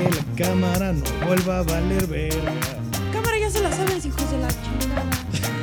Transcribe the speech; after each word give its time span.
que 0.00 0.10
la 0.10 0.46
cámara 0.46 0.92
no 0.92 1.04
vuelva 1.26 1.58
a 1.58 1.62
valer 1.62 2.06
verga. 2.06 2.52
Cámara 3.12 3.38
ya 3.38 3.50
se 3.50 3.60
la 3.62 3.70
saben, 3.70 3.98
hijos 3.98 4.30
de 4.30 4.38
la 4.38 4.48
chingada. 4.48 5.04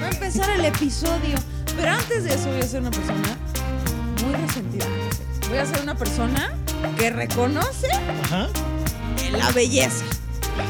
Va 0.01 0.07
a 0.07 0.09
empezar 0.09 0.49
el 0.51 0.65
episodio. 0.65 1.37
Pero 1.77 1.91
antes 1.91 2.23
de 2.23 2.33
eso 2.33 2.49
voy 2.51 2.61
a 2.61 2.67
ser 2.67 2.81
una 2.81 2.91
persona 2.91 3.37
muy 4.23 4.35
resentida. 4.45 4.85
Voy 5.49 5.57
a 5.57 5.65
ser 5.65 5.81
una 5.81 5.95
persona 5.95 6.53
que 6.97 7.09
reconoce 7.09 7.87
Ajá, 8.23 8.47
la 9.31 9.51
belleza. 9.51 10.05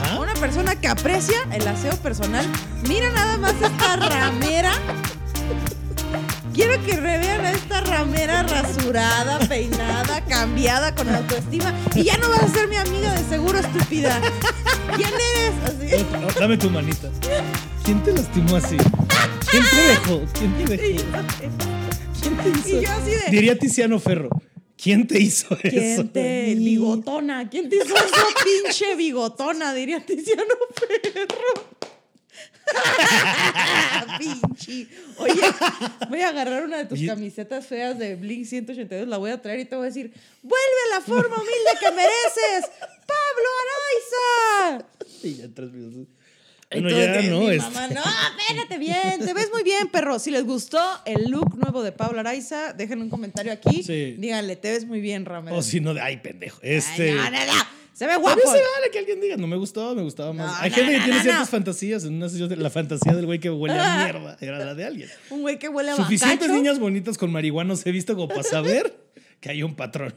ajá. 0.03 0.19
Una 0.19 0.33
persona 0.33 0.75
que 0.75 0.87
aprecia 0.87 1.37
el 1.51 1.67
aseo 1.67 1.95
personal. 1.97 2.45
Mira 2.87 3.09
nada 3.11 3.37
más 3.37 3.53
esta 3.61 3.95
ramera. 3.97 4.71
Quiero 6.53 6.81
que 6.85 6.95
revean 6.95 7.45
a 7.45 7.51
esta 7.51 7.81
ramera 7.81 8.43
rasurada, 8.43 9.39
peinada, 9.39 9.94
cambiada, 10.39 10.93
con 10.93 11.07
autoestima. 11.09 11.73
Y 11.95 12.03
ya 12.03 12.17
no 12.17 12.29
vas 12.29 12.43
a 12.43 12.47
ser 12.49 12.67
mi 12.67 12.75
amiga 12.75 13.13
de 13.13 13.23
seguro, 13.29 13.57
estúpida. 13.59 14.21
¿Quién 14.95 15.09
eres? 15.09 15.53
Así. 15.65 16.05
Dame 16.39 16.57
tu 16.57 16.69
manita. 16.69 17.09
¿Quién 17.83 18.03
te 18.03 18.11
lastimó 18.13 18.57
así? 18.57 18.77
¿Quién 19.49 19.63
te 19.69 19.81
dejó? 19.87 20.21
¿Quién 20.33 20.53
te 20.57 20.77
dejó? 20.77 21.03
¿Quién 22.21 22.37
te 22.37 22.49
hizo? 22.49 22.79
Y 22.79 22.83
yo 22.83 22.91
así 22.91 23.11
de- 23.11 23.31
Diría 23.31 23.57
Tiziano 23.57 23.99
Ferro. 23.99 24.29
¿Quién 24.77 25.07
te 25.07 25.19
hizo 25.19 25.47
eso? 25.63 25.69
¿Quién 25.69 26.09
te 26.09 26.55
bigotona? 26.55 27.49
¿Quién 27.49 27.69
te 27.69 27.77
hizo 27.77 27.95
eso, 27.95 28.27
pinche 28.43 28.95
bigotona? 28.95 29.73
Diría 29.73 30.05
Tiziano 30.05 30.43
Ferro. 30.75 31.63
Pinche. 34.29 34.87
Oye, 35.17 35.41
voy 36.09 36.21
a 36.21 36.29
agarrar 36.29 36.63
una 36.63 36.77
de 36.77 36.85
tus 36.85 36.99
Oye. 36.99 37.07
camisetas 37.07 37.65
feas 37.65 37.97
de 37.97 38.15
Blink 38.15 38.45
182, 38.45 39.07
la 39.07 39.17
voy 39.17 39.31
a 39.31 39.41
traer 39.41 39.59
y 39.61 39.65
te 39.65 39.75
voy 39.75 39.85
a 39.85 39.87
decir: 39.87 40.11
¡Vuelve 40.41 40.57
a 40.91 40.95
la 40.95 41.01
forma 41.05 41.35
humilde 41.35 41.71
que 41.79 41.91
mereces! 41.91 42.69
¡Pablo 42.79 43.49
Araiza! 43.63 44.87
Y 45.23 45.35
ya 45.35 45.47
tres 45.53 45.71
minutos. 45.71 46.07
Bueno, 46.71 46.89
de 46.89 47.05
ya 47.05 47.21
no. 47.29 47.39
mi 47.41 47.49
este- 47.51 47.59
mamá, 47.61 47.87
no, 47.89 48.01
espérate 48.39 48.77
bien, 48.79 49.19
te 49.23 49.33
ves 49.33 49.49
muy 49.53 49.63
bien, 49.63 49.87
perro. 49.87 50.17
Si 50.19 50.31
les 50.31 50.43
gustó 50.43 50.81
el 51.05 51.29
look 51.29 51.55
nuevo 51.57 51.83
de 51.83 51.91
Pablo 51.91 52.19
Araiza, 52.19 52.73
dejen 52.73 53.01
un 53.01 53.09
comentario 53.09 53.51
aquí. 53.53 53.83
Sí. 53.83 54.15
Díganle, 54.17 54.55
te 54.55 54.71
ves 54.71 54.85
muy 54.85 54.99
bien, 54.99 55.25
Ramiro. 55.25 55.55
O 55.57 55.61
si 55.61 55.79
no, 55.79 55.93
de 55.93 56.01
ay, 56.01 56.17
pendejo. 56.17 56.59
Ay, 56.63 56.71
Este. 56.73 57.13
no, 57.13 57.23
no, 57.23 57.45
no. 57.45 57.53
Se 57.95 58.05
ve 58.05 58.11
A 58.13 58.17
guapo. 58.17 58.35
mí 58.35 58.41
se 58.43 58.49
vale 58.57 58.91
que 58.91 58.99
alguien 58.99 59.21
diga, 59.21 59.37
no 59.37 59.47
me 59.47 59.55
gustó, 59.55 59.95
me 59.95 60.01
gustaba 60.01 60.33
más. 60.33 60.47
No, 60.47 60.57
Hay 60.59 60.69
no, 60.69 60.75
gente 60.75 60.91
que 60.91 60.97
no, 60.99 61.03
tiene 61.05 61.21
ciertas 61.21 61.49
fantasías. 61.49 62.03
En 62.03 62.15
una 62.15 62.27
sesión 62.27 62.49
de- 62.49 62.57
la 62.57 62.69
fantasía 62.69 63.13
del 63.13 63.25
güey 63.25 63.39
que 63.39 63.49
huele 63.49 63.79
a 63.79 64.03
mierda 64.03 64.37
era 64.41 64.59
la 64.59 64.75
de 64.75 64.83
alguien. 64.85 65.09
Un 65.29 65.41
güey 65.41 65.57
que 65.57 65.69
huele 65.69 65.91
a 65.91 65.95
Suficientes 65.95 66.41
bacacho. 66.41 66.53
niñas 66.61 66.77
bonitas 66.77 67.17
con 67.17 67.31
marihuanos 67.31 67.85
he 67.85 67.91
visto 67.91 68.13
como 68.15 68.27
para 68.27 68.43
saber 68.43 68.93
que 69.39 69.49
hay 69.49 69.63
un 69.63 69.75
patrón. 69.75 70.13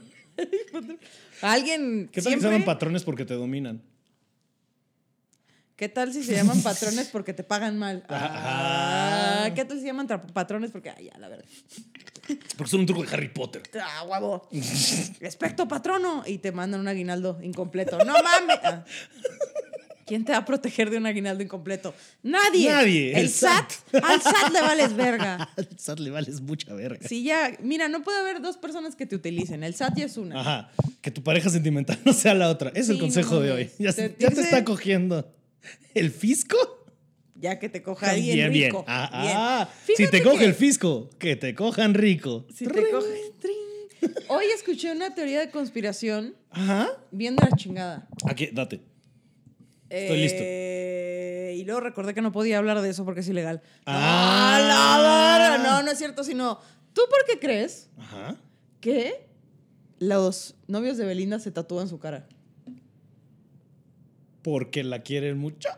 Alguien 1.41 2.09
¿Qué 2.13 2.21
tal 2.21 2.35
que 2.35 2.41
se 2.41 2.47
llaman 2.47 2.65
patrones 2.65 3.05
porque 3.05 3.25
te 3.25 3.35
dominan? 3.35 3.81
¿Qué 5.77 5.89
tal 5.89 6.13
si 6.13 6.25
se 6.25 6.35
llaman 6.35 6.61
patrones 6.63 7.07
porque 7.07 7.33
te 7.33 7.45
pagan 7.45 7.79
mal? 7.79 8.05
Ah. 8.11 9.51
¿Qué 9.55 9.65
tal 9.65 9.77
si 9.77 9.83
se 9.83 9.87
llaman 9.87 10.09
patrones 10.35 10.73
porque, 10.73 10.91
ay, 10.91 11.07
ya, 11.13 11.19
la 11.19 11.29
verdad. 11.29 11.45
Porque 12.57 12.71
son 12.71 12.81
un 12.81 12.87
truco 12.87 13.03
de 13.05 13.09
Harry 13.13 13.29
Potter. 13.29 13.63
Ah, 13.81 14.05
huevo. 14.05 14.49
Respecto 15.21 15.67
patrono. 15.69 16.23
Y 16.27 16.39
te 16.39 16.53
mandan 16.53 16.81
un 16.81 16.89
aguinaldo 16.89 17.39
incompleto. 17.43 17.99
No 17.99 18.13
mames. 18.23 18.59
Ah. 18.63 18.85
¿Quién 20.07 20.25
te 20.25 20.33
va 20.33 20.39
a 20.39 20.45
proteger 20.47 20.89
de 20.89 20.97
un 20.97 21.05
aguinaldo 21.05 21.43
incompleto? 21.43 21.95
Nadie. 22.23 22.71
Nadie, 22.71 23.13
El, 23.13 23.25
el 23.25 23.29
SAT. 23.31 23.71
SAT. 23.93 24.05
Al 24.05 24.23
SAT 24.23 24.53
le 24.55 24.61
vales 24.63 24.97
verga. 24.97 25.35
Al 25.57 25.69
SAT 25.77 25.99
le 25.99 26.11
vales 26.11 26.41
mucha 26.41 26.73
verga. 26.73 27.07
Si 27.07 27.23
ya, 27.25 27.53
mira, 27.61 27.89
no 27.89 28.03
puede 28.03 28.19
haber 28.21 28.41
dos 28.41 28.57
personas 28.57 28.97
que 28.97 29.05
te 29.05 29.17
utilicen. 29.17 29.63
El 29.63 29.75
SAT 29.75 29.99
ya 29.99 30.05
es 30.07 30.17
una. 30.17 30.41
Ajá. 30.41 30.71
Que 31.03 31.11
tu 31.11 31.23
pareja 31.23 31.51
sentimental 31.51 31.99
no 32.07 32.15
sea 32.15 32.33
la 32.35 32.49
otra. 32.49 32.73
Es 32.75 32.87
Sí, 32.87 32.93
el 32.93 32.99
consejo 33.01 33.35
no 33.35 33.41
de 33.43 33.53
hoy. 33.53 33.71
Ya, 33.79 33.93
Te- 33.93 34.17
ya 34.19 34.29
está 34.29 34.65
cogiendo 34.65 35.31
el 35.95 36.11
fisco. 36.11 36.57
Ya 37.41 37.59
que 37.59 37.69
te 37.69 37.83
coja 37.83 38.11
alguien 38.11 38.35
bien, 38.37 38.53
bien. 38.53 38.71
rico. 38.71 38.85
Ah, 38.89 39.09
Bien. 39.23 39.35
ah. 39.37 39.69
si 39.97 40.09
te 40.09 40.23
coge 40.23 40.39
que- 40.39 40.45
el 40.47 40.55
fisco, 40.55 41.09
que 41.19 41.37
te 41.37 41.55
cojan 41.55 41.95
rico. 41.95 42.47
Si 42.53 42.67
te 42.67 42.91
coge. 42.91 43.33
Hoy 44.29 44.45
escuché 44.55 44.93
una 44.93 45.15
teoría 45.15 45.41
de 45.41 45.51
conspiración 45.51 46.35
Ajá. 46.51 46.89
bien 47.11 47.37
de 47.37 47.45
la 47.49 47.57
chingada. 47.57 48.09
Aquí, 48.27 48.49
date. 48.53 48.81
Estoy 49.89 50.19
listo. 50.19 50.39
Eh, 50.41 51.55
Y 51.59 51.65
luego 51.65 51.81
recordé 51.81 52.13
que 52.15 52.21
no 52.23 52.31
podía 52.31 52.59
hablar 52.59 52.81
de 52.83 52.91
eso 52.91 53.05
porque 53.05 53.21
es 53.21 53.29
ilegal. 53.29 53.63
Ah. 53.87 54.61
La 54.69 55.49
verga. 55.59 55.71
No, 55.71 55.83
no 55.83 55.91
es 55.91 55.99
cierto, 55.99 56.23
sino. 56.25 56.59
¿Tú 56.93 57.03
por 57.09 57.25
qué 57.27 57.39
crees 57.39 57.89
Ajá. 57.99 58.37
que 58.81 59.27
los 60.01 60.57
novios 60.67 60.97
de 60.97 61.05
Belinda 61.07 61.39
se 61.39 61.51
tatúan 61.51 61.89
su 61.89 61.99
cara? 61.99 62.27
Porque 64.43 64.85
la 64.85 65.03
quieren 65.03 65.39
mucho. 65.39 65.69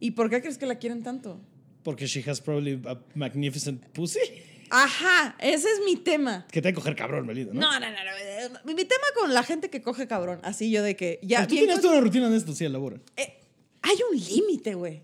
¿Y 0.00 0.12
por 0.12 0.30
qué 0.30 0.40
crees 0.40 0.58
que 0.58 0.66
la 0.66 0.76
quieren 0.76 1.02
tanto? 1.02 1.40
Porque 1.82 2.06
she 2.06 2.28
has 2.28 2.40
probably 2.40 2.80
a 2.86 2.98
magnificent 3.14 3.84
pussy. 3.92 4.20
Ajá, 4.70 5.34
ese 5.38 5.70
es 5.70 5.80
mi 5.86 5.96
tema. 5.96 6.46
Que 6.52 6.60
te 6.60 6.74
coger 6.74 6.94
cabrón, 6.94 7.26
Belinda, 7.26 7.54
¿no? 7.54 7.60
No, 7.60 7.80
no, 7.80 7.86
no, 7.86 7.96
no. 8.04 8.10
eh, 8.20 8.50
Mi 8.66 8.84
tema 8.84 9.04
con 9.18 9.32
la 9.32 9.42
gente 9.42 9.70
que 9.70 9.80
coge 9.80 10.06
cabrón. 10.06 10.40
Así 10.42 10.70
yo 10.70 10.82
de 10.82 10.94
que 10.94 11.18
ya. 11.22 11.46
Tú 11.46 11.54
tienes 11.54 11.80
toda 11.80 11.94
una 11.94 12.02
rutina 12.02 12.28
de 12.28 12.36
esto, 12.36 12.52
sí, 12.54 12.64
elabora. 12.66 12.98
Eh, 13.16 13.40
hay 13.80 13.96
un 14.10 14.18
límite, 14.18 14.74
güey. 14.74 15.02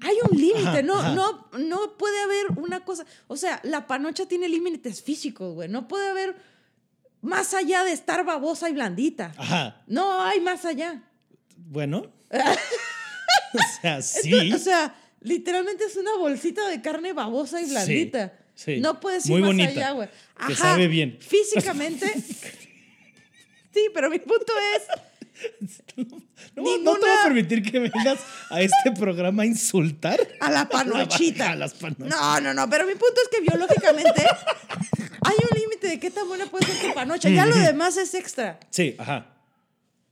Hay 0.00 0.16
un 0.30 0.36
límite, 0.38 0.82
no, 0.82 0.94
ajá. 0.94 1.14
no, 1.14 1.48
no 1.58 1.96
puede 1.96 2.20
haber 2.20 2.58
una 2.58 2.84
cosa. 2.84 3.04
O 3.28 3.36
sea, 3.36 3.60
la 3.64 3.86
panocha 3.86 4.26
tiene 4.26 4.48
límites 4.48 5.02
físicos, 5.02 5.54
güey. 5.54 5.68
No 5.68 5.86
puede 5.86 6.08
haber 6.08 6.36
más 7.20 7.54
allá 7.54 7.84
de 7.84 7.92
estar 7.92 8.24
babosa 8.24 8.68
y 8.68 8.72
blandita. 8.72 9.32
Ajá. 9.36 9.82
No 9.86 10.20
hay 10.22 10.40
más 10.40 10.64
allá. 10.64 11.02
Bueno. 11.56 12.10
o 13.54 13.80
sea, 13.80 14.02
sí. 14.02 14.32
Esto- 14.34 14.56
o 14.56 14.58
sea, 14.58 14.94
literalmente 15.20 15.84
es 15.84 15.96
una 15.96 16.16
bolsita 16.16 16.68
de 16.68 16.80
carne 16.82 17.12
babosa 17.12 17.60
y 17.60 17.66
blandita. 17.68 18.32
sí. 18.54 18.80
No 18.80 19.00
puedes 19.00 19.26
ir 19.26 19.32
Muy 19.32 19.40
más 19.42 19.48
bonita, 19.50 19.70
allá, 19.70 19.90
güey. 19.92 20.08
que 20.46 20.54
sabe 20.54 20.88
bien. 20.88 21.18
Físicamente. 21.20 22.06
sí, 23.74 23.86
pero 23.94 24.10
mi 24.10 24.18
punto 24.18 24.52
es. 24.76 24.82
No, 26.56 26.64
te 26.94 27.00
voy 27.00 27.10
a 27.10 27.22
permitir 27.24 27.62
que 27.62 27.78
vengas 27.78 28.18
a 28.50 28.60
este 28.60 28.90
programa 28.98 29.44
a 29.44 29.46
insultar 29.46 30.18
A 30.40 30.50
la 30.50 30.68
panochita. 30.68 31.52
a 31.52 31.56
las 31.56 31.74
panochas. 31.74 32.08
No, 32.08 32.40
no, 32.40 32.54
no, 32.54 32.68
pero 32.68 32.84
mi 32.86 32.94
punto 32.94 33.14
es 33.22 33.28
que 33.28 33.40
biológicamente 33.42 34.22
hay 34.22 35.34
un 35.52 35.60
límite 35.60 35.86
de 35.88 36.00
qué 36.00 36.10
tan 36.10 36.26
buena 36.26 36.46
puede 36.46 36.66
ser 36.66 36.88
tu 36.88 36.94
panocha. 36.94 37.28
Ya 37.28 37.46
lo 37.46 37.56
demás 37.56 37.96
es 37.96 38.14
extra. 38.14 38.58
Sí, 38.70 38.96
ajá. 38.98 39.36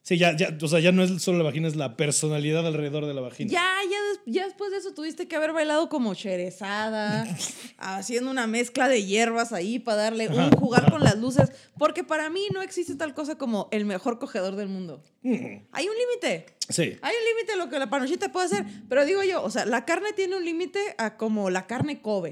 Sí, 0.06 0.19
ya, 0.19 0.37
ya, 0.37 0.56
o 0.62 0.69
sea, 0.69 0.78
ya 0.78 0.93
no 0.93 1.03
es 1.03 1.21
solo 1.21 1.39
la 1.39 1.43
vagina, 1.43 1.67
es 1.67 1.75
la 1.75 1.97
personalidad 1.97 2.65
alrededor 2.65 3.06
de 3.06 3.12
la 3.12 3.22
vagina. 3.22 3.50
Ya, 3.50 3.75
ya, 3.91 3.99
ya 4.25 4.44
después 4.44 4.71
de 4.71 4.77
eso 4.77 4.94
tuviste 4.94 5.27
que 5.27 5.34
haber 5.34 5.53
bailado 5.53 5.89
como 5.89 6.15
cherezada, 6.15 7.27
haciendo 7.78 8.31
una 8.31 8.47
mezcla 8.47 8.87
de 8.87 9.05
hierbas 9.05 9.53
ahí 9.53 9.81
para 9.81 10.05
darle 10.05 10.28
un 10.28 10.53
jugar 10.53 10.93
con 10.93 11.03
las 11.03 11.19
luces. 11.19 11.51
Porque 11.77 12.04
para 12.04 12.31
mí 12.31 12.47
no 12.54 12.63
existe 12.63 12.95
tal 12.95 13.15
cosa 13.15 13.36
como 13.36 13.66
el 13.72 13.84
mejor 13.84 14.21
cogedor 14.21 14.54
del 14.54 14.69
mundo. 14.69 15.03
Mm, 15.22 15.65
Hay 15.72 15.89
un 15.89 15.97
límite. 15.97 16.47
Sí. 16.69 16.97
Hay 17.03 17.15
un 17.16 17.36
límite 17.36 17.54
a 17.54 17.57
lo 17.57 17.69
que 17.69 17.77
la 17.81 17.91
panochita 17.91 18.31
puede 18.31 18.47
hacer. 18.47 18.65
Pero 18.89 19.04
digo 19.07 19.25
yo, 19.25 19.42
o 19.42 19.51
sea, 19.51 19.66
la 19.66 19.84
carne 19.84 20.13
tiene 20.13 20.36
un 20.36 20.45
límite 20.45 20.78
a 20.98 21.16
como 21.16 21.51
la 21.51 21.66
carne 21.66 22.01
Kobe. 22.01 22.31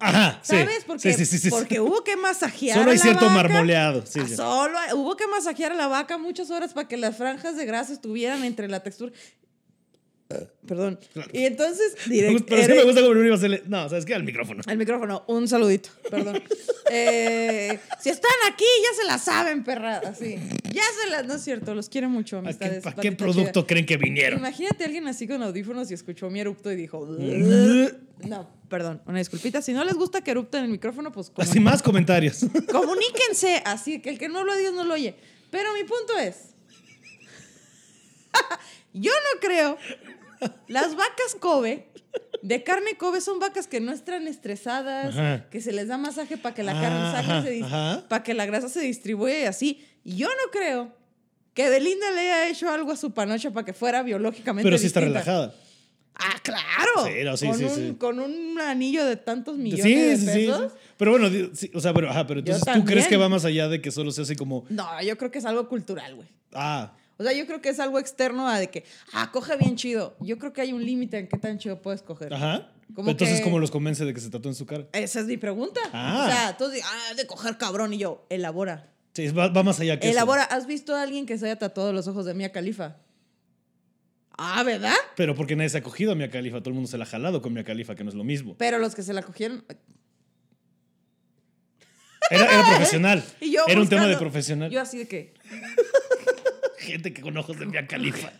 Ajá. 0.00 0.38
¿Sabes? 0.42 0.84
Porque, 0.86 1.12
sí, 1.12 1.24
sí, 1.24 1.26
sí, 1.26 1.38
sí. 1.38 1.50
porque 1.50 1.80
hubo 1.80 2.04
que 2.04 2.16
masajear. 2.16 2.78
Solo 2.78 2.90
a 2.90 2.92
hay 2.92 2.98
la 2.98 3.02
cierto 3.02 3.24
vaca. 3.26 3.34
marmoleado. 3.34 4.04
Solo 4.06 4.78
hubo 4.94 5.16
que 5.16 5.26
masajear 5.26 5.72
a 5.72 5.74
la 5.74 5.86
vaca 5.86 6.18
muchas 6.18 6.50
horas 6.50 6.74
para 6.74 6.88
que 6.88 6.96
las 6.96 7.16
franjas 7.16 7.56
de 7.56 7.64
grasa 7.64 7.92
estuvieran 7.92 8.44
entre 8.44 8.68
la 8.68 8.80
textura. 8.82 9.12
Perdón. 10.66 10.98
Claro. 11.12 11.30
Y 11.32 11.44
entonces, 11.44 11.94
Pero 12.04 12.10
sí 12.10 12.20
eres- 12.20 12.76
me 12.76 12.82
gusta 12.84 13.00
como 13.00 13.12
a 13.20 13.34
hacerle. 13.34 13.62
No, 13.66 13.88
¿sabes 13.88 14.04
qué? 14.04 14.14
Al 14.14 14.24
micrófono. 14.24 14.62
Al 14.66 14.76
micrófono, 14.76 15.24
un 15.28 15.46
saludito, 15.48 15.90
perdón. 16.10 16.42
Eh, 16.88 17.80
si 18.00 18.10
están 18.10 18.30
aquí, 18.48 18.64
ya 18.80 18.96
se 19.02 19.08
la 19.08 19.18
saben, 19.18 19.64
perra. 19.64 19.96
Así. 20.06 20.36
Ya 20.72 20.84
se 21.02 21.10
las. 21.10 21.26
No 21.26 21.34
es 21.34 21.42
cierto, 21.42 21.74
los 21.74 21.88
quiero 21.88 22.08
mucho, 22.08 22.38
¿A 22.38 22.42
qué, 22.42 22.46
amistades. 22.46 22.84
pa' 22.84 22.94
qué 22.94 23.10
producto 23.10 23.50
chida. 23.62 23.66
creen 23.66 23.86
que 23.86 23.96
vinieron? 23.96 24.38
Imagínate 24.38 24.84
a 24.84 24.86
alguien 24.86 25.08
así 25.08 25.26
con 25.26 25.42
audífonos 25.42 25.90
y 25.90 25.94
escuchó 25.94 26.30
mi 26.30 26.38
erupto 26.38 26.70
y 26.70 26.76
dijo. 26.76 27.04
No, 28.24 28.48
perdón, 28.70 29.02
una 29.06 29.18
disculpita. 29.18 29.60
Si 29.62 29.72
no 29.72 29.84
les 29.84 29.94
gusta 29.94 30.22
que 30.22 30.30
erupten 30.30 30.60
en 30.60 30.64
el 30.66 30.70
micrófono, 30.70 31.10
pues 31.10 31.32
Así 31.36 31.58
más 31.58 31.82
comentarios. 31.82 32.46
Comuníquense, 32.70 33.62
así 33.64 34.00
que 34.00 34.10
el 34.10 34.18
que 34.18 34.28
no 34.28 34.44
lo 34.44 34.56
Dios 34.56 34.72
no 34.72 34.84
lo 34.84 34.94
oye. 34.94 35.16
Pero 35.50 35.74
mi 35.74 35.82
punto 35.82 36.16
es, 36.20 36.54
yo 38.92 39.10
no 39.12 39.40
creo, 39.40 39.76
las 40.68 40.94
vacas 40.96 41.36
Kobe, 41.40 41.88
de 42.42 42.62
carne 42.62 42.96
Kobe, 42.96 43.20
son 43.20 43.38
vacas 43.38 43.66
que 43.66 43.80
no 43.80 43.92
están 43.92 44.26
estresadas, 44.28 45.16
Ajá. 45.16 45.48
que 45.50 45.60
se 45.60 45.72
les 45.72 45.88
da 45.88 45.98
masaje 45.98 46.36
para 46.36 46.54
que 46.54 46.62
la 46.62 46.72
carne 46.72 46.98
Ajá, 47.00 47.22
sangre 47.22 47.58
se 47.58 47.64
ajá. 47.64 48.04
para 48.08 48.22
que 48.22 48.34
la 48.34 48.46
grasa 48.46 48.68
se 48.68 48.80
distribuya 48.80 49.40
y 49.40 49.44
así. 49.44 49.84
Y 50.04 50.16
yo 50.16 50.28
no 50.28 50.50
creo 50.52 50.92
que 51.54 51.68
Belinda 51.70 52.10
le 52.12 52.20
haya 52.20 52.48
hecho 52.48 52.70
algo 52.70 52.92
a 52.92 52.96
su 52.96 53.12
panocha 53.12 53.50
para 53.50 53.64
que 53.64 53.72
fuera 53.72 54.02
biológicamente 54.02 54.66
Pero 54.66 54.78
sí 54.78 54.86
está 54.86 55.00
relajada. 55.00 55.54
Ah, 56.18 56.36
claro. 56.42 57.06
Sí, 57.06 57.24
no, 57.24 57.36
sí, 57.36 57.46
con, 57.46 57.58
sí, 57.58 57.64
un, 57.64 57.94
con 57.96 58.20
un 58.20 58.58
anillo 58.58 59.04
de 59.04 59.16
tantos 59.16 59.58
millones 59.58 59.84
Sí, 59.84 59.94
de 59.94 60.16
pesos. 60.46 60.72
sí. 60.72 60.78
Pero 60.96 61.10
bueno, 61.10 61.28
o 61.74 61.80
sea, 61.80 61.92
pero, 61.92 62.08
ajá, 62.08 62.26
pero 62.26 62.40
entonces 62.40 62.64
tú 62.72 62.84
crees 62.86 63.06
que 63.06 63.18
va 63.18 63.28
más 63.28 63.44
allá 63.44 63.68
de 63.68 63.82
que 63.82 63.90
solo 63.90 64.10
sea 64.12 64.22
así 64.24 64.34
como, 64.34 64.64
No, 64.70 64.86
yo 65.02 65.18
creo 65.18 65.30
que 65.30 65.38
es 65.38 65.44
algo 65.44 65.68
cultural, 65.68 66.14
güey. 66.14 66.28
ah, 66.54 66.92
O 67.18 67.22
sea, 67.22 67.32
yo 67.32 67.46
creo 67.46 67.60
que 67.62 67.70
es 67.70 67.80
algo 67.80 67.98
externo 67.98 68.46
a 68.48 68.58
de 68.58 68.68
que, 68.68 68.84
ah, 69.12 69.30
coge 69.32 69.56
bien 69.56 69.76
chido. 69.76 70.16
Yo 70.20 70.38
creo 70.38 70.52
que 70.52 70.60
hay 70.60 70.72
un 70.72 70.84
límite 70.84 71.18
en 71.18 71.28
qué 71.28 71.38
tan 71.38 71.58
chido 71.58 71.80
puedes 71.82 72.02
coger. 72.02 72.32
ajá. 72.34 72.70
Como 72.94 73.10
entonces, 73.10 73.38
que- 73.38 73.44
¿cómo 73.44 73.58
los 73.58 73.70
convence 73.72 74.04
de 74.04 74.14
que 74.14 74.20
se 74.20 74.30
tatúen 74.30 74.54
su 74.54 74.64
cara? 74.64 74.86
Esa 74.92 75.18
es 75.20 75.26
mi 75.26 75.36
pregunta. 75.36 75.80
Ah. 75.92 76.54
O 76.54 76.60
sea, 76.60 76.70
dicen, 76.70 76.86
ah, 76.88 77.14
de 77.14 77.26
coger 77.26 77.58
cabrón. 77.58 77.92
Y 77.92 77.98
yo, 77.98 78.24
elabora. 78.30 78.92
Sí, 79.12 79.28
va, 79.28 79.48
va 79.48 79.62
más 79.64 79.80
allá 79.80 79.98
que 79.98 80.06
eso. 80.06 80.12
Elabora. 80.16 80.44
¿Has 80.44 80.66
visto 80.66 80.94
a 80.94 81.02
alguien 81.02 81.26
que 81.26 81.36
se 81.36 81.46
haya 81.46 81.58
tatuado 81.58 81.92
los 81.92 82.06
ojos 82.06 82.26
de 82.26 82.34
Mia 82.34 82.52
Khalifa? 82.52 82.96
Ah, 84.38 84.62
¿verdad? 84.62 84.94
Pero 85.16 85.34
porque 85.34 85.56
nadie 85.56 85.70
se 85.70 85.78
ha 85.78 85.82
cogido 85.82 86.12
a 86.12 86.14
Mia 86.14 86.30
Califa, 86.30 86.58
todo 86.60 86.68
el 86.68 86.74
mundo 86.74 86.88
se 86.90 86.96
la 86.98 87.04
ha 87.04 87.06
jalado 87.08 87.40
con 87.42 87.54
Mia 87.54 87.64
Califa, 87.64 87.94
que 87.96 88.04
no 88.04 88.10
es 88.10 88.14
lo 88.16 88.22
mismo. 88.24 88.54
Pero 88.58 88.78
los 88.78 88.94
que 88.94 89.02
se 89.02 89.12
la 89.14 89.22
cogieron. 89.22 89.64
Era, 92.30 92.44
era 92.46 92.64
profesional. 92.68 93.24
Y 93.40 93.52
yo 93.52 93.62
era 93.66 93.80
un 93.80 93.88
tema 93.88 94.06
de 94.06 94.16
profesional. 94.16 94.70
Yo 94.70 94.80
así 94.80 94.98
de 94.98 95.08
que. 95.08 95.34
Gente 96.86 97.12
que 97.12 97.20
con 97.20 97.36
ojos 97.36 97.58
de 97.58 97.66
Mia 97.66 97.86
Califa. 97.86 98.32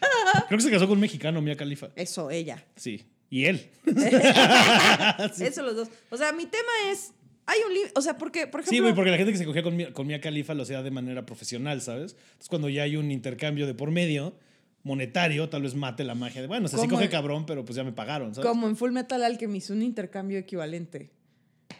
Creo 0.48 0.58
que 0.58 0.64
se 0.64 0.70
casó 0.70 0.86
con 0.86 0.98
un 0.98 1.00
mexicano, 1.00 1.40
Mia 1.40 1.56
Califa. 1.56 1.88
Eso, 1.96 2.30
ella. 2.30 2.64
Sí. 2.76 3.04
Y 3.30 3.46
él. 3.46 3.68
Eso 5.40 5.62
los 5.62 5.76
dos. 5.76 5.88
O 6.10 6.16
sea, 6.16 6.32
mi 6.32 6.46
tema 6.46 6.70
es. 6.90 7.12
Hay 7.46 7.60
un 7.66 7.72
límite. 7.72 7.92
O 7.96 8.02
sea, 8.02 8.18
porque, 8.18 8.46
por 8.46 8.60
ejemplo. 8.60 8.76
Sí, 8.76 8.80
güey, 8.80 8.94
porque 8.94 9.10
la 9.10 9.16
gente 9.16 9.32
que 9.32 9.38
se 9.38 9.44
cogía 9.44 9.62
con 9.62 9.76
Mia, 9.76 9.92
con 9.92 10.06
Mia 10.06 10.20
Khalifa 10.20 10.54
lo 10.54 10.64
hacía 10.64 10.82
de 10.82 10.90
manera 10.90 11.24
profesional, 11.24 11.80
¿sabes? 11.80 12.12
Entonces, 12.12 12.48
cuando 12.48 12.68
ya 12.68 12.82
hay 12.82 12.96
un 12.96 13.10
intercambio 13.10 13.66
de 13.66 13.74
por 13.74 13.90
medio, 13.90 14.34
monetario, 14.82 15.48
tal 15.48 15.62
vez 15.62 15.74
mate 15.74 16.04
la 16.04 16.14
magia 16.14 16.40
de, 16.40 16.46
bueno, 16.46 16.66
o 16.66 16.68
sea, 16.68 16.78
sí 16.78 16.88
coge 16.88 17.08
cabrón, 17.08 17.46
pero 17.46 17.64
pues 17.64 17.76
ya 17.76 17.84
me 17.84 17.92
pagaron, 17.92 18.34
¿sabes? 18.34 18.48
Como 18.48 18.68
en 18.68 18.76
Full 18.76 18.92
Metal 18.92 19.22
Alchemist, 19.22 19.70
un 19.70 19.82
intercambio 19.82 20.38
equivalente. 20.38 21.10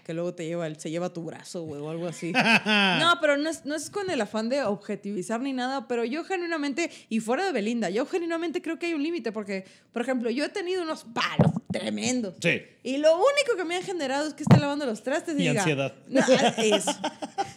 Que 0.09 0.15
luego 0.15 0.33
te 0.35 0.47
lleva, 0.47 0.75
se 0.75 0.91
lleva 0.91 1.13
tu 1.13 1.23
brazo, 1.23 1.65
güey, 1.65 1.83
o 1.83 1.91
algo 1.91 2.07
así. 2.07 2.33
No, 2.99 3.19
pero 3.21 3.37
no 3.37 3.51
es, 3.51 3.67
no 3.67 3.75
es 3.75 3.91
con 3.91 4.09
el 4.09 4.19
afán 4.23 4.49
de 4.49 4.63
objetivizar 4.63 5.39
ni 5.43 5.53
nada, 5.53 5.87
pero 5.87 6.03
yo 6.03 6.25
genuinamente, 6.25 6.91
y 7.11 7.21
fuera 7.21 7.45
de 7.45 7.53
Belinda, 7.53 7.91
yo 7.91 8.07
genuinamente 8.07 8.63
creo 8.63 8.79
que 8.79 8.87
hay 8.87 8.95
un 8.95 9.03
límite, 9.03 9.33
porque, 9.33 9.67
por 9.93 10.01
ejemplo, 10.01 10.31
yo 10.31 10.47
he 10.47 10.49
tenido 10.49 10.83
unos 10.83 11.05
palos 11.05 11.53
tremendos. 11.71 12.37
Sí. 12.41 12.63
Y 12.83 12.97
lo 12.97 13.17
único 13.17 13.55
que 13.59 13.67
me 13.67 13.77
han 13.77 13.83
generado 13.83 14.27
es 14.27 14.33
que 14.33 14.45
esté 14.45 14.59
lavando 14.59 14.87
los 14.87 15.03
trastes 15.03 15.35
y, 15.35 15.43
Y 15.45 15.49
diga, 15.49 15.61
ansiedad. 15.61 15.95
"No, 16.09 16.21
es". 16.57 16.87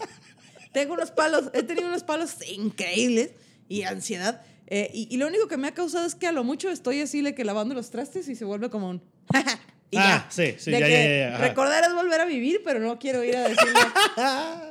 Tengo 0.73 0.93
unos 0.95 1.11
palos, 1.11 1.51
he 1.53 1.63
tenido 1.63 1.87
unos 1.87 2.03
palos 2.03 2.35
increíbles 2.49 3.31
y 3.69 3.83
ansiedad. 3.83 4.41
eh, 4.67 4.91
y, 4.93 5.07
y 5.09 5.15
lo 5.15 5.27
único 5.27 5.47
que 5.47 5.55
me 5.55 5.69
ha 5.69 5.73
causado 5.73 6.05
es 6.05 6.15
que 6.15 6.27
a 6.27 6.33
lo 6.33 6.43
mucho 6.43 6.69
estoy 6.69 6.99
así 6.99 7.21
de 7.21 7.33
que 7.33 7.45
lavando 7.45 7.73
los 7.75 7.91
trastes 7.91 8.27
y 8.27 8.35
se 8.35 8.43
vuelve 8.43 8.69
como 8.69 8.89
un. 8.89 9.01
y 9.91 9.97
Ah, 9.97 10.25
ya. 10.25 10.25
sí, 10.29 10.55
sí, 10.57 10.71
De 10.71 10.79
ya, 10.79 10.85
que 10.87 10.91
ya, 10.93 11.29
ya. 11.31 11.37
Recordar 11.37 11.83
es 11.83 11.93
volver 11.93 12.21
a 12.21 12.25
vivir, 12.25 12.61
pero 12.63 12.79
no 12.79 12.97
quiero 12.97 13.23
ir 13.25 13.35
a 13.35 13.41
decirle 13.49 13.79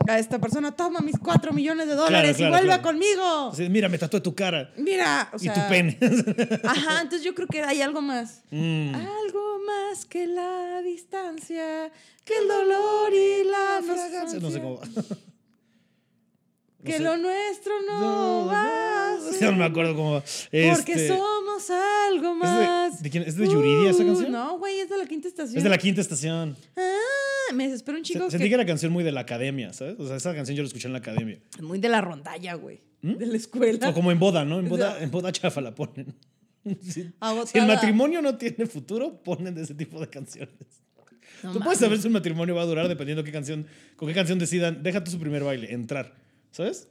a 0.08 0.18
esta 0.18 0.38
persona: 0.38 0.72
toma 0.74 1.00
mis 1.00 1.18
cuatro 1.18 1.52
millones 1.52 1.86
de 1.88 1.94
dólares 1.94 2.36
claro, 2.38 2.48
y 2.48 2.52
vuelve 2.52 2.66
claro. 2.68 2.82
conmigo. 2.82 3.52
Mira, 3.70 3.88
me 3.90 3.98
tatué 3.98 4.20
tu 4.22 4.34
cara 4.34 4.72
Mira, 4.78 5.28
o 5.32 5.38
sea. 5.38 5.52
y 5.52 5.60
tu 5.60 5.68
pene. 5.68 5.98
Ajá, 6.64 7.02
entonces 7.02 7.22
yo 7.22 7.34
creo 7.34 7.46
que 7.48 7.62
hay 7.62 7.82
algo 7.82 8.00
más. 8.00 8.40
Mm. 8.50 8.94
Algo 8.94 9.58
más 9.66 10.06
que 10.06 10.26
la 10.26 10.80
distancia, 10.82 11.92
que 12.24 12.34
el 12.38 12.48
dolor 12.48 13.12
y 13.12 13.44
la 13.44 13.80
fragancia. 13.86 14.40
No 14.40 14.50
sé 14.50 14.58
cómo 14.60 14.78
va. 14.80 14.86
Que 16.84 16.98
lo 16.98 17.16
nuestro 17.18 17.72
no, 17.86 18.46
va 18.46 19.16
no, 19.20 19.32
ser. 19.32 19.50
no 19.50 19.58
me 19.58 19.64
acuerdo 19.64 19.94
cómo 19.94 20.12
va. 20.14 20.20
Porque 20.20 20.92
Este, 20.92 21.08
somos 21.08 21.70
algo 22.10 22.34
más. 22.34 23.02
de 23.02 23.10
quién? 23.10 23.22
¿Es 23.24 23.36
de 23.36 23.46
Yuridia 23.46 23.90
esa 23.90 24.02
Uh, 24.02 24.06
canción? 24.06 24.32
No, 24.32 24.58
güey, 24.58 24.78
es 24.80 24.88
de 24.88 24.96
la 24.98 25.06
quinta 25.06 25.28
estación. 25.28 25.58
Es 25.58 25.62
de 25.64 25.68
la 25.70 25.78
quinta 25.78 26.00
estación. 26.00 26.56
Ah, 26.76 27.52
me 27.54 27.64
desespero 27.68 27.98
un 27.98 28.04
Se- 28.04 28.12
chico 28.14 28.30
Sentí 28.30 28.44
que 28.44 28.48
que... 28.50 28.54
era 28.54 28.64
canción 28.66 28.92
muy 28.92 29.04
de 29.04 29.12
la 29.12 29.20
academia, 29.20 29.72
¿sabes? 29.72 29.96
O 29.98 30.06
sea, 30.06 30.16
esa 30.16 30.34
canción 30.34 30.56
yo 30.56 30.62
la 30.62 30.68
escuché 30.68 30.86
en 30.86 30.92
la 30.92 30.98
academia. 31.00 31.38
Muy 31.60 31.78
de 31.78 31.88
la 31.88 32.00
rondalla, 32.00 32.54
güey. 32.54 32.80
De 33.02 33.26
la 33.26 33.36
escuela. 33.36 33.88
O 33.90 33.94
como 33.94 34.10
en 34.12 34.18
boda, 34.18 34.44
¿no? 34.44 34.58
En 34.58 34.68
boda, 34.68 34.90
O 34.90 34.94
sea- 34.94 35.02
en 35.04 35.10
boda 35.10 35.32
chafa 35.32 35.60
la 35.60 35.74
ponen. 35.74 36.14
Si 36.82 37.58
el 37.58 37.66
matrimonio 37.66 38.20
no 38.20 38.36
tiene 38.36 38.66
futuro, 38.66 39.22
ponen 39.22 39.54
de 39.54 39.62
ese 39.62 39.74
tipo 39.74 39.98
de 39.98 40.08
canciones. 40.08 40.54
No 41.42 41.52
tú 41.52 41.60
puedes 41.60 41.78
saber 41.78 41.98
si 41.98 42.06
un 42.08 42.12
matrimonio 42.12 42.54
va 42.54 42.60
a 42.62 42.66
durar 42.66 42.86
dependiendo 42.86 43.24
qué 43.24 43.32
canción, 43.32 43.66
con 43.96 44.06
qué 44.08 44.14
canción 44.14 44.38
decidan. 44.38 44.82
Deja 44.82 45.02
tú 45.02 45.10
su 45.10 45.18
primer 45.18 45.42
baile, 45.42 45.72
entrar. 45.72 46.14
¿Sabes? 46.52 46.88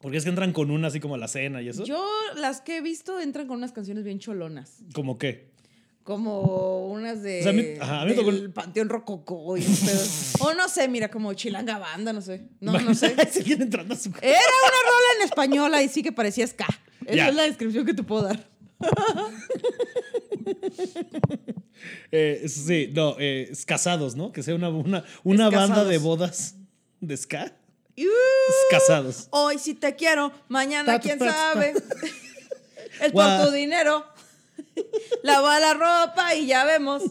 Porque 0.00 0.18
es 0.18 0.24
que 0.24 0.30
entran 0.30 0.52
con 0.52 0.70
una 0.70 0.88
así 0.88 1.00
como 1.00 1.14
a 1.14 1.18
la 1.18 1.28
cena 1.28 1.62
y 1.62 1.68
eso. 1.68 1.84
Yo, 1.84 2.04
las 2.36 2.60
que 2.60 2.78
he 2.78 2.80
visto, 2.80 3.18
entran 3.20 3.46
con 3.46 3.56
unas 3.58 3.72
canciones 3.72 4.04
bien 4.04 4.18
cholonas. 4.18 4.78
¿Como 4.94 5.18
qué? 5.18 5.50
Como 6.04 6.86
unas 6.88 7.22
de. 7.22 7.40
O 7.40 7.42
sea, 7.42 7.50
a 7.50 7.54
mí- 7.54 7.64
ajá, 7.80 8.00
a 8.02 8.04
mí 8.04 8.10
me 8.10 8.16
tocó 8.16 8.30
del 8.30 8.42
el- 8.44 8.52
Panteón 8.52 8.88
Rococó 8.88 9.56
y 9.56 9.62
un 9.66 9.74
pedo. 9.76 10.02
O 10.40 10.54
no 10.54 10.68
sé, 10.68 10.86
mira, 10.88 11.10
como 11.10 11.32
Chilanga 11.34 11.78
Banda, 11.78 12.12
no 12.12 12.20
sé. 12.20 12.46
No, 12.60 12.78
no 12.78 12.94
sé. 12.94 13.16
Se 13.32 13.42
viene 13.42 13.64
entrando 13.64 13.94
a 13.94 13.96
su 13.96 14.10
Era 14.22 14.38
una 14.38 14.90
rola 14.90 15.06
en 15.18 15.22
española 15.24 15.82
y 15.82 15.88
sí 15.88 16.02
que 16.02 16.12
parecía 16.12 16.46
ska. 16.46 16.66
Esa 17.04 17.14
Ya. 17.14 17.28
es 17.30 17.34
la 17.34 17.42
descripción 17.44 17.84
que 17.86 17.94
te 17.94 18.02
puedo 18.04 18.22
dar. 18.22 18.48
Eh, 22.10 22.44
sí, 22.48 22.90
no, 22.94 23.16
eh, 23.18 23.52
casados, 23.66 24.16
¿no? 24.16 24.32
Que 24.32 24.42
sea 24.42 24.54
una, 24.54 24.68
una, 24.70 25.04
una 25.24 25.50
banda 25.50 25.84
de 25.84 25.98
bodas 25.98 26.56
de 27.00 27.16
ska. 27.16 27.52
Uh, 27.98 28.02
Es 28.02 28.56
casados. 28.70 29.28
hoy 29.30 29.58
sí 29.58 29.74
te 29.74 29.94
quiero, 29.96 30.32
mañana 30.48 30.98
quién 30.98 31.18
sabe. 31.18 31.74
Es 33.00 33.12
por 33.12 33.44
tu 33.44 33.50
dinero. 33.52 34.06
Lava 35.22 35.60
la 35.60 35.74
ropa 35.74 36.34
y 36.34 36.46
ya 36.46 36.64
vemos. 36.64 37.02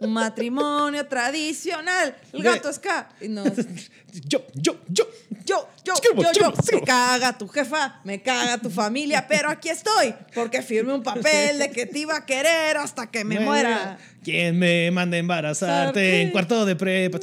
Un 0.00 0.12
matrimonio 0.12 1.06
tradicional. 1.06 2.16
El 2.32 2.42
gato 2.42 2.72
ska. 2.72 3.08
Y 3.20 3.28
no, 3.28 3.44
Yo, 4.28 4.44
yo, 4.54 4.76
yo. 4.88 5.08
yo, 5.44 5.68
yo, 5.84 5.94
yo, 6.14 6.32
yo. 6.32 6.52
Me 6.72 6.82
caga 6.82 7.36
tu 7.36 7.48
jefa, 7.48 8.00
me 8.04 8.22
caga 8.22 8.58
tu 8.58 8.70
familia, 8.70 9.26
pero 9.26 9.48
aquí 9.48 9.68
estoy. 9.70 10.14
Porque 10.34 10.62
firmé 10.62 10.92
un 10.92 11.02
papel 11.02 11.58
de 11.58 11.70
que 11.70 11.86
te 11.86 12.00
iba 12.00 12.16
a 12.16 12.26
querer 12.26 12.76
hasta 12.76 13.10
que 13.10 13.24
me 13.24 13.40
muera. 13.40 13.98
¿Quién 14.22 14.58
me 14.58 14.90
manda 14.90 15.16
a 15.16 15.20
embarazarte 15.20 16.22
en 16.22 16.30
cuarto 16.30 16.64
de 16.66 16.76
prepa? 16.76 17.18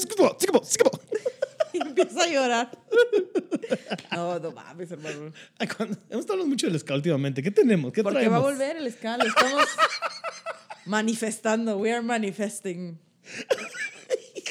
Y 1.79 1.81
empieza 1.87 2.23
a 2.23 2.27
llorar. 2.27 2.71
No, 4.11 4.39
no 4.39 4.51
mames, 4.51 4.89
hermano. 4.91 5.31
Ay, 5.59 5.67
cuando- 5.67 5.95
Hemos 6.09 6.21
estado 6.21 6.33
hablando 6.33 6.47
mucho 6.47 6.67
del 6.67 6.79
ska 6.79 6.95
últimamente. 6.95 7.43
¿Qué 7.43 7.51
tenemos? 7.51 7.91
¿Qué 7.93 8.01
Porque 8.01 8.19
traemos? 8.19 8.33
va 8.43 8.47
a 8.47 8.51
volver 8.51 8.77
el 8.77 8.91
ska, 8.91 9.17
lo 9.17 9.25
estamos 9.25 9.63
manifestando. 10.85 11.77
We 11.77 11.91
are 11.91 12.01
manifesting. 12.01 12.97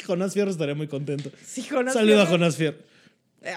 Jonás 0.06 0.32
Fierro 0.34 0.50
estaría 0.50 0.74
muy 0.74 0.88
contento. 0.88 1.30
Sí, 1.44 1.62
Jonas 1.62 1.94
Saludo 1.94 2.22
a 2.22 2.26
Fierro. 2.26 2.30
Jonás 2.38 2.56
Fierro. 2.56 2.78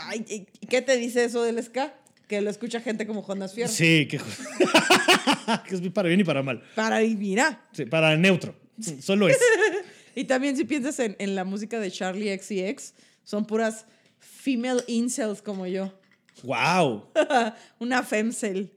Ay, 0.08 0.26
¿y 0.60 0.68
qué 0.68 0.82
te 0.82 0.98
dice 0.98 1.24
eso 1.26 1.44
del 1.44 1.62
ska? 1.64 1.94
Que 2.28 2.42
lo 2.42 2.50
escucha 2.50 2.82
gente 2.82 3.06
como 3.08 3.22
Jonas 3.24 3.54
Fierro. 3.54 3.72
Sí, 3.72 4.08
que, 4.08 4.18
que 5.68 5.76
es 5.76 5.82
para 5.94 6.08
bien 6.08 6.22
y 6.22 6.24
para 6.24 6.42
mal. 6.44 6.64
Para 6.76 7.04
y 7.04 7.16
mira. 7.16 7.68
Sí, 7.74 7.86
para 7.86 8.16
neutro. 8.18 8.56
Solo 9.02 9.28
es. 9.30 9.38
Y 10.16 10.24
también 10.26 10.58
si 10.58 10.66
piensas 10.66 11.00
en, 11.00 11.16
en 11.20 11.36
la 11.36 11.44
música 11.44 11.80
de 11.80 11.92
Charlie 11.92 12.36
XCX, 12.38 12.94
son 13.32 13.46
puras 13.46 13.86
female 14.20 14.84
incels 14.88 15.42
como 15.42 15.66
yo. 15.66 15.94
¡Wow! 16.44 17.06
Una 17.80 18.04
femcel. 18.04 18.74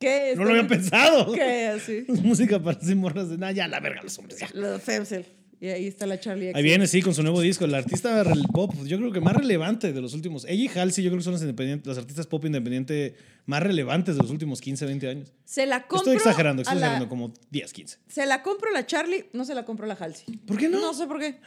¿Qué? 0.00 0.34
No 0.36 0.42
lo 0.42 0.50
había 0.50 0.66
pensado. 0.66 1.30
¿Qué? 1.32 1.68
Así. 1.68 2.04
Música 2.08 2.58
para 2.60 2.76
así 2.76 2.96
morras 2.96 3.28
de 3.28 3.38
nada, 3.38 3.52
ya 3.52 3.68
la 3.68 3.78
verga 3.78 4.02
los 4.02 4.18
hombres, 4.18 4.40
ya. 4.40 4.48
Los 4.54 4.82
femcel. 4.82 5.24
Y 5.60 5.68
ahí 5.68 5.86
está 5.86 6.04
la 6.06 6.18
Charlie 6.18 6.46
XCX. 6.46 6.56
Ahí 6.56 6.62
viene, 6.64 6.86
sí, 6.88 7.00
con 7.00 7.14
su 7.14 7.22
nuevo 7.22 7.40
disco. 7.42 7.64
La 7.68 7.78
artista 7.78 8.24
pop, 8.52 8.74
yo 8.86 8.96
creo 8.98 9.12
que 9.12 9.20
más 9.20 9.36
relevante 9.36 9.92
de 9.92 10.00
los 10.00 10.14
últimos. 10.14 10.44
Ella 10.46 10.64
y 10.64 10.78
Halsey, 10.78 11.04
yo 11.04 11.10
creo 11.10 11.18
que 11.18 11.24
son 11.24 11.34
las, 11.34 11.42
independientes, 11.42 11.86
las 11.86 11.98
artistas 11.98 12.26
pop 12.26 12.44
independiente 12.46 13.14
más 13.46 13.62
relevantes 13.62 14.16
de 14.16 14.22
los 14.22 14.32
últimos 14.32 14.60
15, 14.60 14.84
20 14.86 15.08
años. 15.08 15.32
Se 15.44 15.66
la 15.66 15.82
compro. 15.86 15.98
Estoy 15.98 16.16
exagerando, 16.16 16.62
estoy 16.62 16.76
la- 16.76 16.86
exagerando, 16.86 17.08
como 17.08 17.32
10, 17.50 17.72
15. 17.72 17.98
Se 18.08 18.26
la 18.26 18.42
compro 18.42 18.72
la 18.72 18.84
Charlie, 18.84 19.26
no 19.32 19.44
se 19.44 19.54
la 19.54 19.64
compro 19.64 19.86
la 19.86 19.94
Halsey. 19.94 20.38
¿Por 20.38 20.56
qué 20.56 20.68
no? 20.68 20.80
No 20.80 20.92
sé 20.92 21.06
por 21.06 21.20
qué. 21.20 21.38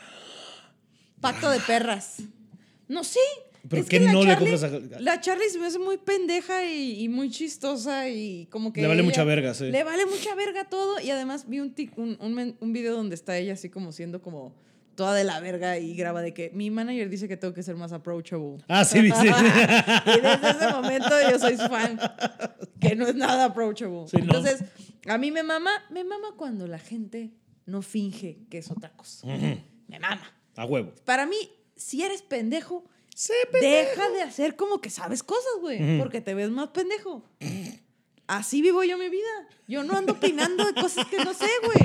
Pacto 1.23 1.49
de 1.49 1.59
perras. 1.61 2.17
No 2.87 3.03
sé. 3.03 3.19
¿Pero 3.69 3.81
Es 3.81 3.87
qué 3.89 3.99
que 3.99 4.05
no 4.11 4.23
le 4.25 4.35
compras 4.37 4.63
a- 4.63 4.99
La 4.99 5.21
Charlie 5.21 5.49
se 5.49 5.57
me 5.57 5.67
hace 5.67 5.79
muy 5.79 5.97
pendeja 5.97 6.65
y, 6.65 7.01
y 7.01 7.07
muy 7.09 7.31
chistosa 7.31 8.09
y 8.09 8.45
como 8.47 8.73
que. 8.73 8.81
Le 8.81 8.87
vale 8.87 8.99
ella- 8.99 9.09
mucha 9.09 9.23
verga, 9.23 9.53
sí. 9.53 9.71
Le 9.71 9.83
vale 9.85 10.05
mucha 10.05 10.35
verga 10.35 10.65
todo 10.69 10.99
y 10.99 11.09
además 11.11 11.47
vi 11.47 11.59
un, 11.61 11.73
tic- 11.73 11.93
un, 11.95 12.17
un, 12.19 12.57
un 12.59 12.73
video 12.73 12.93
donde 12.95 13.15
está 13.15 13.37
ella 13.37 13.53
así 13.53 13.69
como 13.69 13.91
siendo 13.93 14.21
como 14.21 14.53
toda 14.95 15.15
de 15.15 15.23
la 15.23 15.39
verga 15.39 15.79
y 15.79 15.95
graba 15.95 16.21
de 16.21 16.33
que 16.35 16.51
mi 16.53 16.69
manager 16.69 17.09
dice 17.09 17.27
que 17.29 17.37
tengo 17.37 17.53
que 17.53 17.63
ser 17.63 17.75
más 17.77 17.93
approachable. 17.93 18.57
Ah, 18.67 18.83
sí, 18.85 18.99
sí. 18.99 19.27
y 20.17 20.19
desde 20.21 20.49
ese 20.51 20.67
momento 20.71 21.09
yo 21.31 21.39
soy 21.39 21.55
fan, 21.57 21.97
que 22.81 22.95
no 22.97 23.07
es 23.07 23.15
nada 23.15 23.45
approachable. 23.45 24.07
Sí, 24.07 24.17
no. 24.17 24.23
Entonces, 24.23 24.63
a 25.07 25.17
mí 25.17 25.31
me 25.31 25.41
mama, 25.41 25.71
me 25.89 26.03
mama 26.03 26.27
cuando 26.37 26.67
la 26.67 26.79
gente 26.79 27.31
no 27.65 27.81
finge 27.81 28.39
que 28.51 28.57
es 28.59 28.69
otra 28.69 28.91
cosa. 28.91 29.25
Me 29.25 29.99
mama. 29.99 30.21
A 30.55 30.65
huevo. 30.65 30.93
Para 31.05 31.25
mí, 31.25 31.37
si 31.75 32.03
eres 32.03 32.21
pendejo, 32.21 32.85
Sí, 33.15 33.33
deja 33.61 34.09
de 34.09 34.23
hacer 34.23 34.55
como 34.55 34.81
que 34.81 34.89
sabes 34.89 35.21
cosas, 35.21 35.53
güey, 35.61 35.99
porque 35.99 36.19
te 36.19 36.33
ves 36.33 36.49
más 36.49 36.69
pendejo. 36.69 37.23
Así 38.25 38.61
vivo 38.61 38.83
yo 38.83 38.97
mi 38.97 39.09
vida. 39.09 39.47
Yo 39.67 39.83
no 39.83 39.95
ando 39.95 40.13
opinando 40.13 40.65
de 40.65 40.73
cosas 40.73 41.05
que 41.07 41.17
no 41.17 41.33
sé, 41.33 41.47
güey. 41.63 41.77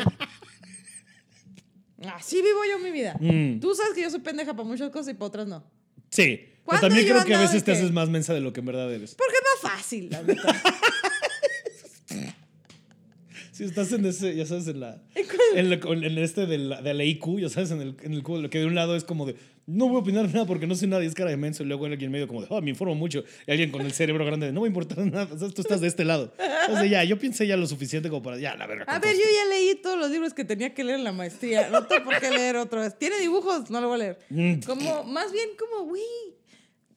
Así 2.14 2.40
vivo 2.40 2.60
yo 2.70 2.78
mi 2.78 2.90
vida. 2.90 3.16
Mm. 3.20 3.60
Tú 3.60 3.74
sabes 3.74 3.92
que 3.92 4.02
yo 4.02 4.10
soy 4.10 4.20
pendeja 4.20 4.54
para 4.54 4.66
muchas 4.66 4.90
cosas 4.90 5.10
y 5.10 5.14
para 5.14 5.26
otras 5.26 5.48
no. 5.48 5.64
Sí. 6.10 6.36
Pero 6.38 6.62
¿Cuándo 6.64 6.88
también 6.88 7.08
creo 7.08 7.24
que 7.24 7.34
a 7.34 7.40
veces 7.40 7.64
te 7.64 7.72
haces 7.72 7.90
más 7.92 8.08
mensa 8.08 8.34
de 8.34 8.40
lo 8.40 8.52
que 8.52 8.60
en 8.60 8.66
verdad 8.66 8.92
eres. 8.92 9.14
Porque 9.14 9.34
es 9.34 9.42
más 9.42 9.72
fácil, 9.72 10.10
la 10.10 10.22
neta. 10.22 10.54
Si 13.58 13.64
estás 13.64 13.90
en 13.92 14.06
ese, 14.06 14.36
ya 14.36 14.46
sabes, 14.46 14.68
en 14.68 14.78
la. 14.78 15.02
¿En 15.56 15.68
la- 15.68 15.76
en 15.76 16.18
este 16.18 16.46
de 16.46 16.58
la, 16.58 16.80
de 16.80 16.94
la 16.94 17.02
IQ, 17.02 17.40
ya 17.40 17.48
sabes, 17.48 17.72
en 17.72 17.80
el, 17.80 17.96
en 18.02 18.12
el 18.14 18.22
cubo, 18.22 18.38
lo 18.38 18.48
que 18.50 18.60
de 18.60 18.66
un 18.66 18.76
lado 18.76 18.94
es 18.94 19.02
como 19.02 19.26
de. 19.26 19.34
No 19.66 19.88
voy 19.88 19.96
a 19.96 19.98
opinar 19.98 20.26
nada 20.32 20.46
porque 20.46 20.68
no 20.68 20.76
soy 20.76 20.86
nadie, 20.86 21.08
es 21.08 21.14
cara 21.14 21.28
de 21.30 21.36
menso. 21.36 21.64
Y 21.64 21.66
luego 21.66 21.84
hay 21.86 21.90
alguien 21.92 22.06
en 22.08 22.12
medio 22.12 22.28
como 22.28 22.40
de, 22.40 22.46
oh, 22.50 22.62
me 22.62 22.70
informo 22.70 22.94
mucho. 22.94 23.24
Y 23.48 23.50
alguien 23.50 23.72
con 23.72 23.82
el 23.82 23.90
cerebro 23.92 24.24
grande 24.24 24.46
de, 24.46 24.52
no 24.52 24.60
me 24.60 24.68
importa 24.68 24.94
nada. 25.04 25.28
O 25.34 25.36
sea, 25.36 25.48
tú 25.48 25.60
estás 25.60 25.80
de 25.80 25.88
este 25.88 26.04
lado. 26.04 26.32
Entonces 26.38 26.88
ya, 26.88 27.02
yo 27.02 27.18
pensé 27.18 27.48
ya 27.48 27.56
lo 27.56 27.66
suficiente 27.66 28.08
como 28.08 28.22
para, 28.22 28.38
ya, 28.38 28.54
la 28.56 28.68
verga. 28.68 28.84
A 28.84 29.00
ver, 29.00 29.16
yo 29.16 29.22
ya 29.22 29.48
leí 29.50 29.74
todos 29.82 29.98
los 29.98 30.08
libros 30.10 30.32
que 30.34 30.44
tenía 30.44 30.72
que 30.72 30.84
leer 30.84 30.98
en 30.98 31.04
la 31.04 31.12
maestría. 31.12 31.68
No 31.68 31.84
tengo 31.84 32.04
por 32.04 32.20
qué 32.20 32.30
leer 32.30 32.56
otra 32.56 32.82
vez. 32.82 32.96
¿Tiene 32.96 33.18
dibujos? 33.18 33.68
No 33.70 33.80
lo 33.80 33.88
voy 33.88 33.96
a 33.96 33.98
leer. 33.98 34.18
Mm. 34.30 34.60
Como, 34.64 35.02
más 35.02 35.32
bien 35.32 35.48
como, 35.58 35.84
güey, 35.88 36.02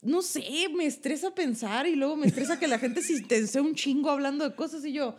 no 0.02 0.22
sé, 0.22 0.42
me 0.74 0.86
estresa 0.86 1.34
pensar 1.34 1.86
y 1.88 1.96
luego 1.96 2.16
me 2.16 2.28
estresa 2.28 2.58
que 2.58 2.68
la 2.68 2.78
gente 2.78 3.02
se 3.02 3.20
tense 3.22 3.60
un 3.60 3.74
chingo 3.74 4.10
hablando 4.10 4.48
de 4.48 4.54
cosas 4.54 4.84
y 4.84 4.92
yo, 4.92 5.16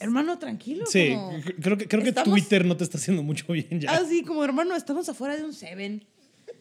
hermano, 0.00 0.38
tranquilo. 0.38 0.84
Sí, 0.86 1.10
como- 1.14 1.40
creo 1.60 1.76
que, 1.78 1.86
creo 1.88 2.02
que 2.02 2.08
estamos- 2.10 2.30
Twitter 2.30 2.64
no 2.64 2.76
te 2.76 2.84
está 2.84 2.98
haciendo 2.98 3.22
mucho 3.22 3.52
bien 3.52 3.80
ya. 3.80 3.90
Así 3.92 4.22
como, 4.22 4.44
hermano, 4.44 4.74
estamos 4.76 5.08
afuera 5.08 5.36
de 5.36 5.44
un 5.44 5.52
Seven, 5.52 6.04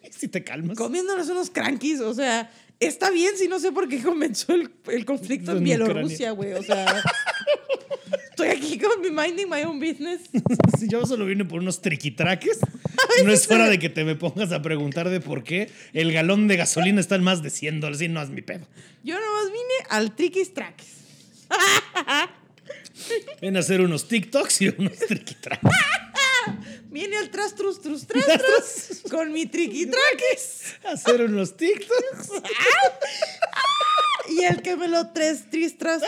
Si 0.12 0.28
te 0.28 0.44
calmas. 0.44 0.78
comiéndonos 0.78 1.28
unos 1.30 1.50
crankies, 1.50 2.00
o 2.02 2.14
sea, 2.14 2.50
está 2.80 3.10
bien 3.12 3.34
si 3.38 3.48
no 3.48 3.60
sé 3.60 3.72
por 3.72 3.88
qué 3.90 4.02
comenzó 4.02 4.54
el, 4.54 4.70
el 4.88 5.06
conflicto 5.06 5.52
en 5.52 5.58
En 5.58 5.64
Bielorrusia, 5.66 6.32
güey, 6.32 6.54
o 6.54 6.64
sea, 6.64 7.04
estoy 8.30 8.48
aquí 8.50 8.78
con 8.80 9.02
mi 9.02 9.10
minding 9.12 9.50
my 9.50 9.62
own 9.64 9.80
business. 9.80 10.22
Si 10.80 10.88
yo 10.88 11.06
solo 11.06 11.26
vine 11.26 11.44
por 11.44 11.60
unos 11.60 11.82
triquitraques, 11.82 12.58
no 13.26 13.34
es 13.34 13.52
hora 13.52 13.68
de 13.68 13.80
que 13.80 13.90
te 13.90 14.06
me 14.06 14.16
pongas 14.16 14.54
a 14.54 14.62
preguntar 14.62 15.10
de 15.10 15.20
por 15.20 15.44
qué 15.44 15.70
el 15.92 16.14
galón 16.14 16.48
de 16.48 16.56
gasolina 16.56 17.02
está 17.02 17.16
en 17.16 17.24
más 17.24 17.44
de 17.44 17.50
100 17.50 17.82
dólares. 17.82 18.02
Y 18.02 18.08
no 18.08 18.22
es 18.22 18.30
mi 18.30 18.42
pedo. 18.42 18.66
Yo 19.04 19.16
nomás 19.16 19.48
vine 19.48 19.74
al 19.90 20.16
triquis 20.16 20.54
traques. 20.54 20.88
Ven 23.42 23.56
a 23.58 23.60
hacer 23.60 23.82
unos 23.82 24.08
TikToks 24.08 24.62
y 24.62 24.68
unos 24.70 24.98
triquitraques. 24.98 25.70
Vine 26.90 27.18
al 27.18 27.30
tras 27.30 27.54
trus 27.56 27.82
trus 27.82 28.08
tras 28.08 28.26
trus 28.26 29.12
con 29.12 29.32
mi 29.32 29.46
triqui 29.46 29.86
traques. 29.86 30.76
Hacer 30.86 31.22
unos 31.22 31.56
TikToks. 31.56 32.30
Y 34.30 34.44
el 34.44 34.62
que 34.62 34.76
me 34.76 34.88
lo 34.88 35.08
tres 35.08 35.50
tris 35.50 35.76
tras. 35.76 36.04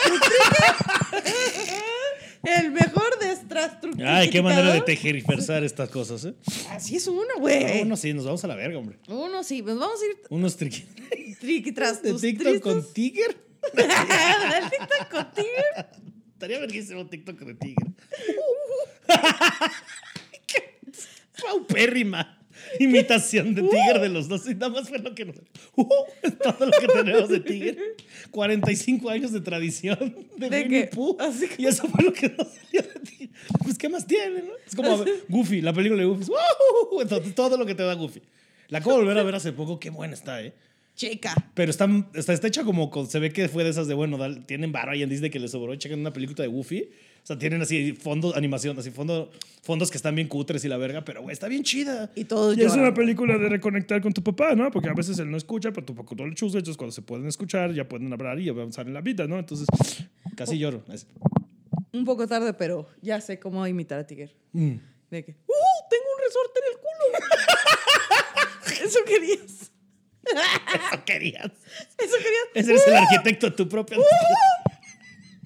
El 2.43 2.71
mejor 2.71 3.17
de 3.19 3.35
tras 3.47 3.81
tru, 3.81 3.91
Ay, 4.05 4.29
qué 4.29 4.41
manera 4.41 4.71
de 4.73 4.81
tejerifversar 4.81 5.63
estas 5.63 5.89
cosas, 5.89 6.25
¿eh? 6.25 6.35
Así 6.69 6.95
es 6.95 7.07
uno, 7.07 7.25
güey. 7.39 7.81
Uno 7.81 7.97
sí, 7.97 8.13
nos 8.13 8.25
vamos 8.25 8.43
a 8.43 8.47
la 8.47 8.55
verga, 8.55 8.77
hombre. 8.77 8.99
Uno 9.07 9.43
sí, 9.43 9.61
pues 9.61 9.75
vamos 9.75 9.99
a 10.01 10.05
ir 10.05 10.17
Unos 10.29 10.55
triquitraques. 10.55 11.39
triqui 11.39 11.71
tras 11.71 12.01
¿De 12.01 12.13
TikTok 12.13 12.59
con 12.59 12.93
Tiger? 12.93 13.35
Del 13.73 14.69
TikTok 14.69 15.09
contigo. 15.09 15.47
Estaría 16.41 16.57
verguísimo 16.57 17.05
TikTok 17.05 17.39
de 17.41 17.53
Tiger. 17.53 17.87
Qué 20.47 20.79
paupérrima 21.39 22.39
imitación 22.79 23.53
de 23.53 23.61
Tiger 23.61 23.99
de 24.01 24.09
los 24.09 24.27
dos. 24.27 24.47
Y 24.49 24.55
nada 24.55 24.69
más 24.69 24.89
fue 24.89 24.97
lo 24.97 25.13
que 25.13 25.25
nos. 25.25 25.35
Uh, 25.75 25.85
todo 26.41 26.65
lo 26.65 26.71
que 26.71 26.87
tenemos 26.87 27.29
de 27.29 27.41
Tiger. 27.41 27.77
45 28.31 29.07
años 29.11 29.31
de 29.33 29.41
tradición 29.41 30.15
de, 30.35 30.49
¿De 30.49 30.61
Winnie? 30.63 30.87
Pooh. 30.87 31.15
Así 31.19 31.45
Y 31.59 31.67
eso 31.67 31.87
fue 31.87 32.05
lo 32.05 32.11
que 32.11 32.29
nos 32.29 32.47
salió 32.47 32.81
de 32.91 32.99
Tiger. 33.01 33.29
Pues, 33.63 33.77
¿qué 33.77 33.87
más 33.87 34.07
tiene, 34.07 34.41
no? 34.41 34.53
Es 34.65 34.75
como 34.75 35.05
Goofy, 35.29 35.61
la 35.61 35.73
película 35.73 36.01
de 36.01 36.07
Goofy. 36.07 36.23
es, 36.23 36.29
"Uh", 36.29 37.01
entonces, 37.01 37.35
todo 37.35 37.55
lo 37.55 37.67
que 37.67 37.75
te 37.75 37.83
da 37.83 37.93
Goofy. 37.93 38.23
La 38.69 38.79
acabo 38.79 38.93
de 38.93 39.01
volver 39.03 39.19
a 39.19 39.23
ver 39.23 39.35
hace 39.35 39.53
poco. 39.53 39.79
Qué 39.79 39.91
buena 39.91 40.15
está, 40.15 40.41
¿eh? 40.41 40.55
Chica. 40.95 41.33
Pero 41.53 41.69
está, 41.71 41.87
está, 42.13 42.33
está 42.33 42.47
hecha 42.47 42.63
como, 42.63 42.89
con- 42.91 43.07
se 43.07 43.19
ve 43.19 43.31
que 43.31 43.47
fue 43.49 43.63
de 43.63 43.69
esas 43.71 43.87
de, 43.87 43.93
bueno, 43.93 44.17
tienen 44.45 44.71
barra 44.71 44.95
y 44.95 45.03
en 45.03 45.09
Disney 45.09 45.29
que 45.31 45.39
les 45.39 45.51
sobró, 45.51 45.75
chequen 45.75 45.99
una 45.99 46.13
película 46.13 46.43
de 46.43 46.47
Goofy. 46.47 46.89
O 47.23 47.25
sea, 47.25 47.37
tienen 47.37 47.61
así 47.61 47.93
fondos, 47.93 48.35
animación, 48.35 48.77
así 48.79 48.89
fondo, 48.91 49.31
fondos 49.61 49.91
que 49.91 49.97
están 49.97 50.15
bien 50.15 50.27
cutres 50.27 50.65
y 50.65 50.67
la 50.67 50.77
verga, 50.77 51.05
pero 51.05 51.21
güey, 51.21 51.33
está 51.33 51.47
bien 51.47 51.63
chida. 51.63 52.11
Y 52.15 52.25
todos 52.25 52.57
Y 52.57 52.63
es 52.63 52.73
una 52.73 52.93
película 52.93 53.37
de 53.37 53.47
reconectar 53.47 54.01
con 54.01 54.11
tu 54.11 54.23
papá, 54.23 54.55
¿no? 54.55 54.69
Porque 54.71 54.89
a 54.89 54.93
veces 54.93 55.19
él 55.19 55.29
no 55.29 55.37
escucha, 55.37 55.71
pero 55.71 55.85
tu 55.85 55.93
papá 55.95 56.15
todo 56.15 56.25
el 56.27 56.33
chuzo. 56.35 56.57
Entonces, 56.57 56.77
cuando 56.77 56.91
se 56.91 57.01
pueden 57.03 57.27
escuchar, 57.27 57.71
ya 57.73 57.87
pueden 57.87 58.11
hablar 58.11 58.39
y 58.39 58.49
avanzar 58.49 58.87
en 58.87 58.93
la 58.95 59.01
vida, 59.01 59.27
¿no? 59.27 59.37
Entonces, 59.39 59.67
Casi 60.35 60.57
lloro. 60.57 60.83
Es- 60.91 61.05
Un 61.93 62.05
poco 62.05 62.25
tarde, 62.27 62.53
pero 62.53 62.87
ya 63.01 63.19
sé 63.21 63.37
cómo 63.39 63.65
imitar 63.67 63.99
a 63.99 64.07
Tiger. 64.07 64.33
Mm. 64.53 64.75
De 65.11 65.23
que, 65.25 65.31
¡uh! 65.31 65.87
Tengo 65.89 66.05
un 66.15 66.21
resorte 66.25 66.59
en 66.59 66.65
el 66.71 66.77
culo. 66.79 67.05
Eso 68.87 68.99
querías. 69.05 69.70
Eso 70.93 71.05
querías. 71.05 71.51
Eso 71.97 72.15
querías. 72.17 72.47
Ese 72.53 72.71
eres 72.71 72.87
el 72.87 72.95
arquitecto 72.95 73.49
de 73.49 73.55
tu 73.55 73.67
propia. 73.67 73.97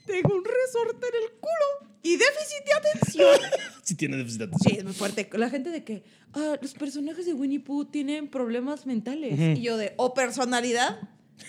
Tengo 0.05 0.35
un 0.35 0.43
resorte 0.43 1.07
en 1.07 1.23
el 1.23 1.31
culo. 1.39 1.91
Y 2.03 2.17
déficit 2.17 2.65
de 2.65 2.73
atención. 2.73 3.39
Si 3.83 3.95
tiene 3.95 4.17
déficit 4.17 4.39
de 4.39 4.45
atención. 4.45 4.71
Sí, 4.73 4.77
es 4.79 4.83
muy 4.83 4.93
fuerte. 4.93 5.29
La 5.33 5.49
gente 5.49 5.69
de 5.69 5.83
que 5.83 6.03
ah, 6.33 6.55
los 6.61 6.73
personajes 6.73 7.25
de 7.25 7.33
Winnie 7.33 7.59
Pooh 7.59 7.85
tienen 7.85 8.27
problemas 8.27 8.85
mentales. 8.87 9.39
Y 9.57 9.61
yo 9.61 9.77
de, 9.77 9.93
o 9.97 10.13
personalidad. 10.15 10.99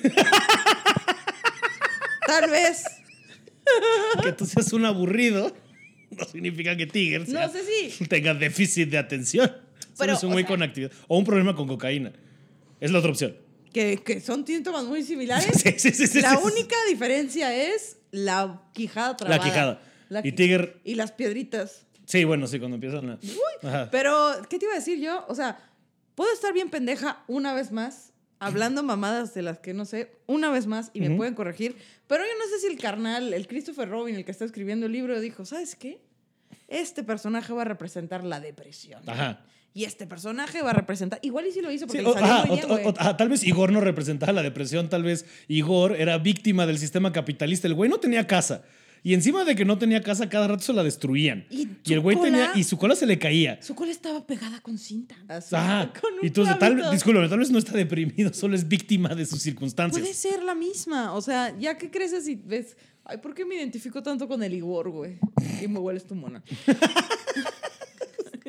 Tal 2.27 2.51
vez. 2.51 2.85
Que 4.23 4.33
tú 4.33 4.47
seas 4.47 4.73
un 4.73 4.85
aburrido 4.85 5.55
no 6.11 6.25
significa 6.25 6.77
que 6.77 6.87
Tiger 6.87 7.29
No 7.29 7.51
sé 7.51 7.91
si. 7.91 8.05
tenga 8.07 8.33
déficit 8.35 8.89
de 8.91 8.99
atención. 8.99 9.49
Solo 9.49 9.97
Pero, 9.99 10.13
es 10.15 10.23
un 10.23 10.31
o 10.31 10.33
güey 10.33 10.45
sea- 10.45 10.49
con 10.49 10.63
actividad. 10.63 10.93
O 11.09 11.19
un 11.19 11.25
problema 11.25 11.55
con 11.55 11.67
cocaína. 11.67 12.13
Es 12.81 12.91
la 12.91 12.99
otra 12.99 13.11
opción. 13.11 13.37
Que, 13.73 13.99
que 13.99 14.21
son 14.21 14.47
síntomas 14.47 14.85
muy 14.85 15.03
similares. 15.03 15.47
Sí, 15.63 15.75
sí, 15.79 15.91
sí, 15.91 16.07
sí, 16.07 16.21
la 16.21 16.31
sí, 16.31 16.37
sí. 16.37 16.43
única 16.45 16.77
diferencia 16.89 17.55
es 17.55 17.99
la 18.11 18.63
quijada 18.73 19.11
La 19.11 19.17
trabada. 19.17 19.43
quijada. 19.45 19.83
La 20.09 20.21
y 20.27 20.33
Tiger. 20.33 20.81
Y 20.85 20.95
las 20.95 21.13
piedritas. 21.13 21.87
Sí, 22.07 22.25
bueno, 22.25 22.47
sí, 22.47 22.59
cuando 22.59 22.77
empiezan 22.77 23.11
a. 23.11 23.19
Ajá. 23.63 23.89
Pero, 23.91 24.31
¿qué 24.49 24.59
te 24.59 24.65
iba 24.67 24.75
a 24.75 24.79
decir 24.79 25.01
yo? 25.01 25.25
O 25.29 25.35
sea, 25.35 25.59
puedo 26.15 26.33
estar 26.33 26.53
bien 26.53 26.71
pendeja 26.71 27.25
una 27.27 27.53
vez 27.53 27.73
más, 27.73 28.13
hablando 28.39 28.83
mamadas 28.85 29.35
de 29.35 29.43
las 29.43 29.59
que 29.59 29.75
no 29.75 29.85
sé, 29.85 30.13
una 30.27 30.51
vez 30.51 30.67
más, 30.67 30.91
y 30.95 31.01
me 31.01 31.09
Ujú. 31.09 31.17
pueden 31.17 31.35
corregir. 31.35 31.77
Pero 32.07 32.23
yo 32.25 32.31
no 32.39 32.45
sé 32.49 32.61
si 32.61 32.73
el 32.73 32.79
carnal, 32.81 33.35
el 33.35 33.49
Christopher 33.49 33.89
Robin, 33.89 34.15
el 34.15 34.25
que 34.25 34.31
está 34.31 34.45
escribiendo 34.45 34.87
el 34.87 34.93
libro, 34.93 35.19
dijo, 35.21 35.45
¿sabes 35.45 35.75
qué? 35.75 36.01
Este 36.69 37.03
personaje 37.03 37.53
va 37.53 37.63
a 37.63 37.65
representar 37.65 38.23
la 38.25 38.39
depresión. 38.41 39.03
Ajá. 39.09 39.45
Y 39.77 39.85
este 39.85 40.07
personaje 40.07 40.63
va 40.63 40.71
a 40.71 40.73
representar. 40.73 41.19
Igual 41.23 41.47
y 41.49 41.53
sí 41.53 41.61
lo 41.61 41.71
hizo 41.71 41.87
porque 41.87 42.01
Sí, 42.01 42.07
le 42.07 42.13
salió 42.15 42.27
ajá, 42.27 42.47
muy 42.47 42.57
bien, 42.57 42.71
o- 42.71 42.89
o- 42.89 42.95
ajá, 42.99 43.17
tal 43.19 43.29
vez 43.29 43.45
Igor 43.45 43.71
no 43.73 43.81
representaba 43.83 44.33
la 44.33 44.43
depresión, 44.43 44.89
tal 44.89 45.03
vez 45.03 45.27
Igor 45.49 45.95
era 46.01 46.17
víctima 46.17 46.65
del 46.67 46.79
sistema 46.79 47.13
capitalista. 47.13 47.67
El 47.69 47.75
güey 47.75 47.91
no 47.91 47.99
tenía 48.01 48.27
casa. 48.27 48.63
Y 49.03 49.13
encima 49.13 49.45
de 49.45 49.55
que 49.55 49.67
no 49.67 49.77
tenía 49.77 50.01
casa, 50.03 50.29
cada 50.31 50.49
rato 50.49 50.63
se 50.63 50.73
la 50.73 50.83
destruían. 50.83 51.45
Y 51.51 51.69
Y, 51.85 51.93
el 51.93 51.97
su 51.99 52.03
güey 52.03 52.17
tenía. 52.21 52.47
cola- 52.49 52.59
Y 52.59 52.65
su 52.65 52.79
cola 52.79 52.97
se 52.97 53.05
le 53.07 53.19
caía. 53.19 53.63
Su 53.63 53.75
cola 53.75 53.93
estaba 53.93 54.27
pegada 54.27 54.61
con 54.63 54.79
cinta. 54.79 55.15
Así, 55.29 55.55
Ajá. 55.55 55.93
con 56.01 56.15
un 56.15 56.21
Y 56.25 56.29
entonces, 56.29 56.59
tal, 56.59 56.91
discúlpame, 56.91 57.29
tal 57.29 57.39
vez 57.39 57.51
no 57.51 57.59
está 57.59 57.73
deprimido, 57.77 58.33
solo 58.33 58.57
es 58.57 58.67
víctima 58.67 59.15
de 59.15 59.27
sus 59.27 59.43
circunstancias. 59.43 60.01
Puede 60.01 60.15
ser 60.15 60.43
la 60.43 60.55
misma. 60.55 61.13
O 61.13 61.21
sea, 61.21 61.55
ya 61.59 61.77
que 61.77 61.91
creces 61.91 62.27
y 62.27 62.35
ves. 62.37 62.77
Ay, 63.05 63.19
¿por 63.19 63.35
qué 63.35 63.45
me 63.45 63.55
identifico 63.55 64.03
tanto 64.03 64.27
con 64.27 64.43
el 64.43 64.53
Igor, 64.55 64.89
güey? 64.91 65.19
Y 65.63 65.69
me 65.69 65.79
hueles 65.79 66.05
tu 66.07 66.15
mona. 66.17 66.43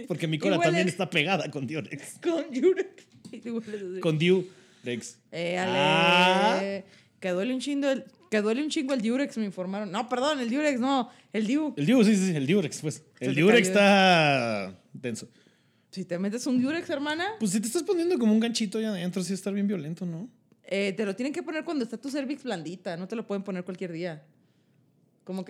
Porque 0.07 0.27
mi 0.27 0.37
cola 0.39 0.55
Igual 0.55 0.67
también 0.67 0.87
es- 0.87 0.93
está 0.93 1.09
pegada 1.09 1.49
con 1.49 1.65
Diorex. 1.67 2.19
Con 2.21 2.45
así. 2.51 3.99
Con 4.01 4.17
Diurex. 4.17 5.17
Eh, 5.31 5.57
ale. 5.57 5.77
Ah. 5.77 6.83
Que 7.19 7.29
duele 7.29 7.53
un 7.53 7.59
chingo 7.59 7.89
el. 7.89 8.05
Que 8.29 8.41
duele 8.41 8.61
un 8.61 8.69
chingo 8.69 8.93
el 8.93 9.01
Diurex, 9.01 9.37
me 9.37 9.45
informaron. 9.45 9.89
No, 9.91 10.09
perdón, 10.09 10.39
el 10.41 10.49
Diurex 10.49 10.79
no. 10.79 11.09
El 11.31 11.47
Diu. 11.47 11.73
El 11.77 11.85
Diu, 11.85 12.03
sí, 12.03 12.15
sí, 12.15 12.27
sí, 12.27 12.35
el 12.35 12.45
Diurex, 12.45 12.81
pues. 12.81 13.03
El 13.19 13.29
te 13.29 13.35
Diurex 13.35 13.67
está 13.69 14.77
denso. 14.93 15.29
Si 15.91 16.03
te 16.03 16.19
metes 16.19 16.45
un 16.45 16.59
Diurex, 16.59 16.89
hermana, 16.89 17.25
Pues 17.39 17.51
si 17.51 17.61
te 17.61 17.67
estás 17.67 17.83
poniendo 17.83 18.19
como 18.19 18.33
un 18.33 18.39
ganchito 18.41 18.79
ya 18.81 18.89
adentro, 18.89 19.23
sí 19.23 19.29
va 19.31 19.33
a 19.33 19.35
estar 19.35 19.53
bien 19.53 19.67
violento, 19.67 20.05
¿no? 20.05 20.29
eh, 20.69 20.93
te 20.97 21.05
lo 21.05 21.15
tienen 21.15 21.31
que 21.31 21.41
poner 21.41 21.63
cuando 21.63 21.85
está 21.85 21.97
tu 21.97 22.09
cervix 22.09 22.43
blandita. 22.43 22.97
No 22.97 23.07
te 23.07 23.15
lo 23.15 23.25
pueden 23.25 23.41
poner 23.43 23.63
cualquier 23.63 23.93
día. 23.93 24.21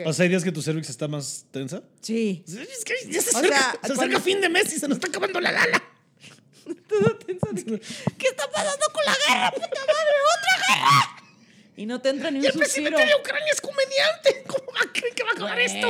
O 0.06 0.14
sea, 0.14 0.24
hay 0.24 0.30
días 0.30 0.44
que 0.44 0.52
tu 0.52 0.62
cervix 0.62 0.90
está 0.90 1.08
más 1.08 1.46
tensa. 1.52 1.84
sí. 2.02 2.44
Es 2.48 2.84
que 2.84 2.94
ya 3.10 3.22
se 3.22 3.36
O 3.36 3.38
acerca, 3.38 3.58
sea, 3.58 3.72
se 3.72 3.78
acerca 3.80 3.96
cuando- 3.96 4.22
fin 4.22 4.42
de 4.42 4.50
mes 4.50 4.74
y 4.74 4.80
se 4.80 4.88
nos 4.88 4.98
está 4.98 5.08
acabando 5.08 5.40
la 5.40 5.52
lana. 5.52 5.84
Todo 6.90 7.16
tenso 7.18 7.48
de 7.54 7.64
que, 7.64 7.80
¿Qué 8.18 8.28
está 8.28 8.50
pasando 8.52 8.86
con 8.92 9.06
la 9.06 9.14
guerra, 9.28 9.52
puta 9.52 9.68
madre? 9.68 10.14
¡Otra 10.38 10.68
guerra! 10.68 11.24
Y 11.78 11.86
no 11.86 12.02
te 12.02 12.10
entra 12.10 12.32
ni 12.32 12.40
un 12.40 12.44
Y 12.44 12.48
el 12.48 12.54
suspiro. 12.54 12.74
presidente 12.74 13.06
de 13.06 13.16
Ucrania 13.22 13.48
es 13.54 13.62
comediante. 13.62 14.44
¿Cómo 14.48 14.72
va 14.74 14.82
a 14.82 14.92
creer 14.92 15.14
que 15.14 15.24
va 15.24 15.30
a 15.30 15.34
acabar 15.34 15.60
esto? 15.60 15.88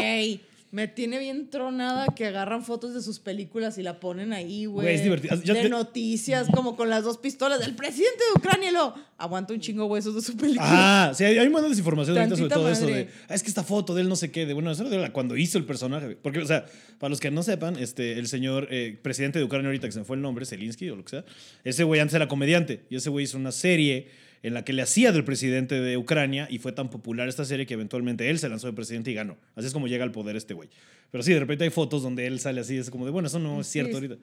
Me 0.70 0.90
tiene 0.90 1.18
bien 1.18 1.50
tronada 1.50 2.08
que 2.14 2.26
agarran 2.26 2.62
fotos 2.62 2.94
de 2.94 3.02
sus 3.02 3.20
películas 3.20 3.78
y 3.78 3.84
la 3.84 4.02
ponen 4.02 4.34
ahí, 4.34 4.66
güey. 4.66 4.96
Es 4.96 5.04
divertido. 5.04 5.38
De 5.38 5.70
noticias, 5.70 6.48
como 6.54 6.76
con 6.76 6.90
las 6.90 7.06
dos 7.06 7.18
pistolas 7.18 7.60
del 7.60 7.74
presidente 7.74 8.20
de 8.34 8.40
Ucrania. 8.40 8.72
Lo 8.72 8.94
aguanta 9.18 9.54
un 9.54 9.62
chingo 9.62 9.86
huesos 9.86 10.14
de 10.16 10.22
su 10.22 10.36
película. 10.36 11.08
Ah, 11.10 11.14
sí, 11.14 11.24
hay, 11.24 11.38
hay 11.38 11.48
un 11.48 11.54
montón 11.54 11.70
de 11.70 11.76
desinformación 11.76 12.18
ahorita 12.18 12.36
sobre 12.36 12.50
todo 12.54 12.70
eso 12.70 12.86
de, 12.86 13.08
ah, 13.30 13.34
es 13.34 13.44
que 13.44 13.50
esta 13.50 13.64
foto 13.64 13.96
de 13.96 14.02
él 14.02 14.10
no 14.10 14.18
sé 14.18 14.30
qué, 14.30 14.46
de 14.46 14.54
bueno, 14.54 14.70
eso 14.70 14.86
era 14.92 15.14
cuando 15.14 15.38
hizo 15.38 15.58
el 15.58 15.64
personaje. 15.64 16.18
Porque, 16.22 16.40
o 16.40 16.46
sea, 16.46 16.66
para 17.00 17.10
los 17.10 17.22
que 17.22 17.32
no 17.32 17.44
sepan, 17.44 17.78
este, 17.78 18.20
el 18.20 18.28
señor 18.28 18.68
eh, 18.70 19.00
presidente 19.02 19.40
de 19.40 19.46
Ucrania 19.46 19.68
ahorita, 19.68 19.88
que 19.88 19.94
se 19.94 20.00
me 20.00 20.06
fue 20.06 20.18
el 20.18 20.22
nombre, 20.22 20.46
Zelensky 20.46 20.90
o 20.90 20.98
lo 20.98 21.04
que 21.06 21.12
sea, 21.12 21.26
ese 21.64 21.86
güey 21.86 22.02
antes 22.02 22.14
era 22.14 22.28
comediante 22.28 22.84
y 22.90 22.98
ese 22.98 23.10
güey 23.10 23.24
hizo 23.24 23.38
una 23.38 23.54
serie 23.54 24.10
en 24.44 24.54
la 24.54 24.64
que 24.64 24.74
le 24.74 24.82
hacía 24.82 25.12
del 25.12 25.24
presidente 25.24 25.80
de 25.80 25.98
Ucrania 25.98 26.48
y 26.50 26.60
fue 26.60 26.72
tan 26.72 26.90
popular 26.90 27.28
esta 27.28 27.46
serie 27.46 27.66
que 27.66 27.74
eventualmente 27.74 28.30
él 28.30 28.40
se 28.40 28.50
lanzó 28.50 28.68
de 28.68 28.74
presidente 28.74 29.12
y 29.12 29.14
ganó. 29.14 29.38
Así 29.56 29.68
es 29.68 29.74
como 29.74 29.88
llega 29.88 30.04
al 30.04 30.12
poder 30.12 30.36
este 30.36 30.54
güey. 30.54 30.70
Pero 31.12 31.24
sí, 31.24 31.34
de 31.34 31.40
repente 31.40 31.64
hay 31.64 31.70
fotos 31.70 32.04
donde 32.04 32.28
él 32.28 32.40
sale 32.40 32.62
así, 32.62 32.78
es 32.78 32.90
como 32.90 33.06
de, 33.06 33.12
bueno, 33.12 33.28
eso 33.28 33.40
no 33.40 33.62
es 33.62 33.68
cierto 33.68 33.98
ahorita. 33.98 34.18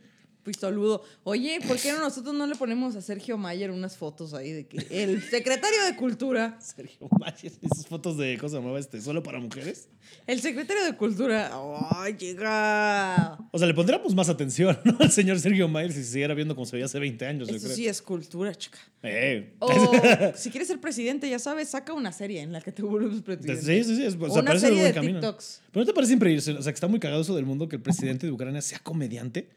Pistoludo. 0.44 1.02
Oye, 1.24 1.58
¿por 1.66 1.78
qué 1.78 1.92
no 1.92 1.98
nosotros 2.00 2.34
no 2.34 2.46
le 2.46 2.54
ponemos 2.54 2.94
a 2.96 3.00
Sergio 3.02 3.36
Mayer 3.38 3.70
unas 3.70 3.96
fotos 3.96 4.34
ahí 4.34 4.52
de 4.52 4.66
que 4.66 4.76
el 4.90 5.22
secretario 5.30 5.82
de 5.86 5.96
Cultura, 5.96 6.56
Sergio 6.60 7.08
Mayer, 7.18 7.52
esas 7.62 7.86
fotos 7.86 8.16
de, 8.18 8.36
¿cómo 8.38 8.50
se 8.50 8.56
llamaba 8.56 8.78
este? 8.78 9.00
¿Solo 9.00 9.22
para 9.22 9.40
mujeres? 9.40 9.88
el 10.26 10.40
secretario 10.40 10.84
de 10.84 10.94
Cultura, 10.96 11.50
¡ay, 11.96 12.14
llega! 12.18 13.38
O 13.50 13.58
sea, 13.58 13.66
le 13.66 13.74
pondríamos 13.74 14.14
más 14.14 14.28
atención 14.28 14.78
¿no? 14.84 14.96
al 15.00 15.10
señor 15.10 15.40
Sergio 15.40 15.66
Mayer 15.68 15.92
si 15.92 16.04
se 16.04 16.12
siguiera 16.12 16.34
viendo 16.34 16.54
como 16.54 16.66
se 16.66 16.76
veía 16.76 16.86
hace 16.86 16.98
20 16.98 17.26
años. 17.26 17.48
yo 17.48 17.56
Eso 17.56 17.64
creo. 17.64 17.76
sí 17.76 17.88
es 17.88 18.02
cultura, 18.02 18.54
chica. 18.54 18.78
Eh. 19.02 19.54
O 19.58 19.68
si 20.36 20.50
quieres 20.50 20.68
ser 20.68 20.80
presidente, 20.80 21.28
ya 21.28 21.38
sabes, 21.38 21.68
saca 21.70 21.92
una 21.94 22.12
serie 22.12 22.40
en 22.42 22.52
la 22.52 22.60
que 22.60 22.70
te 22.72 22.82
vuelves 22.82 23.22
presidente. 23.22 23.62
Sí, 23.62 23.82
sí, 23.84 23.96
sí. 23.96 24.04
es- 24.04 24.14
o 24.14 24.18
sea, 24.26 24.34
una 24.42 24.44
parece 24.44 24.66
serie 24.66 24.80
buen 24.82 24.88
de 24.92 24.94
camino. 24.94 25.20
TikToks. 25.20 25.62
Pero 25.72 25.82
no 25.84 25.86
te 25.86 25.94
parece 25.94 26.12
increíble, 26.12 26.38
o 26.38 26.62
sea, 26.62 26.72
que 26.72 26.76
está 26.76 26.86
muy 26.88 27.00
cagado 27.00 27.22
eso 27.22 27.34
del 27.34 27.46
mundo 27.46 27.68
que 27.68 27.76
el 27.76 27.82
presidente 27.82 28.26
de 28.26 28.32
Ucrania 28.32 28.60
sea 28.62 28.78
comediante. 28.80 29.48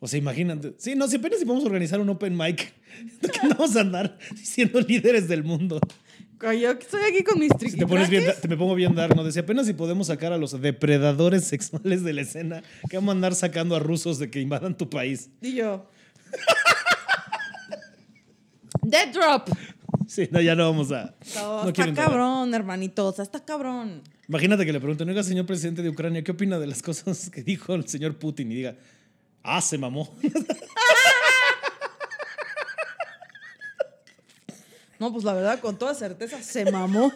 O 0.00 0.08
sea, 0.08 0.18
imagínate. 0.18 0.74
Sí, 0.78 0.94
no, 0.94 1.06
si 1.06 1.16
apenas 1.16 1.38
si 1.38 1.44
podemos 1.44 1.66
organizar 1.66 2.00
un 2.00 2.08
open 2.08 2.34
mic, 2.36 2.72
no 3.42 3.50
vamos 3.50 3.76
a 3.76 3.82
andar 3.82 4.18
siendo 4.34 4.80
líderes 4.80 5.28
del 5.28 5.44
mundo. 5.44 5.78
Yo 6.42 6.70
estoy 6.70 7.02
aquí 7.02 7.22
con 7.22 7.38
mis 7.38 7.52
Si 7.60 7.76
te 7.76 7.86
pones 7.86 8.08
bien, 8.08 8.22
triquitraques. 8.22 8.40
te 8.40 8.48
me 8.48 8.56
pongo 8.56 8.74
bien 8.74 8.94
dar, 8.94 9.14
¿no? 9.14 9.22
Decía, 9.22 9.42
apenas 9.42 9.66
si 9.66 9.74
podemos 9.74 10.06
sacar 10.06 10.32
a 10.32 10.38
los 10.38 10.58
depredadores 10.58 11.44
sexuales 11.44 12.02
de 12.02 12.14
la 12.14 12.22
escena, 12.22 12.62
que 12.88 12.96
vamos 12.96 13.10
a 13.10 13.16
andar 13.16 13.34
sacando 13.34 13.76
a 13.76 13.78
rusos 13.78 14.18
de 14.18 14.30
que 14.30 14.40
invadan 14.40 14.74
tu 14.74 14.88
país. 14.88 15.28
Y 15.42 15.52
yo. 15.56 15.86
Dead 18.82 19.12
Drop. 19.12 19.48
Sí, 20.06 20.28
no, 20.32 20.40
ya 20.40 20.54
no 20.54 20.70
vamos 20.70 20.90
a. 20.92 21.14
No, 21.34 21.64
no 21.64 21.68
está 21.68 21.72
quiero 21.72 21.90
entrar. 21.90 22.08
cabrón, 22.08 22.54
hermanito. 22.54 23.06
O 23.06 23.12
sea, 23.12 23.22
está 23.22 23.44
cabrón. 23.44 24.02
Imagínate 24.28 24.64
que 24.64 24.72
le 24.72 24.80
pregunten, 24.80 25.08
oiga, 25.08 25.22
señor 25.22 25.44
presidente 25.44 25.82
de 25.82 25.90
Ucrania, 25.90 26.24
¿qué 26.24 26.32
opina 26.32 26.58
de 26.58 26.66
las 26.66 26.82
cosas 26.82 27.28
que 27.30 27.42
dijo 27.42 27.74
el 27.74 27.86
señor 27.86 28.16
Putin? 28.16 28.50
Y 28.50 28.54
diga, 28.56 28.76
ah, 29.42 29.60
se 29.60 29.78
mamó. 29.78 30.12
No, 34.98 35.12
pues 35.12 35.24
la 35.24 35.32
verdad, 35.32 35.60
con 35.60 35.78
toda 35.78 35.94
certeza, 35.94 36.42
se 36.42 36.70
mamó 36.70 37.10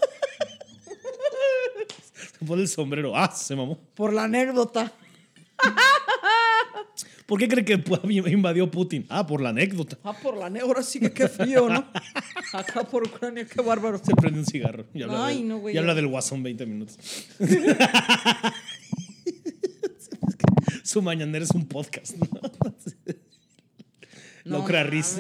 Se 2.39 2.45
pone 2.47 2.63
el 2.63 2.69
sombrero, 2.69 3.15
ah, 3.17 3.31
se 3.35 3.55
mamó. 3.55 3.79
por 3.95 4.13
la 4.13 4.25
anécdota. 4.25 4.91
¿Por 7.27 7.39
qué 7.39 7.49
cree 7.49 7.65
que 7.65 7.73
invadió 8.31 8.71
Putin? 8.71 9.07
Ah, 9.09 9.27
por 9.27 9.41
la 9.41 9.49
anécdota. 9.51 9.97
Ah, 10.05 10.13
por 10.15 10.37
la 10.37 10.47
anécdota, 10.47 10.83
sí 10.83 11.01
que 11.01 11.13
qué 11.13 11.29
frío, 11.29 11.69
¿no? 11.69 11.87
Acá 12.53 12.85
por 12.85 13.03
Ucrania, 13.05 13.47
qué 13.47 13.61
bárbaro. 13.63 13.99
Se 13.99 14.15
prende 14.15 14.41
un 14.41 14.47
cigarro 14.47 14.85
y 14.95 15.03
habla, 15.03 15.27
Ay, 15.27 15.39
de- 15.43 15.45
no, 15.49 15.59
güey, 15.59 15.75
y 15.75 15.79
habla 15.79 15.95
del 15.95 16.07
guasón 16.07 16.43
20 16.43 16.67
minutos. 16.67 16.99
Su 20.85 21.01
mañanera 21.01 21.43
es 21.45 21.51
un 21.53 21.67
podcast. 21.67 22.15
¿no? 22.17 22.29
La 24.45 24.59
No 24.59 24.63
mames. 24.67 25.15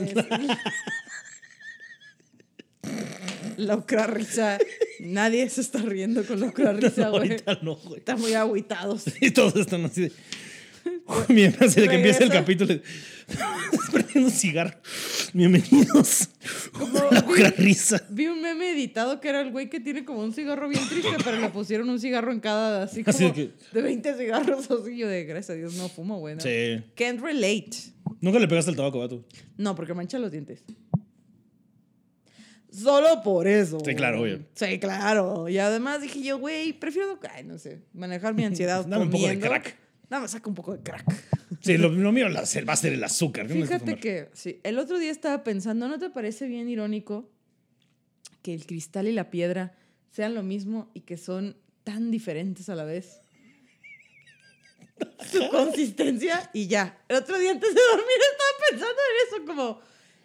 La 3.56 3.76
ucrarrisa. 3.76 4.58
Nadie 5.00 5.48
se 5.48 5.62
está 5.62 5.78
riendo 5.78 6.22
con 6.26 6.40
la 6.40 6.48
ucrarrisa, 6.48 7.08
güey. 7.08 7.30
Ahorita 7.30 7.58
no, 7.62 7.76
güey. 7.76 8.00
Están 8.00 8.20
muy 8.20 8.34
agüitados. 8.34 9.04
Y 9.22 9.30
todos 9.30 9.56
están 9.56 9.86
así 9.86 10.02
de. 10.02 10.12
De 11.28 11.88
que 11.88 11.94
empieza 11.94 12.24
el 12.24 12.30
capítulo. 12.30 12.74
Estás 12.74 13.90
prendiendo 13.90 14.28
un 14.28 14.30
cigarro. 14.30 14.78
Bienvenidos. 15.32 16.28
Vi- 17.34 17.42
ucrarrisa. 17.42 18.06
Vi 18.10 18.26
un 18.26 18.40
meme 18.42 18.70
editado 18.72 19.20
que 19.20 19.28
era 19.28 19.40
el 19.40 19.50
güey 19.50 19.68
que 19.68 19.80
tiene 19.80 20.04
como 20.04 20.20
un 20.22 20.32
cigarro 20.32 20.68
bien 20.68 20.86
triste, 20.88 21.10
pero 21.24 21.38
le 21.40 21.48
pusieron 21.50 21.88
un 21.90 21.98
cigarro 22.00 22.32
en 22.32 22.40
cada, 22.40 22.84
así 22.84 23.02
como 23.04 23.14
Así 23.16 23.24
de 23.24 23.32
que- 23.32 23.50
de 23.72 23.82
20 23.82 24.14
cigarros. 24.16 24.70
Así 24.70 24.96
yo 24.96 25.08
de, 25.08 25.24
gracias 25.24 25.50
a 25.50 25.54
Dios, 25.54 25.74
no 25.74 25.88
fumo, 25.88 26.18
güey. 26.18 26.34
no. 26.36 26.40
Sí. 26.40 26.82
Can't 26.96 27.20
relate. 27.20 27.70
Nunca 28.20 28.38
le 28.38 28.48
pegaste 28.48 28.70
el 28.70 28.76
tabaco, 28.76 28.98
vato. 29.00 29.24
No, 29.56 29.74
porque 29.74 29.94
mancha 29.94 30.18
los 30.18 30.30
dientes. 30.30 30.64
Solo 32.70 33.22
por 33.22 33.46
eso. 33.46 33.78
Sí, 33.84 33.94
claro, 33.94 34.22
obvio. 34.22 34.40
Sí, 34.54 34.78
claro. 34.80 35.48
Y 35.48 35.58
además 35.58 36.02
dije 36.02 36.20
yo, 36.22 36.38
güey, 36.38 36.72
prefiero, 36.72 37.18
ay, 37.32 37.44
no 37.44 37.56
sé, 37.58 37.82
manejar 37.92 38.34
mi 38.34 38.44
ansiedad 38.44 38.84
Dame 38.88 39.04
un 39.04 39.10
poco 39.10 39.22
de 39.28 39.34
comiendo. 39.34 39.46
crack. 39.48 39.76
Nada 40.10 40.22
más 40.22 40.32
saca 40.32 40.48
un 40.48 40.54
poco 40.56 40.72
de 40.76 40.82
crack. 40.82 41.04
Sí, 41.64 41.78
lo, 41.78 41.88
lo 41.88 42.12
mío 42.12 42.28
la- 42.28 42.42
va 42.42 42.72
a 42.72 42.76
ser 42.76 42.92
el 42.92 43.02
azúcar. 43.02 43.46
¿Qué 43.46 43.54
me 43.54 43.60
dejas 43.60 43.82
Fíjate 43.82 44.00
que, 44.00 44.28
sí, 44.34 44.60
el 44.62 44.78
otro 44.78 44.98
día 44.98 45.10
estaba 45.10 45.42
pensando, 45.44 45.88
¿no 45.88 45.98
te 45.98 46.10
parece 46.10 46.46
bien 46.46 46.68
irónico 46.68 47.30
que 48.42 48.52
el 48.52 48.66
cristal 48.66 49.08
y 49.08 49.12
la 49.12 49.30
piedra 49.30 49.74
sean 50.10 50.34
lo 50.34 50.42
mismo 50.42 50.90
y 50.94 51.00
que 51.00 51.16
son 51.16 51.56
tan 51.82 52.10
diferentes 52.10 52.68
a 52.68 52.74
la 52.74 52.84
vez? 52.84 53.20
Su 55.32 55.48
consistencia 55.48 56.50
y 56.52 56.66
ya. 56.66 57.02
El 57.08 57.16
otro 57.16 57.38
día 57.38 57.52
antes 57.52 57.74
de 57.74 57.80
dormir 57.80 58.16
estaba 58.30 58.70
pensando 58.70 59.00
en 59.10 59.26
eso, 59.42 59.46
como 59.46 59.80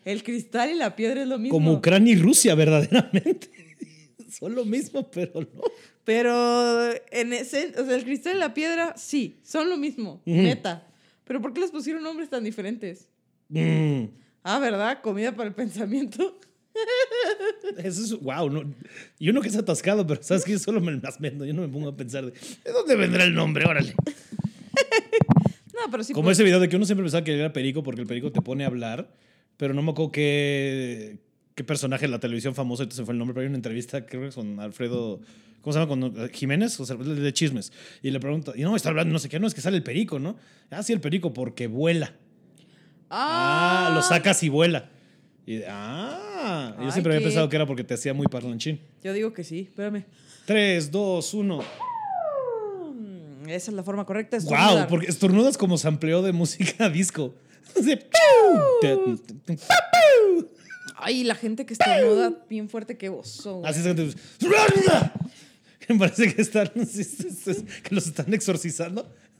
el 0.06 0.24
cristal 0.24 0.72
y 0.72 0.76
la 0.76 0.96
piedra 0.96 1.22
es 1.22 1.28
lo 1.28 1.40
mismo. 1.40 1.56
Como 1.58 1.74
Ucrania 1.74 2.14
y 2.14 2.18
Rusia, 2.18 2.54
verdaderamente. 2.56 3.50
Son 4.30 4.54
lo 4.56 4.66
mismo, 4.66 5.10
pero 5.10 5.42
no. 5.42 5.62
Pero 6.04 6.92
en 7.12 7.34
ese, 7.34 7.74
o 7.78 7.86
sea, 7.86 7.96
el 7.96 8.04
cristal 8.04 8.36
y 8.36 8.40
la 8.40 8.54
piedra, 8.54 8.96
sí, 8.98 9.40
son 9.44 9.70
lo 9.70 9.78
mismo, 9.78 10.22
neta. 10.26 10.89
Pero 11.30 11.42
¿por 11.44 11.54
qué 11.54 11.62
les 11.62 11.70
pusieron 11.70 12.02
nombres 12.02 12.28
tan 12.28 12.44
diferentes? 12.44 13.08
Mm, 13.50 14.06
Ah, 14.42 14.58
¿verdad? 14.58 15.00
Comida 15.04 15.32
para 15.36 15.48
el 15.48 15.54
pensamiento. 15.54 16.40
eso 17.78 18.04
es, 18.04 18.20
wow. 18.20 18.50
No, 18.50 18.64
yo 19.20 19.32
no 19.32 19.40
que 19.40 19.50
es 19.50 19.56
atascado, 19.56 20.08
pero 20.08 20.24
sabes 20.24 20.44
que 20.44 20.54
yo 20.54 20.58
solo 20.58 20.82
me 20.82 20.92
las 20.94 21.20
vendo. 21.20 21.46
Yo 21.46 21.54
no 21.54 21.62
me 21.62 21.68
pongo 21.68 21.90
a 21.90 21.96
pensar 21.96 22.26
de, 22.26 22.32
¿de 22.32 22.72
dónde 22.72 22.96
vendrá 22.96 23.26
el 23.26 23.36
nombre? 23.36 23.64
Órale. 23.66 23.94
No, 25.72 25.90
pero 25.90 26.04
sí. 26.04 26.12
Como 26.12 26.30
ese 26.30 26.44
video 26.44 26.60
de 26.60 26.68
que 26.68 26.76
uno 26.76 26.84
siempre 26.86 27.06
pensaba 27.06 27.24
que 27.24 27.34
era 27.34 27.54
perico 27.54 27.84
porque 27.84 28.02
el 28.02 28.08
perico 28.08 28.34
te 28.34 28.42
pone 28.42 28.66
a 28.66 28.68
hablar, 28.68 29.14
pero 29.56 29.74
no 29.74 29.82
me 29.82 29.92
acuerdo 29.92 30.12
qué, 30.12 31.20
qué 31.56 31.64
personaje 31.64 32.06
de 32.06 32.12
la 32.12 32.20
televisión 32.20 32.54
famoso, 32.54 32.84
entonces 32.84 33.06
fue 33.06 33.14
el 33.14 33.18
nombre, 33.18 33.34
pero 33.34 33.44
hay 33.44 33.48
una 33.48 33.56
entrevista, 33.56 34.06
creo 34.06 34.28
que 34.28 34.36
con 34.36 34.60
Alfredo, 34.60 35.22
¿cómo 35.62 35.74
se 35.74 35.80
llama? 35.80 35.88
Con 35.90 36.04
eh, 36.26 36.30
Jiménez, 36.34 36.80
o 36.80 36.86
sea, 36.86 36.96
de 36.96 37.34
chismes. 37.34 37.72
Y 38.02 38.12
le 38.12 38.20
pregunta, 38.20 38.54
y 38.56 38.62
no, 38.62 38.76
está 38.76 38.90
hablando, 38.90 39.14
no 39.14 39.20
sé 39.20 39.30
qué, 39.30 39.40
no, 39.40 39.48
es 39.48 39.54
que 39.54 39.62
sale 39.62 39.78
el 39.78 39.84
perico, 39.84 40.20
¿no? 40.20 40.36
Ah, 40.72 40.84
sí, 40.84 40.94
el 40.94 41.02
perico, 41.02 41.34
porque 41.34 41.68
vuela. 41.68 42.14
Ah, 43.10 43.92
lo 43.96 44.02
sacas 44.02 44.42
y 44.44 44.50
vuela. 44.50 44.90
Y, 45.46 45.62
ah, 45.68 46.76
yo 46.80 46.92
siempre 46.92 47.16
había 47.16 47.26
pensado 47.26 47.50
que 47.50 47.56
era 47.56 47.66
porque 47.66 47.84
te 47.84 47.96
hacía 47.96 48.14
muy 48.14 48.28
parlanchín. 48.28 48.80
Yo 49.04 49.14
digo 49.14 49.34
que 49.34 49.44
sí, 49.44 49.62
espérame. 49.62 50.06
3, 50.46 50.92
2, 50.92 51.34
1. 51.34 51.60
Mm, 52.94 53.50
Esa 53.50 53.72
es 53.72 53.76
la 53.76 53.84
forma 53.84 54.06
correcta. 54.06 54.38
de 54.38 54.44
Wow, 54.46 54.54
estornudar. 54.54 54.88
porque 54.88 55.08
estornudas 55.08 55.58
como 55.58 55.78
sampleo 55.78 56.22
de 56.22 56.34
música 56.34 56.90
disco. 56.90 57.34
Así, 57.80 57.96
¡piu! 57.96 59.20
Ay, 61.02 61.24
la 61.24 61.34
gente 61.36 61.66
que 61.66 61.74
estornuda 61.74 62.34
bien 62.50 62.68
fuerte, 62.70 62.98
qué 62.98 63.10
oso. 63.10 63.56
güey. 63.60 63.72
Así 63.72 63.80
es 63.80 63.96
que 63.96 64.14
Me 65.90 65.96
parece 66.00 66.34
que 66.34 66.42
están 66.42 66.68
que 67.84 67.96
los 67.96 68.08
están 68.08 68.34
exorcizando. 68.34 69.12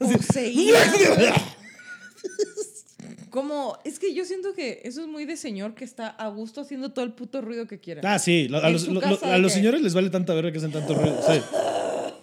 Como, 3.30 3.78
es 3.84 3.98
que 4.00 4.12
yo 4.12 4.24
siento 4.24 4.52
que 4.54 4.80
eso 4.84 5.00
es 5.02 5.06
muy 5.06 5.24
de 5.24 5.36
señor 5.36 5.74
que 5.74 5.84
está 5.84 6.08
a 6.08 6.28
gusto 6.28 6.60
haciendo 6.60 6.90
todo 6.92 7.04
el 7.04 7.12
puto 7.12 7.40
ruido 7.40 7.66
que 7.66 7.78
quiera. 7.78 8.02
Ah, 8.04 8.18
sí, 8.18 8.48
a 8.52 8.68
los, 8.70 8.88
lo- 8.88 9.00
lo- 9.00 9.24
a 9.24 9.48
señores 9.50 9.80
les 9.82 9.94
vale 9.94 10.10
tanta 10.10 10.34
verga 10.34 10.50
que 10.50 10.58
hacen 10.58 10.72
tanto 10.72 10.94
ruido. 10.94 11.18
Sí. 11.26 11.40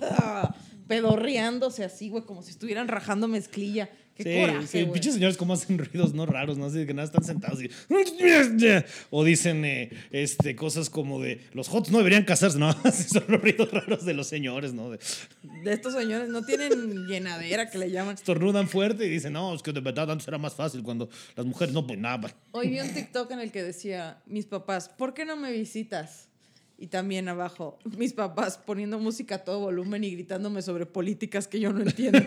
Ah, 0.01 0.53
pedorreándose 0.87 1.83
así, 1.85 2.09
güey, 2.09 2.23
como 2.23 2.43
si 2.43 2.51
estuvieran 2.51 2.89
rajando 2.89 3.27
mezclilla. 3.29 3.89
Qué 4.17 4.23
Sí, 4.23 4.41
coraje, 4.41 4.67
sí, 4.67 4.85
pinches 4.85 5.13
señores 5.13 5.37
como 5.37 5.53
hacen 5.53 5.77
ruidos 5.77 6.13
no 6.13 6.25
raros, 6.25 6.57
no 6.57 6.65
así 6.65 6.79
de 6.79 6.85
que 6.87 6.93
nada 6.93 7.05
están 7.05 7.23
sentados 7.23 7.61
y 7.61 7.69
o 9.09 9.23
dicen 9.23 9.63
eh, 9.65 9.91
este 10.11 10.55
cosas 10.55 10.89
como 10.89 11.21
de 11.21 11.41
los 11.53 11.69
hots 11.69 11.91
no 11.91 11.97
deberían 11.99 12.23
casarse, 12.25 12.57
no, 12.59 12.71
son 12.91 13.23
los 13.27 13.41
ruidos 13.41 13.71
raros 13.71 14.05
de 14.05 14.13
los 14.13 14.27
señores, 14.27 14.73
¿no? 14.73 14.89
De- 14.89 14.99
De 15.63 15.73
estos 15.73 15.93
señores 15.93 16.29
no 16.29 16.43
tienen 16.43 17.05
llenadera 17.07 17.69
que 17.69 17.77
le 17.77 17.91
llaman. 17.91 18.15
estornudan 18.15 18.67
fuerte 18.67 19.05
y 19.05 19.09
dicen, 19.09 19.33
"No, 19.33 19.53
es 19.53 19.61
que 19.61 19.71
de 19.73 19.81
verdad 19.81 20.09
antes 20.11 20.27
era 20.27 20.37
más 20.37 20.53
fácil 20.55 20.83
cuando 20.83 21.09
las 21.35 21.45
mujeres 21.45 21.73
no 21.73 21.85
pues 21.85 21.99
nada." 21.99 22.33
Hoy 22.51 22.69
vi 22.69 22.79
un 22.79 22.93
TikTok 22.93 23.29
en 23.31 23.39
el 23.39 23.51
que 23.51 23.63
decía, 23.63 24.21
mis 24.25 24.45
papás, 24.45 24.89
¿por 24.89 25.13
qué 25.13 25.25
no 25.25 25.35
me 25.35 25.51
visitas? 25.51 26.26
Y 26.79 26.87
también 26.87 27.27
abajo, 27.27 27.79
mis 27.97 28.13
papás 28.13 28.57
poniendo 28.63 28.99
música 28.99 29.35
a 29.35 29.37
todo 29.43 29.59
volumen 29.61 30.03
y 30.03 30.11
gritándome 30.11 30.61
sobre 30.61 30.85
políticas 30.85 31.47
que 31.47 31.59
yo 31.59 31.73
no 31.73 31.81
entiendo. 31.81 32.19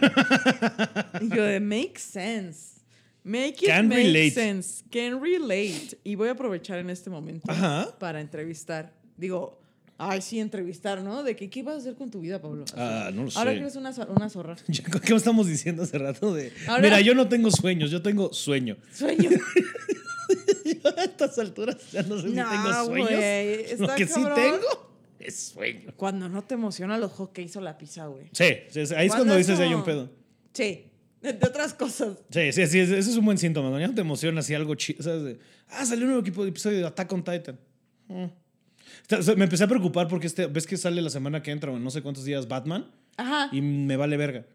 y 1.21 1.29
yo 1.29 1.45
de 1.45 1.61
make 1.61 1.99
sense. 1.99 2.81
Make 3.23 3.49
it 3.63 3.67
Can 3.69 3.87
make 3.89 4.03
relate. 4.03 4.31
sense. 4.33 4.83
Can 4.91 5.23
relate. 5.23 5.99
Y 6.05 6.15
voy 6.17 6.29
a 6.29 6.33
aprovechar 6.33 6.79
en 6.79 6.91
este 6.91 7.11
momento 7.11 7.51
Ajá. 7.51 7.95
para 7.99 8.21
entrevistar. 8.21 8.93
Digo, 9.17 9.61
ay, 9.99 10.21
sí, 10.23 10.41
entrevistar, 10.41 11.01
¿no? 11.03 11.23
De 11.23 11.37
que, 11.37 11.49
¿qué 11.51 11.63
vas 11.63 11.75
a 11.77 11.79
hacer 11.79 11.95
con 11.95 12.11
tu 12.11 12.19
vida, 12.21 12.41
Pablo? 12.41 12.65
Así. 12.65 12.75
Ah, 12.77 13.11
no 13.15 13.25
lo 13.25 13.31
Ahora 13.37 13.51
sé. 13.53 13.57
que 13.57 13.61
eres 13.63 13.77
una, 13.77 13.91
una 14.09 14.29
zorra. 14.31 14.57
¿Qué 15.05 15.15
estamos 15.15 15.47
diciendo 15.47 15.83
hace 15.85 15.99
rato? 15.99 16.35
De, 16.35 16.53
Ahora- 16.67 16.83
Mira, 16.83 17.01
yo 17.03 17.15
no 17.15 17.29
tengo 17.29 17.51
sueños, 17.53 17.91
yo 17.91 18.03
tengo 18.03 18.33
sueño. 18.33 18.77
Sueño. 18.93 19.31
a 20.97 21.05
estas 21.05 21.39
alturas 21.39 21.77
ya 21.93 22.03
no 22.03 22.17
sé 22.21 22.29
si 22.29 22.35
tengo 22.35 22.85
sueños. 22.87 22.87
güey, 22.89 23.77
Lo 23.79 23.95
que 23.95 24.07
sí 24.07 24.23
tengo 24.35 24.91
es 25.19 25.37
sueño. 25.39 25.93
Cuando 25.97 26.29
no 26.29 26.43
te 26.43 26.55
emociona 26.55 26.97
los 26.99 27.13
hockeys 27.13 27.57
o 27.57 27.61
la 27.61 27.77
pizza, 27.79 28.07
güey. 28.07 28.29
Sí, 28.33 28.47
sí, 28.69 28.81
ahí 28.97 29.07
es 29.07 29.15
cuando 29.15 29.37
dices 29.37 29.59
ya 29.59 29.65
hay 29.65 29.75
un 29.75 29.85
pedo. 29.85 30.11
Sí, 30.53 30.87
de, 31.21 31.33
de 31.35 31.47
otras 31.47 31.75
cosas. 31.75 32.17
Sí, 32.31 32.53
sí, 32.53 32.67
sí, 32.67 32.79
ese 32.81 32.99
es 32.99 33.17
un 33.17 33.25
buen 33.25 33.37
síntoma. 33.39 33.69
Cuando 33.69 33.81
ya 33.81 33.89
no 33.89 33.95
te 33.95 34.01
emociona 34.01 34.41
así 34.41 34.55
algo 34.55 34.75
chido. 34.75 35.03
¿sabes? 35.03 35.23
De, 35.25 35.39
ah, 35.69 35.85
salió 35.85 36.05
un 36.07 36.13
nuevo 36.13 36.27
equipo- 36.27 36.47
episodio 36.47 36.79
de 36.79 36.87
Attack 36.87 37.13
on 37.13 37.23
Titan. 37.23 37.59
Mm. 38.09 38.25
O 39.19 39.23
sea, 39.23 39.35
me 39.35 39.45
empecé 39.45 39.65
a 39.65 39.69
preocupar 39.69 40.09
porque 40.09 40.27
este, 40.27 40.47
ves 40.47 40.67
que 40.67 40.77
sale 40.77 41.01
la 41.03 41.11
semana 41.11 41.43
que 41.43 41.51
entra, 41.51 41.71
o 41.71 41.77
en 41.77 41.85
no 41.85 41.91
sé 41.91 42.01
cuántos 42.03 42.25
días, 42.25 42.49
Batman, 42.49 42.91
Ajá. 43.17 43.49
y 43.53 43.61
me 43.61 43.97
vale 43.97 44.17
verga. 44.17 44.47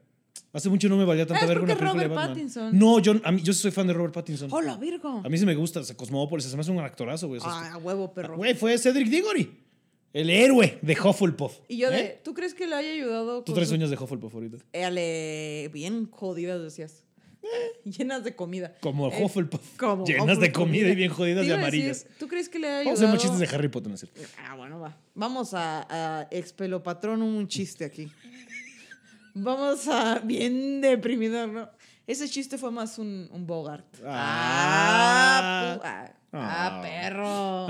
Hace 0.56 0.70
mucho 0.70 0.88
no 0.90 0.96
me 0.98 1.04
valía 1.06 1.26
tanta 1.28 1.44
Ah, 1.44 1.48
verga 1.48 1.64
una 1.64 1.76
película 1.76 2.02
de 2.02 2.08
Robert 2.08 2.16
Batman. 2.16 2.36
Pattinson. 2.36 2.80
No, 2.80 3.00
yo, 3.00 3.14
a 3.24 3.32
mí, 3.32 3.42
yo 3.44 3.52
soy 3.54 3.72
fan 3.72 3.86
de 3.88 3.94
Robert 3.94 4.14
Pattinson. 4.14 4.48
¡Hola, 4.54 4.78
Virgo! 4.78 5.22
A 5.24 5.28
mí 5.30 5.38
sí 5.38 5.46
me 5.46 5.54
gusta, 5.54 5.82
o 5.82 5.84
sea, 5.84 5.96
Cosmópolis, 5.98 6.46
se 6.46 6.56
me 6.56 6.62
hace 6.62 6.72
un 6.72 6.80
actorazo, 6.80 7.28
güey. 7.28 7.42
Ah, 7.44 7.74
a 7.74 7.78
huevo, 7.78 8.14
perro. 8.14 8.38
Güey, 8.38 8.54
fue 8.56 8.78
Cedric 8.78 9.10
Diggory, 9.10 9.52
el 10.14 10.30
héroe 10.30 10.80
de 10.82 10.94
Hufflepuff. 11.00 11.58
y 11.68 11.78
yo 11.78 11.92
de, 11.92 12.00
¿Eh? 12.00 12.22
¿tú 12.24 12.34
crees 12.34 12.54
que 12.54 12.68
le 12.68 12.76
haya 12.76 12.90
ayudado 12.90 13.44
Tú 13.44 13.54
su- 13.54 13.66
sueños 13.66 13.90
de 13.90 13.98
Hufflepuff 13.98 14.34
ahorita. 14.34 14.58
Eh, 14.72 14.86
ale- 14.86 15.70
bien 15.74 16.10
jodidas, 16.10 16.62
decías. 16.62 17.04
Llenas 17.84 18.24
de 18.24 18.36
comida. 18.36 18.74
Como 18.80 19.10
Eh, 19.12 19.24
Hufflepuff. 19.24 19.78
como 19.78 20.06
Llenas 20.06 20.40
de 20.40 20.52
comida 20.52 20.88
y 20.90 20.96
bien 20.96 21.12
jodidas 21.12 21.46
de 21.46 21.52
decir, 21.52 21.60
amarillas. 21.60 22.08
¿Tú 22.18 22.28
crees 22.28 22.50
que 22.50 22.60
le 22.60 22.68
haya 22.68 22.78
Vamos 22.86 23.00
a 23.00 23.04
ayudado? 23.04 23.18
hacer 23.18 23.30
chistes 23.30 23.50
de 23.52 23.56
Harry 23.56 23.68
Potter, 23.68 23.90
¿no 23.90 23.96
es 23.96 24.00
cierto? 24.02 24.22
Ah, 24.48 24.56
bueno, 24.56 24.80
va. 24.80 24.98
Vamos 25.14 25.54
a, 25.54 25.86
a 26.22 26.28
expelopatronum 26.32 27.36
un 27.36 27.48
chiste 27.48 27.86
aquí. 27.86 28.10
Vamos 29.38 29.86
a 29.90 30.20
bien 30.20 30.80
deprimido, 30.80 31.46
¿no? 31.46 31.70
Ese 32.08 32.30
chiste 32.30 32.58
fue 32.58 32.72
más 32.72 32.98
un, 32.98 33.28
un 33.32 33.46
Bogart. 33.46 33.86
Ah. 34.06 35.78
Ah, 35.84 35.84
ah, 35.84 36.12
ah, 36.32 36.78
Ah. 36.78 36.82
perro. 36.82 37.68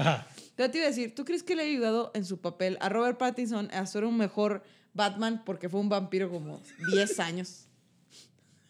Yo 0.57 0.69
te 0.71 0.77
iba 0.77 0.85
a 0.85 0.89
decir, 0.89 1.15
¿tú 1.15 1.25
crees 1.25 1.41
que 1.43 1.55
le 1.55 1.63
ha 1.63 1.65
ayudado 1.65 2.11
en 2.13 2.23
su 2.23 2.39
papel 2.39 2.77
a 2.81 2.89
Robert 2.89 3.17
Pattinson 3.17 3.69
a 3.73 3.83
ser 3.87 4.05
un 4.05 4.15
mejor 4.17 4.63
Batman 4.93 5.41
porque 5.43 5.67
fue 5.69 5.79
un 5.79 5.89
vampiro 5.89 6.29
como 6.29 6.61
10 6.91 7.19
años? 7.27 7.65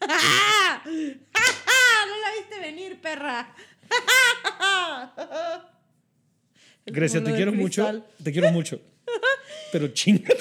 ¡No 0.00 0.06
la 0.08 0.82
viste 2.38 2.60
venir, 2.60 2.98
perra! 3.00 3.54
Grecia, 6.86 7.22
te 7.22 7.30
de 7.32 7.36
cero 7.36 7.52
mucho. 7.52 8.04
Te 8.22 8.32
quiero 8.32 8.50
mucho. 8.52 8.80
Pero 9.72 9.88
chinga. 9.88 10.32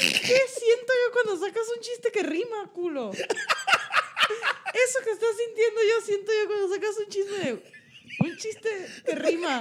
¿Qué 0.00 0.40
siento 0.48 0.92
yo 0.92 1.12
cuando 1.12 1.36
sacas 1.46 1.62
un 1.76 1.82
chiste 1.82 2.10
que 2.12 2.22
rima, 2.22 2.70
culo? 2.72 3.10
Eso 3.12 4.98
que 5.04 5.10
estás 5.10 5.30
sintiendo 5.36 5.80
yo 5.88 6.06
siento 6.06 6.30
yo 6.32 6.46
cuando 6.46 6.68
sacas 6.74 6.90
un 6.98 7.08
chiste 7.08 7.38
de... 7.38 7.78
Un 8.20 8.36
chiste 8.36 8.68
que 9.04 9.14
rima. 9.14 9.60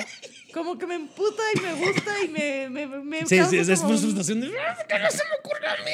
Como 0.53 0.77
que 0.77 0.87
me 0.87 0.95
emputa 0.95 1.43
y 1.55 1.59
me 1.59 1.73
gusta 1.73 2.23
y 2.23 2.27
me... 2.29 2.69
me, 2.69 2.87
me 2.87 3.25
Sí, 3.25 3.39
sí, 3.49 3.57
es, 3.57 3.79
como 3.81 3.97
frustración 3.97 4.41
de. 4.41 4.47
"Ah, 4.57 4.75
¿Por 4.75 4.87
qué 4.87 4.99
no 4.99 5.11
se 5.11 5.17
me 5.17 5.35
ocurre 5.39 5.67
a 5.67 5.75
mí? 5.83 5.91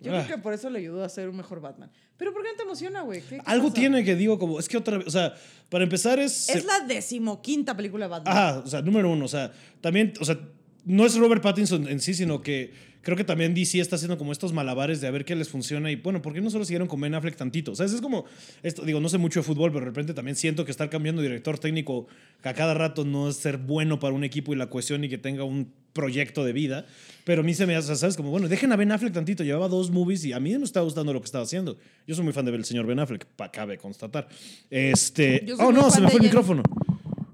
Yo 0.00 0.12
Ah. 0.16 0.24
creo 0.24 0.36
que 0.36 0.42
por 0.42 0.52
eso 0.52 0.68
le 0.68 0.80
ayudó 0.80 1.04
a 1.04 1.08
ser 1.08 1.28
un 1.28 1.36
mejor 1.36 1.60
Batman. 1.60 1.90
Pero 2.16 2.32
¿por 2.32 2.42
qué 2.42 2.50
no 2.50 2.56
te 2.56 2.62
emociona, 2.64 3.02
güey? 3.02 3.20
¿Qué- 3.22 3.36
qué 3.36 3.42
Algo 3.46 3.68
pasa? 3.68 3.80
tiene 3.80 4.04
que 4.04 4.14
digo, 4.16 4.38
como. 4.38 4.58
Es 4.58 4.68
que 4.68 4.76
otra 4.76 4.98
vez. 4.98 5.06
O 5.06 5.10
sea, 5.10 5.34
para 5.70 5.84
empezar 5.84 6.18
es. 6.18 6.48
Es 6.48 6.64
la 6.64 6.80
decimoquinta 6.80 7.76
película 7.76 8.06
de 8.06 8.10
Batman. 8.10 8.36
Ajá, 8.36 8.58
o 8.58 8.66
sea, 8.66 8.82
número 8.82 9.08
uno, 9.08 9.24
o 9.24 9.28
sea, 9.28 9.52
también, 9.80 10.12
o 10.20 10.24
sea, 10.24 10.38
no 10.84 11.06
es 11.06 11.16
Robert 11.16 11.42
Pattinson 11.42 11.88
en 11.88 12.00
sí, 12.00 12.14
sino 12.14 12.42
que 12.42 12.72
creo 13.02 13.16
que 13.16 13.24
también 13.24 13.54
DC 13.54 13.80
está 13.80 13.96
haciendo 13.96 14.16
como 14.16 14.32
estos 14.32 14.52
malabares 14.52 15.00
de 15.00 15.08
a 15.08 15.10
ver 15.10 15.24
qué 15.24 15.34
les 15.34 15.48
funciona 15.48 15.90
y 15.90 15.96
bueno, 15.96 16.22
¿por 16.22 16.32
qué 16.32 16.40
no 16.40 16.50
solo 16.50 16.64
siguieron 16.64 16.88
con 16.88 17.00
Ben 17.00 17.14
Affleck 17.14 17.36
tantito? 17.36 17.72
O 17.72 17.74
sea, 17.74 17.86
es 17.86 18.00
como, 18.00 18.24
esto, 18.62 18.84
digo, 18.84 19.00
no 19.00 19.08
sé 19.08 19.18
mucho 19.18 19.40
de 19.40 19.44
fútbol, 19.44 19.72
pero 19.72 19.84
de 19.84 19.90
repente 19.90 20.14
también 20.14 20.36
siento 20.36 20.64
que 20.64 20.70
estar 20.70 20.88
cambiando 20.88 21.20
de 21.20 21.28
director 21.28 21.58
técnico 21.58 22.06
a 22.42 22.54
cada 22.54 22.74
rato 22.74 23.04
no 23.04 23.28
es 23.28 23.36
ser 23.36 23.58
bueno 23.58 23.98
para 23.98 24.14
un 24.14 24.24
equipo 24.24 24.52
y 24.52 24.56
la 24.56 24.70
cohesión 24.70 25.04
y 25.04 25.08
que 25.08 25.18
tenga 25.18 25.44
un 25.44 25.72
proyecto 25.92 26.44
de 26.44 26.52
vida, 26.52 26.86
pero 27.24 27.42
a 27.42 27.44
mí 27.44 27.54
se 27.54 27.66
me 27.66 27.76
hace, 27.76 27.94
¿sabes? 27.96 28.16
Como, 28.16 28.30
bueno, 28.30 28.48
dejen 28.48 28.72
a 28.72 28.76
Ben 28.76 28.90
Affleck 28.92 29.12
tantito, 29.12 29.44
llevaba 29.44 29.68
dos 29.68 29.90
movies 29.90 30.24
y 30.24 30.32
a 30.32 30.40
mí 30.40 30.56
me 30.56 30.64
está 30.64 30.80
gustando 30.80 31.12
lo 31.12 31.20
que 31.20 31.26
estaba 31.26 31.44
haciendo. 31.44 31.76
Yo 32.06 32.14
soy 32.14 32.24
muy 32.24 32.32
fan 32.32 32.44
del 32.44 32.64
señor 32.64 32.86
Ben 32.86 32.98
Affleck, 32.98 33.26
cabe 33.52 33.76
constatar. 33.78 34.28
Este, 34.70 35.46
oh 35.58 35.72
no, 35.72 35.90
se 35.90 36.00
me 36.00 36.08
fue 36.08 36.18
el 36.18 36.26
micrófono. 36.26 36.62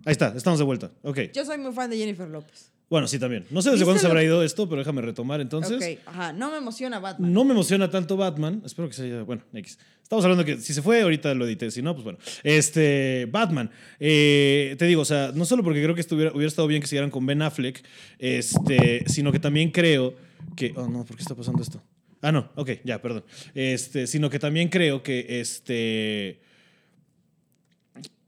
Ahí 0.05 0.13
está, 0.13 0.33
estamos 0.35 0.59
de 0.59 0.65
vuelta. 0.65 0.91
Ok. 1.03 1.19
Yo 1.35 1.45
soy 1.45 1.59
muy 1.59 1.73
fan 1.73 1.91
de 1.91 1.99
Jennifer 1.99 2.29
López. 2.29 2.71
Bueno, 2.91 3.07
sí, 3.07 3.19
también. 3.19 3.45
No 3.51 3.61
sé 3.61 3.69
desde 3.71 3.81
¿Viste 3.81 3.85
cuándo 3.85 4.01
se 4.01 4.07
habrá 4.07 4.25
ido 4.25 4.43
esto, 4.43 4.67
pero 4.67 4.81
déjame 4.81 5.03
retomar 5.03 5.41
entonces. 5.41 5.77
ok, 5.77 6.01
ajá. 6.07 6.33
No 6.33 6.51
me 6.51 6.57
emociona 6.57 6.99
Batman. 6.99 7.33
No 7.33 7.45
me 7.45 7.53
emociona 7.53 7.91
tanto 7.91 8.17
Batman. 8.17 8.63
Espero 8.65 8.89
que 8.89 8.95
se 8.95 9.05
haya. 9.05 9.23
Bueno, 9.25 9.43
X. 9.53 9.79
Estamos 10.03 10.25
hablando 10.25 10.43
que 10.45 10.57
si 10.57 10.73
se 10.73 10.81
fue, 10.81 11.03
ahorita 11.03 11.35
lo 11.35 11.47
edité. 11.47 11.71
Si 11.71 11.83
no, 11.83 11.93
pues 11.93 12.05
bueno. 12.05 12.19
Este. 12.43 13.27
Batman. 13.31 13.71
Eh, 14.01 14.75
te 14.79 14.87
digo, 14.87 15.03
o 15.03 15.05
sea, 15.05 15.33
no 15.35 15.45
solo 15.45 15.63
porque 15.63 15.83
creo 15.83 15.95
que 15.95 16.01
estuviera, 16.01 16.33
hubiera 16.33 16.49
estado 16.49 16.67
bien 16.67 16.81
que 16.81 16.89
siguieran 16.89 17.11
con 17.11 17.27
Ben 17.27 17.43
Affleck, 17.43 17.85
este, 18.19 19.05
sino 19.07 19.33
que 19.33 19.39
también 19.39 19.71
creo 19.71 20.15
que. 20.57 20.73
Oh, 20.75 20.89
no, 20.89 21.05
¿por 21.05 21.15
qué 21.15 21.23
está 21.23 21.35
pasando 21.35 21.63
esto? 21.63 21.83
Ah, 22.23 22.33
no, 22.33 22.51
ok, 22.57 22.71
ya, 22.85 23.03
perdón. 23.03 23.25
Este, 23.55 24.07
sino 24.07 24.31
que 24.31 24.39
también 24.39 24.69
creo 24.71 25.03
que 25.03 25.41
este. 25.41 26.41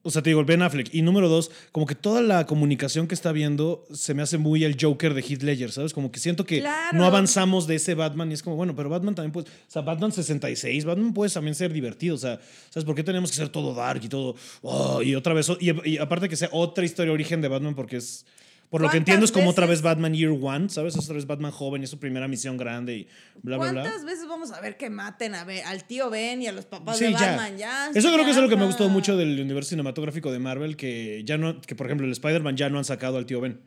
O 0.03 0.11
sea, 0.11 0.23
te 0.23 0.31
digo, 0.31 0.43
Ben 0.45 0.63
Affleck. 0.63 0.95
Y 0.95 1.03
número 1.03 1.29
dos, 1.29 1.51
como 1.73 1.85
que 1.87 1.95
toda 1.95 2.23
la 2.23 2.47
comunicación 2.47 3.07
que 3.07 3.15
está 3.15 3.33
viendo 3.33 3.85
se 3.93 4.15
me 4.15 4.23
hace 4.23 4.39
muy 4.39 4.65
el 4.65 4.77
Joker 4.81 5.13
de 5.13 5.21
Heath 5.21 5.43
Ledger, 5.43 5.73
¿sabes? 5.73 5.93
Como 5.93 6.11
que 6.11 6.19
siento 6.21 6.47
que 6.47 6.61
Claro. 6.61 6.97
no 6.97 7.05
avanzamos 7.05 7.67
de 7.67 7.75
ese 7.75 7.95
Batman 7.95 8.31
y 8.31 8.35
es 8.35 8.43
como, 8.43 8.57
bueno, 8.57 8.75
pero 8.75 8.89
Batman 8.89 9.15
también 9.15 9.33
puede, 9.33 9.49
o 9.49 9.71
sea, 9.71 9.83
Batman 9.83 10.11
66, 10.13 10.85
Batman 10.87 11.13
puede 11.13 11.31
también 11.31 11.55
ser 11.55 11.73
divertido, 11.73 12.15
o 12.15 12.19
sea, 12.19 12.41
¿sabes 12.71 12.85
por 12.87 12.95
qué 12.95 13.03
tenemos 13.05 13.31
que 13.31 13.37
ser 13.37 13.51
todo 13.51 13.75
dark 13.75 14.01
y 14.03 14.09
todo, 14.09 14.37
oh, 14.63 15.03
y 15.03 15.15
otra 15.15 15.35
vez, 15.35 15.51
y, 15.61 15.89
y 15.91 15.99
aparte 15.99 16.29
que 16.31 16.37
sea 16.37 16.49
otra 16.53 16.85
historia 16.85 17.13
origen 17.13 17.41
de 17.43 17.49
Batman 17.49 17.75
porque 17.75 17.97
es, 17.99 18.25
por 18.71 18.81
lo 18.81 18.87
que 18.87 18.93
¿Cuántas 18.93 18.99
entiendo 18.99 19.25
es 19.27 19.33
como 19.33 19.51
otra 19.51 19.67
vez 19.67 19.83
Batman 19.83 20.15
Year 20.15 20.31
One, 20.41 20.69
¿sabes? 20.71 20.95
Es 20.97 21.03
otra 21.05 21.17
vez 21.17 21.27
Batman 21.27 21.51
joven 21.51 21.83
y 21.83 21.85
es 21.85 21.91
su 21.91 21.99
primera 21.99 22.29
misión 22.29 22.57
grande 22.57 22.97
y 22.99 23.09
bla, 23.43 23.57
bla, 23.59 23.73
bla. 23.73 23.83
¿Cuántas 23.83 24.05
veces 24.05 24.29
vamos 24.29 24.53
a 24.53 24.61
ver 24.61 24.77
que 24.77 24.89
maten 24.91 25.35
a 25.35 25.43
Be- 25.45 25.63
al 25.65 25.85
tío 25.85 26.09
Ben 26.09 26.41
y 26.41 26.47
a 26.47 26.53
los 26.53 26.67
papás 26.67 26.97
Sí, 26.99 27.07
de. 27.07 27.11
Batman? 27.13 27.59
Ya. 27.59 27.91
Eso 27.95 28.13
creo 28.13 28.25
que 28.25 28.31
es 28.31 28.37
algo 28.37 28.49
que 28.49 28.57
me 28.57 28.67
gustó 28.67 28.89
mucho 28.89 29.17
del 29.17 29.41
universo 29.41 29.71
cinematográfico 29.71 30.31
de 30.31 30.39
Marvel, 30.39 30.77
que 30.77 31.23
ya 31.25 31.37
no, 31.37 31.61
que 31.61 31.75
por 31.75 31.87
ejemplo 31.87 32.07
el 32.07 32.13
Spider-Man 32.13 32.57
ya 32.57 32.69
no 32.71 32.79
han 32.79 32.85
sacado 32.85 33.19
al 33.19 33.27
tío 33.27 33.41
Ben. 33.41 33.61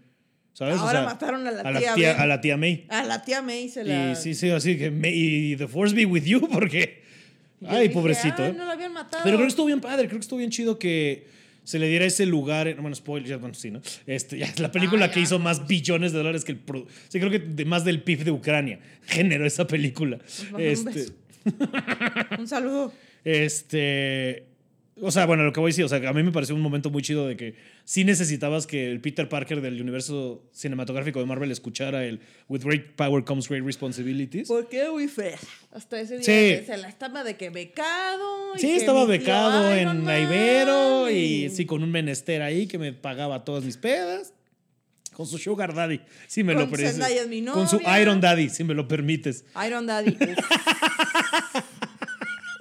¿Sabes? 0.53 0.75
O 0.77 0.81
Ahora 0.81 0.99
sea, 0.99 1.03
mataron 1.03 1.47
a 1.47 1.51
la 1.51 1.61
a 1.67 1.79
tía 1.79 1.93
tía, 1.95 2.11
Ben. 2.13 2.21
a 2.21 2.25
la 2.27 2.39
tía 2.41 2.57
May. 2.57 2.85
A 2.89 3.03
la 3.03 3.23
tía 3.23 3.41
May 3.41 3.67
se 3.69 3.83
la. 3.83 4.11
Y 4.11 4.15
sí, 4.15 4.35
sí, 4.35 4.51
así 4.51 4.77
que 4.77 4.89
May, 4.91 5.11
y 5.13 5.55
The 5.57 5.67
Force 5.67 5.93
be 5.95 6.05
with 6.05 6.23
you, 6.23 6.47
porque. 6.51 7.03
Yo 7.59 7.69
Ay, 7.69 7.83
dije, 7.87 7.93
pobrecito. 7.93 8.43
"Ay, 8.43 8.51
¿eh? 8.51 8.53
no 8.57 8.65
la 8.65 8.73
habían 8.73 8.93
matado. 8.93 9.23
Pero 9.23 9.35
creo 9.37 9.47
que 9.47 9.49
estuvo 9.49 9.65
bien 9.65 9.81
padre, 9.81 10.07
creo 10.07 10.19
que 10.19 10.23
estuvo 10.23 10.37
bien 10.39 10.51
chido 10.51 10.77
que 10.77 11.27
se 11.63 11.79
le 11.79 11.87
diera 11.87 12.05
ese 12.05 12.25
lugar. 12.25 12.67
en- 12.67 12.77
Bueno, 12.81 12.95
spoiler, 12.95 13.29
ya, 13.29 13.37
bueno, 13.37 13.53
sí, 13.55 13.71
¿no? 13.71 13.81
Este, 14.07 14.37
ya, 14.37 14.45
es 14.47 14.59
la 14.59 14.71
película 14.71 15.05
Ah, 15.05 15.11
que 15.11 15.19
hizo 15.19 15.39
más 15.39 15.67
billones 15.67 16.11
de 16.11 16.17
dólares 16.19 16.43
que 16.45 16.51
el. 16.53 16.57
pro- 16.59 16.87
Sí, 17.09 17.19
creo 17.19 17.31
que 17.31 17.39
de 17.39 17.65
más 17.65 17.83
del 17.85 18.01
PIB 18.03 18.23
de 18.25 18.31
Ucrania 18.31 18.79
generó 19.07 19.45
esa 19.45 19.65
película. 19.67 20.19
Un 20.53 20.61
Este. 20.61 20.89
beso. 20.91 21.13
Un 22.39 22.47
saludo. 22.47 22.93
Este. 23.23 24.45
O 25.01 25.09
sea, 25.11 25.25
bueno, 25.25 25.43
lo 25.43 25.51
que 25.53 25.59
voy 25.59 25.69
a 25.69 25.71
decir, 25.71 25.83
o 25.85 25.89
sea, 25.89 25.97
a 26.07 26.13
mí 26.13 26.21
me 26.21 26.31
pareció 26.31 26.53
un 26.53 26.61
momento 26.61 26.91
muy 26.91 27.01
chido 27.01 27.27
de 27.27 27.35
que 27.35 27.55
sí 27.83 28.03
necesitabas 28.03 28.67
que 28.67 28.91
el 28.91 29.01
Peter 29.01 29.27
Parker 29.27 29.59
del 29.59 29.81
universo 29.81 30.43
cinematográfico 30.51 31.19
de 31.19 31.25
Marvel 31.25 31.51
escuchara 31.51 32.05
el 32.05 32.19
With 32.47 32.61
great 32.63 32.95
power 32.95 33.23
comes 33.23 33.49
great 33.49 33.65
responsibilities. 33.65 34.47
¿Por 34.47 34.69
qué 34.69 34.85
fea? 35.07 35.37
Hasta 35.71 35.99
ese 35.99 36.19
día 36.19 36.23
Sí. 36.23 36.59
que 36.59 36.63
se 36.67 36.77
la 36.77 36.89
estaba 36.89 37.23
de 37.23 37.35
que 37.37 37.49
becado. 37.49 38.55
y 38.55 38.59
Sí, 38.59 38.67
que 38.67 38.75
estaba 38.75 39.05
becado 39.05 39.73
en 39.73 40.03
Man 40.03 40.23
Ibero 40.23 41.09
y 41.09 41.49
sí, 41.49 41.65
con 41.65 41.81
un 41.81 41.89
menester 41.91 42.43
ahí 42.43 42.67
que 42.67 42.77
me 42.77 42.93
pagaba 42.93 43.43
todas 43.43 43.63
mis 43.63 43.77
pedas. 43.77 44.33
Con 45.13 45.27
su 45.27 45.37
Sugar 45.37 45.75
Daddy, 45.75 46.01
si 46.27 46.43
me 46.43 46.53
lo 46.53 46.61
Con 46.61 46.71
permites. 46.71 46.93
Zendaya 46.93 47.21
es 47.21 47.27
mi 47.27 47.45
Con 47.45 47.67
su. 47.67 47.79
Iron 48.01 48.19
Daddy, 48.19 48.49
si 48.49 48.63
me 48.63 48.73
lo 48.73 48.87
permites. 48.87 49.45
Iron 49.65 49.85
Daddy. 49.85 50.17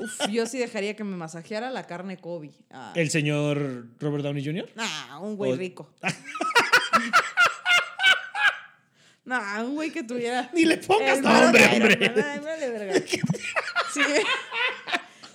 Uf. 0.04 0.28
Yo 0.30 0.46
sí 0.46 0.58
dejaría 0.58 0.94
que 0.96 1.04
me 1.04 1.16
masajeara 1.16 1.70
la 1.70 1.86
carne 1.86 2.16
Kobe. 2.18 2.50
Ah, 2.70 2.92
El 2.96 3.10
señor 3.10 3.86
Robert 4.00 4.24
Downey 4.24 4.44
Jr. 4.44 4.68
nah, 4.74 5.18
un 5.20 5.36
güey 5.36 5.52
O- 5.52 5.56
rico. 5.56 5.88
nah, 9.24 9.62
un 9.62 9.74
güey 9.74 9.90
que 9.90 10.02
tuviera. 10.02 10.50
Ni 10.54 10.64
le 10.64 10.78
pongas 10.78 11.18
el 11.18 11.24
nombre, 11.24 11.64
hombre. 11.72 12.08
Vale 12.42 12.70
verga. 12.70 13.02
Sí. 13.92 14.00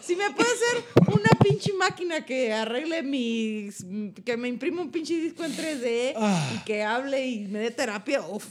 Si 0.01 0.15
me 0.15 0.31
puede 0.31 0.49
hacer 0.49 0.83
una 1.13 1.29
pinche 1.43 1.71
máquina 1.73 2.25
que 2.25 2.51
arregle 2.53 3.03
mis. 3.03 3.85
que 4.25 4.35
me 4.35 4.47
imprime 4.47 4.81
un 4.81 4.89
pinche 4.89 5.13
disco 5.15 5.45
en 5.45 5.55
3D 5.55 6.13
Ah. 6.15 6.53
y 6.55 6.63
que 6.65 6.81
hable 6.83 7.23
y 7.27 7.47
me 7.47 7.59
dé 7.59 7.69
terapia, 7.69 8.21
uff. 8.21 8.45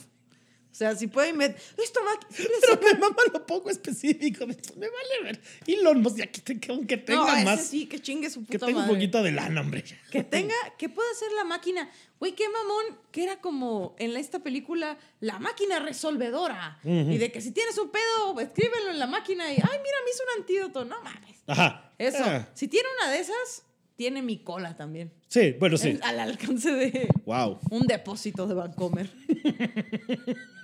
O 0.76 0.78
sea, 0.78 0.94
si 0.94 1.06
pueden 1.06 1.36
met- 1.38 1.56
Esta 1.82 2.00
máquina. 2.02 2.50
Pero 2.60 2.80
me 2.82 2.98
mama 3.00 3.16
lo 3.32 3.46
poco 3.46 3.70
específico. 3.70 4.46
Me, 4.46 4.54
vale 4.54 5.22
ver. 5.24 5.40
Elon 5.66 6.02
Musk, 6.02 6.18
ya 6.18 6.26
que, 6.26 6.42
te- 6.42 6.70
aunque 6.70 6.98
tenga 6.98 7.20
No, 7.24 7.34
ese 7.34 7.44
más. 7.46 7.66
sí, 7.66 7.86
que 7.86 7.98
chingue 7.98 8.28
su 8.28 8.44
que 8.44 8.58
puta 8.58 8.66
tenga 8.66 8.80
un 8.82 8.86
poquito 8.88 9.22
de 9.22 9.32
lana, 9.32 9.62
hombre. 9.62 9.82
Que 10.12 10.22
tenga, 10.22 10.54
que 10.76 10.90
pueda 10.90 11.10
hacer 11.12 11.32
la 11.32 11.44
máquina. 11.44 11.90
Güey, 12.20 12.34
qué 12.34 12.44
mamón, 12.50 12.98
que 13.10 13.24
era 13.24 13.40
como 13.40 13.96
en 13.98 14.14
esta 14.18 14.40
película, 14.40 14.98
la 15.20 15.38
máquina 15.38 15.78
resolvedora. 15.78 16.78
Y 16.84 17.16
de 17.16 17.32
que 17.32 17.40
si 17.40 17.52
tienes 17.52 17.78
un 17.78 17.88
pedo, 17.90 18.38
escríbelo 18.38 18.90
en 18.90 18.98
la 18.98 19.06
máquina 19.06 19.50
y, 19.50 19.56
ay, 19.56 19.78
mira, 19.82 19.96
me 20.04 20.10
hizo 20.10 20.22
un 20.34 20.40
antídoto. 20.42 20.84
No 20.84 21.00
mames. 21.02 21.38
Ajá. 21.46 21.90
Eso. 21.96 22.18
Ah, 22.22 22.48
Si 22.52 22.68
tiene 22.68 22.86
una 23.00 23.10
de 23.12 23.20
esas, 23.20 23.62
tiene 23.96 24.20
mi 24.20 24.40
cola 24.44 24.76
también. 24.76 25.10
sí, 25.28 25.52
bueno, 25.58 25.78
sí. 25.78 25.98
Al 26.02 26.20
alcance 26.20 26.70
de 26.70 27.08
Wow. 27.24 27.60
un 27.70 27.86
depósito 27.86 28.46
de 28.46 28.52
Vancomer. 28.52 29.10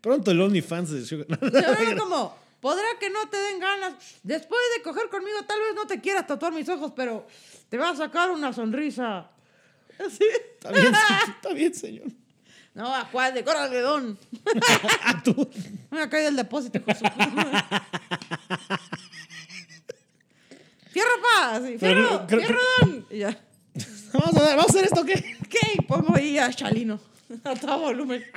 Pronto 0.00 0.30
el 0.30 0.40
OnlyFans 0.40 0.90
de 0.90 1.04
Sugar. 1.04 1.26
Yo 1.28 1.98
como, 1.98 2.36
podrá 2.60 2.86
que 3.00 3.10
no 3.10 3.28
te 3.28 3.36
den 3.36 3.58
ganas. 3.60 3.94
Después 4.22 4.60
de 4.76 4.82
coger 4.82 5.08
conmigo, 5.08 5.38
tal 5.46 5.58
vez 5.60 5.74
no 5.74 5.86
te 5.86 6.00
quieras 6.00 6.26
tatuar 6.26 6.52
mis 6.52 6.68
ojos, 6.68 6.92
pero 6.94 7.26
te 7.68 7.76
va 7.76 7.90
a 7.90 7.96
sacar 7.96 8.30
una 8.30 8.52
sonrisa. 8.52 9.30
Así. 9.98 10.24
Está 10.54 10.70
bien, 10.70 10.94
sí, 10.94 11.30
está 11.36 11.52
bien, 11.52 11.74
señor. 11.74 12.06
No, 12.74 12.94
a 12.94 13.10
cuál 13.10 13.34
de 13.34 13.42
córale, 13.42 13.80
don. 13.80 14.16
Ah, 15.02 15.20
tú. 15.24 15.50
Me 15.90 16.08
caído 16.08 16.28
el 16.28 16.36
depósito. 16.36 16.78
Fierro, 20.90 21.10
pa. 21.22 21.60
Pero 21.60 21.78
fierro, 21.78 22.26
creo- 22.28 22.40
fierro, 22.40 22.60
don. 22.80 23.06
Y 23.10 23.18
ya. 23.18 23.36
Vamos 24.12 24.36
a, 24.36 24.40
ver, 24.40 24.56
vamos 24.56 24.66
a 24.66 24.70
hacer 24.70 24.84
esto, 24.86 25.04
¿qué? 25.04 25.36
¿Qué? 25.50 25.82
Pongo 25.86 26.16
ahí 26.16 26.38
a 26.38 26.50
Chalino. 26.50 26.98
A 27.44 27.54
todo 27.54 27.78
volumen. 27.80 28.22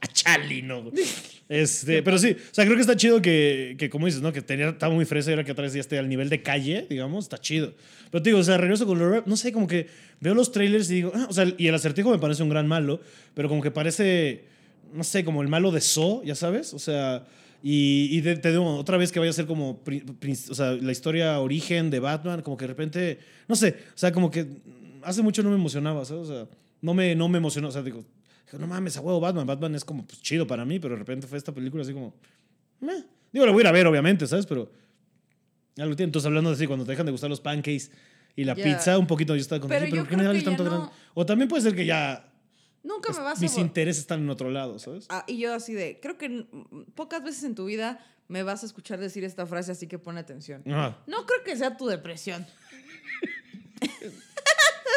A 0.00 0.06
Chalino. 0.08 0.82
güey. 0.84 1.04
Este, 1.48 2.02
pero 2.02 2.18
sí, 2.18 2.32
o 2.38 2.54
sea, 2.54 2.66
creo 2.66 2.76
que 2.76 2.82
está 2.82 2.94
chido 2.94 3.22
que, 3.22 3.74
que 3.78 3.88
como 3.88 4.04
dices, 4.04 4.20
¿no? 4.20 4.34
Que 4.34 4.42
tenía, 4.42 4.68
estaba 4.68 4.92
muy 4.94 5.06
fresa 5.06 5.30
y 5.30 5.32
ahora 5.32 5.44
que 5.44 5.52
atrás 5.52 5.72
ya 5.72 5.80
esté 5.80 5.98
al 5.98 6.06
nivel 6.06 6.28
de 6.28 6.42
calle, 6.42 6.86
digamos, 6.90 7.24
está 7.24 7.38
chido. 7.38 7.72
Pero 8.10 8.22
te 8.22 8.28
digo, 8.28 8.40
o 8.40 8.44
sea, 8.44 8.58
regreso 8.58 8.84
con 8.86 8.98
Laura, 8.98 9.22
no 9.24 9.34
sé, 9.34 9.50
como 9.50 9.66
que 9.66 9.86
veo 10.20 10.34
los 10.34 10.52
trailers 10.52 10.90
y 10.90 10.96
digo, 10.96 11.12
ah, 11.14 11.26
o 11.26 11.32
sea, 11.32 11.46
y 11.56 11.66
el 11.68 11.74
acertijo 11.74 12.10
me 12.10 12.18
parece 12.18 12.42
un 12.42 12.50
gran 12.50 12.66
malo, 12.68 13.00
pero 13.32 13.48
como 13.48 13.62
que 13.62 13.70
parece, 13.70 14.44
no 14.92 15.02
sé, 15.04 15.24
como 15.24 15.40
el 15.40 15.48
malo 15.48 15.70
de 15.70 15.80
So, 15.80 16.22
ya 16.22 16.34
sabes, 16.34 16.74
o 16.74 16.78
sea, 16.78 17.26
y, 17.62 18.08
y 18.14 18.20
de- 18.20 18.36
te 18.36 18.50
digo, 18.50 18.76
otra 18.76 18.98
vez 18.98 19.10
que 19.10 19.18
vaya 19.18 19.30
a 19.30 19.32
ser 19.32 19.46
como, 19.46 19.80
o 20.50 20.54
sea, 20.54 20.72
la 20.72 20.92
historia 20.92 21.40
origen 21.40 21.88
de 21.88 21.98
Batman, 22.00 22.42
como 22.42 22.58
que 22.58 22.64
de 22.64 22.68
repente, 22.68 23.18
no 23.48 23.56
sé, 23.56 23.74
o 23.94 23.98
sea, 23.98 24.12
como 24.12 24.30
que 24.30 24.46
hace 25.08 25.22
mucho 25.22 25.42
no 25.42 25.50
me 25.50 25.56
emocionaba, 25.56 26.04
¿sabes? 26.04 26.28
O 26.28 26.32
sea, 26.32 26.48
no 26.80 26.94
me, 26.94 27.14
no 27.14 27.28
me 27.28 27.38
emocionó, 27.38 27.68
o 27.68 27.72
sea, 27.72 27.82
digo, 27.82 28.04
no 28.58 28.66
mames, 28.66 28.96
a 28.96 29.00
huevo 29.00 29.20
Batman, 29.20 29.46
Batman 29.46 29.74
es 29.74 29.84
como 29.84 30.06
pues, 30.06 30.20
chido 30.22 30.46
para 30.46 30.64
mí, 30.64 30.78
pero 30.78 30.94
de 30.94 30.98
repente 31.00 31.26
fue 31.26 31.38
esta 31.38 31.52
película 31.52 31.82
así 31.82 31.92
como, 31.92 32.14
meh. 32.80 33.04
digo, 33.32 33.46
la 33.46 33.52
voy 33.52 33.60
a 33.60 33.64
ir 33.64 33.66
a 33.68 33.72
ver, 33.72 33.86
obviamente, 33.86 34.26
¿sabes? 34.26 34.46
Pero 34.46 34.70
algo 35.78 35.94
tiene. 35.96 36.08
Entonces, 36.08 36.26
hablando 36.26 36.50
así, 36.50 36.66
cuando 36.66 36.84
te 36.84 36.92
dejan 36.92 37.06
de 37.06 37.12
gustar 37.12 37.30
los 37.30 37.40
pancakes 37.40 37.90
y 38.36 38.44
la 38.44 38.54
Ya. 38.54 38.64
pizza, 38.64 38.98
un 38.98 39.06
poquito 39.06 39.34
yo 39.34 39.40
estaba 39.40 39.60
con 39.60 39.68
Pero 39.68 39.86
pero 39.88 39.96
¿por 40.02 40.08
qué 40.08 40.16
me 40.16 40.26
vale 40.26 40.42
tanto 40.42 40.64
no. 40.64 40.90
O 41.14 41.26
también 41.26 41.48
puede 41.48 41.62
ser 41.62 41.74
que 41.74 41.84
ya 41.86 42.24
Nunca 42.82 43.12
me 43.12 43.20
vas 43.20 43.38
a... 43.38 43.40
mis 43.40 43.58
intereses 43.58 44.00
están 44.00 44.20
en 44.20 44.30
otro 44.30 44.50
lado, 44.50 44.78
¿sabes? 44.78 45.06
Ah, 45.08 45.24
y 45.26 45.38
yo 45.38 45.52
así 45.52 45.74
de, 45.74 45.98
creo 46.00 46.16
que 46.16 46.46
pocas 46.94 47.22
veces 47.22 47.44
en 47.44 47.54
tu 47.54 47.66
vida 47.66 48.00
me 48.28 48.42
vas 48.42 48.62
a 48.62 48.66
escuchar 48.66 48.98
decir 49.00 49.24
esta 49.24 49.46
frase, 49.46 49.72
así 49.72 49.86
que 49.88 49.98
pon 49.98 50.16
atención. 50.18 50.62
Ajá. 50.66 50.98
No 51.06 51.26
creo 51.26 51.42
que 51.44 51.56
sea 51.56 51.76
tu 51.76 51.86
depresión. 51.86 52.46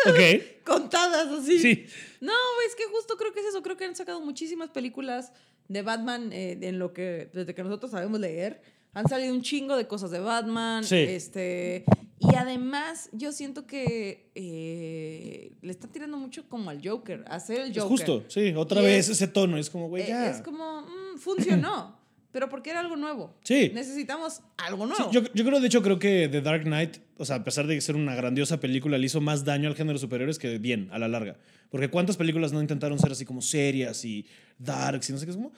Ok. 0.07 0.19
Contadas 0.65 1.27
así. 1.27 1.59
Sí. 1.59 1.85
No, 2.21 2.33
es 2.67 2.75
que 2.75 2.83
justo 2.85 3.17
creo 3.17 3.33
que 3.33 3.39
es 3.41 3.47
eso. 3.47 3.61
Creo 3.61 3.77
que 3.77 3.85
han 3.85 3.95
sacado 3.95 4.21
muchísimas 4.21 4.69
películas 4.69 5.31
de 5.67 5.81
Batman 5.81 6.31
eh, 6.33 6.57
en 6.61 6.79
lo 6.79 6.93
que, 6.93 7.29
desde 7.33 7.53
que 7.55 7.63
nosotros 7.63 7.91
sabemos 7.91 8.19
leer. 8.19 8.61
Han 8.93 9.07
salido 9.07 9.33
un 9.33 9.41
chingo 9.41 9.77
de 9.77 9.87
cosas 9.87 10.11
de 10.11 10.19
Batman. 10.19 10.83
Sí. 10.83 10.97
Este, 10.97 11.85
y 12.19 12.35
además, 12.35 13.09
yo 13.13 13.31
siento 13.31 13.65
que 13.65 14.29
eh, 14.35 15.53
le 15.61 15.71
están 15.71 15.91
tirando 15.91 16.17
mucho 16.17 16.47
como 16.49 16.69
al 16.69 16.85
Joker, 16.85 17.23
a 17.27 17.35
hacer 17.35 17.61
el 17.61 17.71
Es 17.71 17.77
Joker. 17.77 17.89
justo, 17.89 18.23
sí. 18.27 18.53
Otra 18.55 18.81
Y 18.81 18.85
vez 18.85 19.05
es- 19.09 19.17
ese 19.17 19.27
tono. 19.27 19.57
Es 19.57 19.69
como, 19.69 19.87
güey, 19.87 20.03
Eh, 20.03 20.07
ya. 20.09 20.29
Es 20.29 20.41
como, 20.41 20.81
mm, 20.81 21.17
funcionó. 21.17 21.99
pero 22.31 22.49
porque 22.49 22.69
era 22.69 22.79
algo 22.79 22.95
nuevo. 22.95 23.33
Sí. 23.43 23.71
Necesitamos 23.73 24.41
algo 24.57 24.85
Sí, 24.87 24.93
nuevo. 24.97 25.11
yo, 25.11 25.21
yo 25.33 25.45
creo, 25.45 25.59
de 25.59 25.67
hecho, 25.67 25.81
creo 25.81 25.99
que 25.99 26.27
The 26.31 26.41
Dark 26.41 26.63
Knight, 26.63 26.97
o 27.17 27.25
sea, 27.25 27.37
a 27.37 27.43
pesar 27.43 27.67
de 27.67 27.79
ser 27.81 27.95
una 27.95 28.15
grandiosa 28.15 28.59
película, 28.59 28.97
le 28.97 29.05
hizo 29.05 29.21
más 29.21 29.43
daño 29.45 29.67
al 29.67 29.75
género 29.75 29.93
de 29.93 29.99
superhéroes 30.01 30.39
que 30.39 30.57
bien, 30.57 30.89
a 30.91 30.99
la 30.99 31.07
larga. 31.07 31.37
Porque 31.69 31.89
cuántas 31.89 32.17
películas 32.17 32.51
no 32.53 32.61
intentaron 32.61 32.99
ser 32.99 33.11
así 33.11 33.25
como 33.25 33.41
serias 33.41 34.03
y 34.05 34.25
darks 34.57 35.09
y 35.09 35.13
no 35.13 35.19
sé 35.19 35.25
qué 35.25 35.31
es 35.31 35.37
como. 35.37 35.51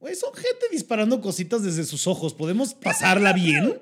Güey, 0.00 0.14
son 0.14 0.32
gente 0.32 0.66
disparando 0.70 1.20
cositas 1.20 1.62
desde 1.62 1.84
sus 1.84 2.06
ojos. 2.06 2.32
¿Podemos 2.34 2.72
pasarla 2.74 3.32
bien? 3.32 3.78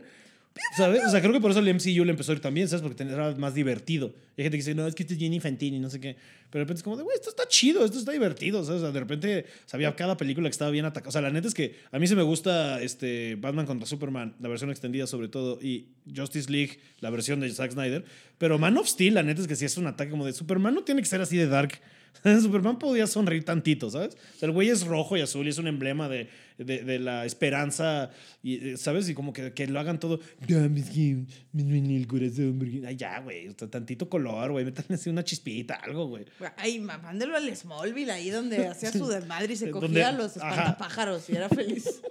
¿Sabes? 0.77 1.03
O 1.07 1.11
sea, 1.11 1.21
creo 1.21 1.33
que 1.33 1.41
por 1.41 1.51
eso 1.51 1.61
el 1.61 1.75
MCU 1.75 2.05
le 2.05 2.11
empezó 2.11 2.33
a 2.33 2.35
ir 2.35 2.41
también, 2.41 2.69
¿sabes? 2.69 2.83
Porque 2.83 3.03
era 3.03 3.35
más 3.37 3.55
divertido. 3.55 4.15
Y 4.37 4.41
hay 4.41 4.45
gente 4.45 4.59
que 4.59 4.63
dice, 4.63 4.75
no, 4.75 4.87
es 4.87 4.95
que 4.95 5.03
esto 5.03 5.15
es 5.15 5.19
bien 5.19 5.33
infantil 5.33 5.75
y 5.75 5.79
no 5.79 5.91
sé 5.91 6.01
qué. 6.01 6.17
Pero 6.51 6.61
de 6.61 6.65
repente 6.65 6.79
es 6.79 6.83
como 6.83 6.97
güey, 6.97 7.15
esto 7.15 7.31
está 7.31 7.47
chido, 7.49 7.85
esto 7.85 7.99
está 7.99 8.13
divertido, 8.13 8.65
¿sabes? 8.65 8.83
O 8.83 8.85
sea, 8.85 8.93
de 8.93 9.01
repente 9.01 9.47
sabía 9.67 9.95
cada 9.97 10.17
película 10.17 10.49
que 10.49 10.53
estaba 10.53 10.71
bien 10.71 10.85
atacada. 10.85 11.09
O 11.09 11.13
sea, 11.13 11.21
la 11.21 11.31
neta 11.31 11.49
es 11.49 11.55
que 11.55 11.77
a 11.91 11.99
mí 11.99 12.07
se 12.07 12.15
me 12.15 12.23
gusta 12.23 12.81
este 12.83 13.37
Batman 13.37 13.67
contra 13.67 13.87
Superman, 13.87 14.35
la 14.41 14.49
versión 14.49 14.71
extendida 14.71 15.07
sobre 15.07 15.29
todo, 15.29 15.59
y 15.61 15.89
Justice 16.15 16.51
League, 16.51 16.79
la 17.01 17.11
versión 17.11 17.41
de 17.41 17.51
Zack 17.51 17.73
Snyder. 17.73 18.05
Pero 18.39 18.59
Man 18.59 18.77
of 18.77 18.87
Steel, 18.87 19.15
la 19.15 19.23
neta 19.23 19.41
es 19.41 19.49
que 19.49 19.57
sí 19.57 19.65
es 19.65 19.77
un 19.77 19.87
ataque 19.87 20.11
como 20.11 20.27
de 20.27 20.33
Superman, 20.33 20.75
no 20.75 20.85
tiene 20.85 21.03
que 21.03 21.09
ser 21.09 21.21
así 21.21 21.37
de 21.37 21.47
dark. 21.47 21.81
Superman 22.43 22.79
podía 22.79 23.07
sonreír 23.07 23.45
tantito, 23.45 23.91
¿sabes? 23.91 24.15
O 24.15 24.39
sea, 24.39 24.47
el 24.47 24.53
güey 24.53 24.69
es 24.69 24.87
rojo 24.87 25.17
y 25.17 25.21
azul 25.21 25.47
y 25.47 25.51
es 25.51 25.59
un 25.59 25.67
emblema 25.67 26.09
de, 26.09 26.29
de, 26.59 26.83
de 26.85 26.99
la 26.99 27.25
esperanza, 27.27 28.11
y, 28.43 28.71
eh, 28.71 28.77
¿sabes? 28.77 29.09
Y 29.09 29.15
como 29.15 29.33
que, 29.33 29.53
que 29.53 29.67
lo 29.67 29.79
hagan 29.81 29.99
todo. 30.01 30.21
"Dame, 30.49 30.81
es 30.81 30.91
que 30.91 31.25
me 31.53 31.63
duele 31.65 31.97
el 31.97 32.07
corazón. 32.07 32.57
porque-". 32.59 32.83
Ay, 32.87 32.97
ya, 32.97 33.21
güey. 33.21 33.49
o 33.49 33.55
sea, 33.59 33.69
tantito 33.69 34.09
color, 34.09 34.53
güey. 34.53 34.65
Métanle 34.65 34.95
así 34.95 35.11
una 35.11 35.25
chispita, 35.25 35.75
algo, 35.75 36.07
güey. 36.09 36.25
Ay, 36.57 36.79
mándelo 36.81 37.37
al 37.37 37.55
Smallville, 37.57 38.11
ahí 38.13 38.31
donde 38.31 38.67
hacía 38.67 38.93
su 38.93 39.07
desmadre 39.07 39.53
y 39.53 39.57
se 39.57 39.67
Donde- 39.71 39.87
cogía 39.89 40.09
a 40.09 40.13
los 40.13 40.37
ajá. 40.37 40.51
espantapájaros 40.51 41.29
y 41.31 41.37
era 41.37 41.49
feliz. 41.49 42.01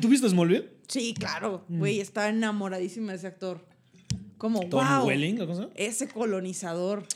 ¿Tú 0.00 0.08
viste 0.08 0.28
Smallville? 0.28 0.68
Sí, 0.88 1.14
claro. 1.18 1.64
Güey, 1.68 2.00
estaba 2.00 2.28
enamoradísima 2.28 3.12
de 3.12 3.18
ese 3.18 3.26
actor. 3.26 3.66
Como, 4.36 4.68
Tom 4.68 4.86
wow. 4.86 5.06
Welling. 5.06 5.38
Ese 5.74 6.08
colonizador. 6.08 7.06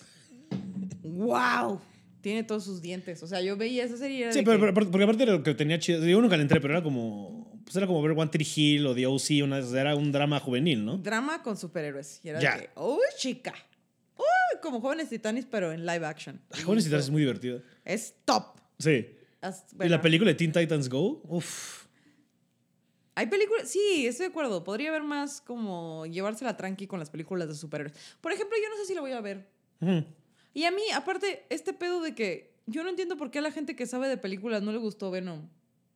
Wow. 1.03 1.81
Tiene 2.21 2.43
todos 2.43 2.65
sus 2.65 2.81
dientes. 2.83 3.23
O 3.23 3.27
sea, 3.27 3.41
yo 3.41 3.57
veía 3.57 3.85
esa 3.85 3.97
serie 3.97 4.33
Sí, 4.33 4.43
pero, 4.45 4.59
que- 4.59 4.73
pero- 4.73 4.91
porque 4.91 5.05
aparte 5.05 5.25
de 5.27 5.33
lo 5.33 5.43
que 5.43 5.55
tenía 5.55 5.79
chido, 5.79 6.05
yo 6.05 6.21
nunca 6.21 6.37
le 6.37 6.43
entré, 6.43 6.61
pero 6.61 6.75
era 6.75 6.83
como, 6.83 7.61
pues 7.65 7.77
era 7.77 7.87
como 7.87 8.03
ver 8.03 8.13
One 8.13 8.31
Tree 8.31 8.47
Hill 8.57 8.87
o 8.87 8.95
The 8.95 9.07
O.C., 9.07 9.43
una, 9.43 9.59
era 9.59 9.95
un 9.95 10.11
drama 10.13 10.41
juvenil, 10.41 10.85
¿no? 10.85 10.99
drama 10.99 11.43
con 11.43 11.57
superhéroes. 11.57 12.21
Y 12.25 12.29
era 12.31 12.41
Ya. 12.41 12.57
de 12.59 12.71
uy, 12.77 12.99
chica. 13.17 13.55
Uy, 14.17 14.59
como 14.63 14.81
jóvenes 14.81 15.09
titanes, 15.09 15.47
pero 15.47 15.73
en 15.73 15.87
live 15.87 16.05
action. 16.05 16.41
Ah, 16.51 16.57
Jóvenes 16.65 16.85
Titanes 16.85 17.05
es 17.07 17.11
muy 17.11 17.21
divertida. 17.23 17.63
Es 17.85 18.15
top. 18.25 18.59
Sí. 18.79 19.07
As- 19.41 19.65
y 19.81 19.89
la 19.89 20.01
película 20.01 20.31
de 20.31 20.35
Teen 20.35 20.51
Titans 20.51 20.89
Go, 20.89 21.23
uff. 21.29 21.87
Hay 23.15 23.27
películas, 23.27 23.69
sí, 23.69 24.07
estoy 24.07 24.27
de 24.27 24.31
acuerdo. 24.31 24.63
Podría 24.65 24.91
haber 24.91 25.03
más 25.03 25.41
como 25.41 26.07
llevársela 26.07 26.57
tranqui 26.57 26.87
con 26.87 26.99
las 27.01 27.11
películas 27.11 27.49
de 27.49 27.55
superhéroes. 27.55 27.97
Por 28.21 28.33
ejemplo, 28.33 28.57
yo 28.61 28.69
no 28.71 28.77
sé 28.77 28.87
si 28.87 28.95
la 28.95 29.01
voy 29.01 29.13
a 29.13 29.21
ver. 29.21 29.49
Y 30.59 30.65
a 30.65 30.73
mí, 30.73 30.83
aparte, 30.93 31.45
este 31.51 31.73
pedo 31.73 32.01
de 32.01 32.17
que 32.17 32.51
yo 32.67 32.83
no 32.83 32.91
entiendo 32.91 33.17
por 33.17 33.31
qué 33.31 33.39
a 33.39 33.43
la 33.43 33.53
gente 33.53 33.77
que 33.77 33.87
sabe 33.87 34.09
de 34.09 34.17
películas 34.17 34.61
no 34.61 34.73
le 34.73 34.79
gustó 34.79 35.09
Venom. 35.09 35.43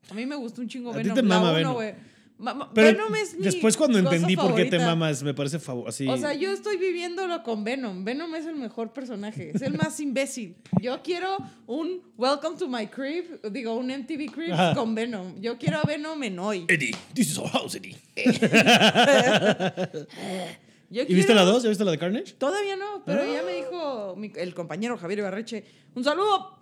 A 0.08 0.14
mí 0.14 0.24
me 0.24 0.36
gustó 0.36 0.60
un 0.60 0.68
chingo 0.68 0.92
A 0.92 0.96
Venom. 0.96 1.16
te 1.16 1.22
la 1.22 1.28
mama 1.28 1.58
uno, 1.58 1.76
Venom. 1.78 2.00
Ma- 2.38 2.70
Pero 2.72 2.86
Venom 2.96 3.12
es 3.16 3.34
mi 3.36 3.42
después 3.42 3.76
cuando 3.76 3.98
entendí 3.98 4.36
por 4.36 4.54
qué 4.54 4.66
te 4.66 4.78
mamas, 4.78 5.20
me 5.24 5.34
parece 5.34 5.58
así. 5.88 6.06
O 6.08 6.16
sea, 6.16 6.32
yo 6.34 6.52
estoy 6.52 6.76
viviéndolo 6.76 7.42
con 7.42 7.64
Venom. 7.64 8.04
Venom 8.04 8.32
es 8.36 8.46
el 8.46 8.54
mejor 8.54 8.92
personaje. 8.92 9.50
Es 9.52 9.62
el 9.62 9.76
más 9.76 9.98
imbécil. 9.98 10.54
Yo 10.80 11.02
quiero 11.02 11.38
un 11.66 12.00
Welcome 12.16 12.56
to 12.56 12.68
my 12.68 12.86
crib, 12.86 13.40
digo, 13.50 13.74
un 13.74 13.88
MTV 13.90 14.30
crib 14.32 14.52
Ajá. 14.52 14.74
con 14.76 14.94
Venom. 14.94 15.40
Yo 15.40 15.58
quiero 15.58 15.78
a 15.78 15.82
Venom 15.82 16.22
en 16.22 16.38
hoy. 16.38 16.66
Eddie, 16.68 16.94
this 17.14 17.32
is 17.32 17.38
our 17.38 17.48
house, 17.48 17.74
Eddie. 17.74 17.96
Yo 20.92 21.02
¿Y 21.02 21.14
viste 21.14 21.34
la 21.34 21.42
2? 21.44 21.62
¿Ya 21.62 21.68
viste 21.70 21.84
la 21.84 21.90
de 21.90 21.98
Carnage? 21.98 22.34
Todavía 22.34 22.76
no, 22.76 23.02
pero 23.04 23.24
ya 23.24 23.40
Ah. 23.40 23.44
me 23.44 23.52
dijo 23.56 24.14
mi- 24.16 24.32
el 24.36 24.54
compañero 24.54 24.96
Javier 24.98 25.20
Ibarreche, 25.20 25.64
un 25.94 26.04
saludo. 26.04 26.58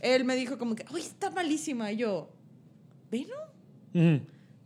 Él 0.00 0.24
me 0.24 0.34
dijo 0.34 0.58
como 0.58 0.74
que, 0.74 0.84
uy, 0.92 1.00
está 1.00 1.30
malísima. 1.30 1.92
Y 1.92 1.98
yo, 1.98 2.28
¿Venom? 3.10 4.20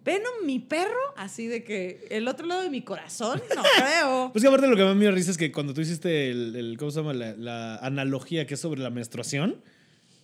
¿Venom, 0.05 0.33
mi 0.45 0.61
perro? 0.61 0.97
Así 1.17 1.47
de 1.49 1.65
que 1.65 2.07
el 2.11 2.29
otro 2.29 2.47
lado 2.47 2.63
de 2.63 2.71
mi 2.71 2.83
corazón, 2.83 3.43
no 3.55 3.63
creo. 3.77 4.31
Pues 4.33 4.43
que 4.43 4.49
aparte 4.49 4.69
lo 4.69 4.77
que 4.77 4.85
más 4.85 4.95
me 4.97 5.11
risa 5.11 5.33
es 5.33 5.37
que 5.37 5.51
cuando 5.51 5.75
tú 5.75 5.81
hiciste 5.81 6.31
el, 6.31 6.55
el- 6.57 6.77
¿cómo 6.79 6.91
se 6.91 7.01
llama? 7.01 7.13
La, 7.13 7.35
la 7.37 7.77
analogía 7.79 8.47
que 8.47 8.55
es 8.55 8.61
sobre 8.61 8.81
la 8.81 8.91
menstruación, 8.91 9.61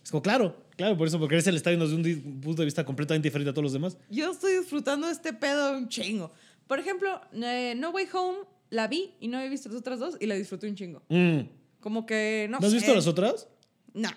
es 0.03 0.09
como, 0.11 0.21
claro, 0.23 0.55
Claro, 0.75 0.97
por 0.97 1.07
eso, 1.07 1.19
porque 1.19 1.35
él 1.35 1.43
se 1.43 1.51
le 1.51 1.57
está 1.57 1.69
viendo 1.69 1.87
desde 1.87 2.15
un 2.27 2.41
punto 2.41 2.63
de 2.63 2.65
vista 2.65 2.83
completamente 2.83 3.27
diferente 3.27 3.51
a 3.51 3.53
todos 3.53 3.65
los 3.65 3.73
demás. 3.73 3.95
Yo 4.09 4.31
estoy 4.31 4.57
disfrutando 4.57 5.05
de 5.05 5.13
este 5.13 5.31
pedo 5.33 5.77
un 5.77 5.87
chingo. 5.87 6.31
Por 6.65 6.79
ejemplo, 6.79 7.21
eh, 7.33 7.75
No 7.77 7.91
Way 7.91 8.07
Home 8.13 8.39
la 8.73 8.87
vi 8.87 9.13
y 9.19 9.27
no 9.27 9.39
he 9.39 9.47
visto 9.49 9.69
las 9.69 9.77
otras 9.77 9.99
dos 9.99 10.17
y 10.19 10.25
la 10.25 10.35
disfruté 10.35 10.67
un 10.67 10.75
chingo. 10.75 11.03
Mm. 11.07 11.41
Como 11.79 12.05
que 12.05 12.47
no 12.49 12.59
¿No 12.59 12.67
has 12.67 12.73
visto 12.73 12.93
las 12.93 13.07
otras? 13.07 13.47
No. 13.93 14.09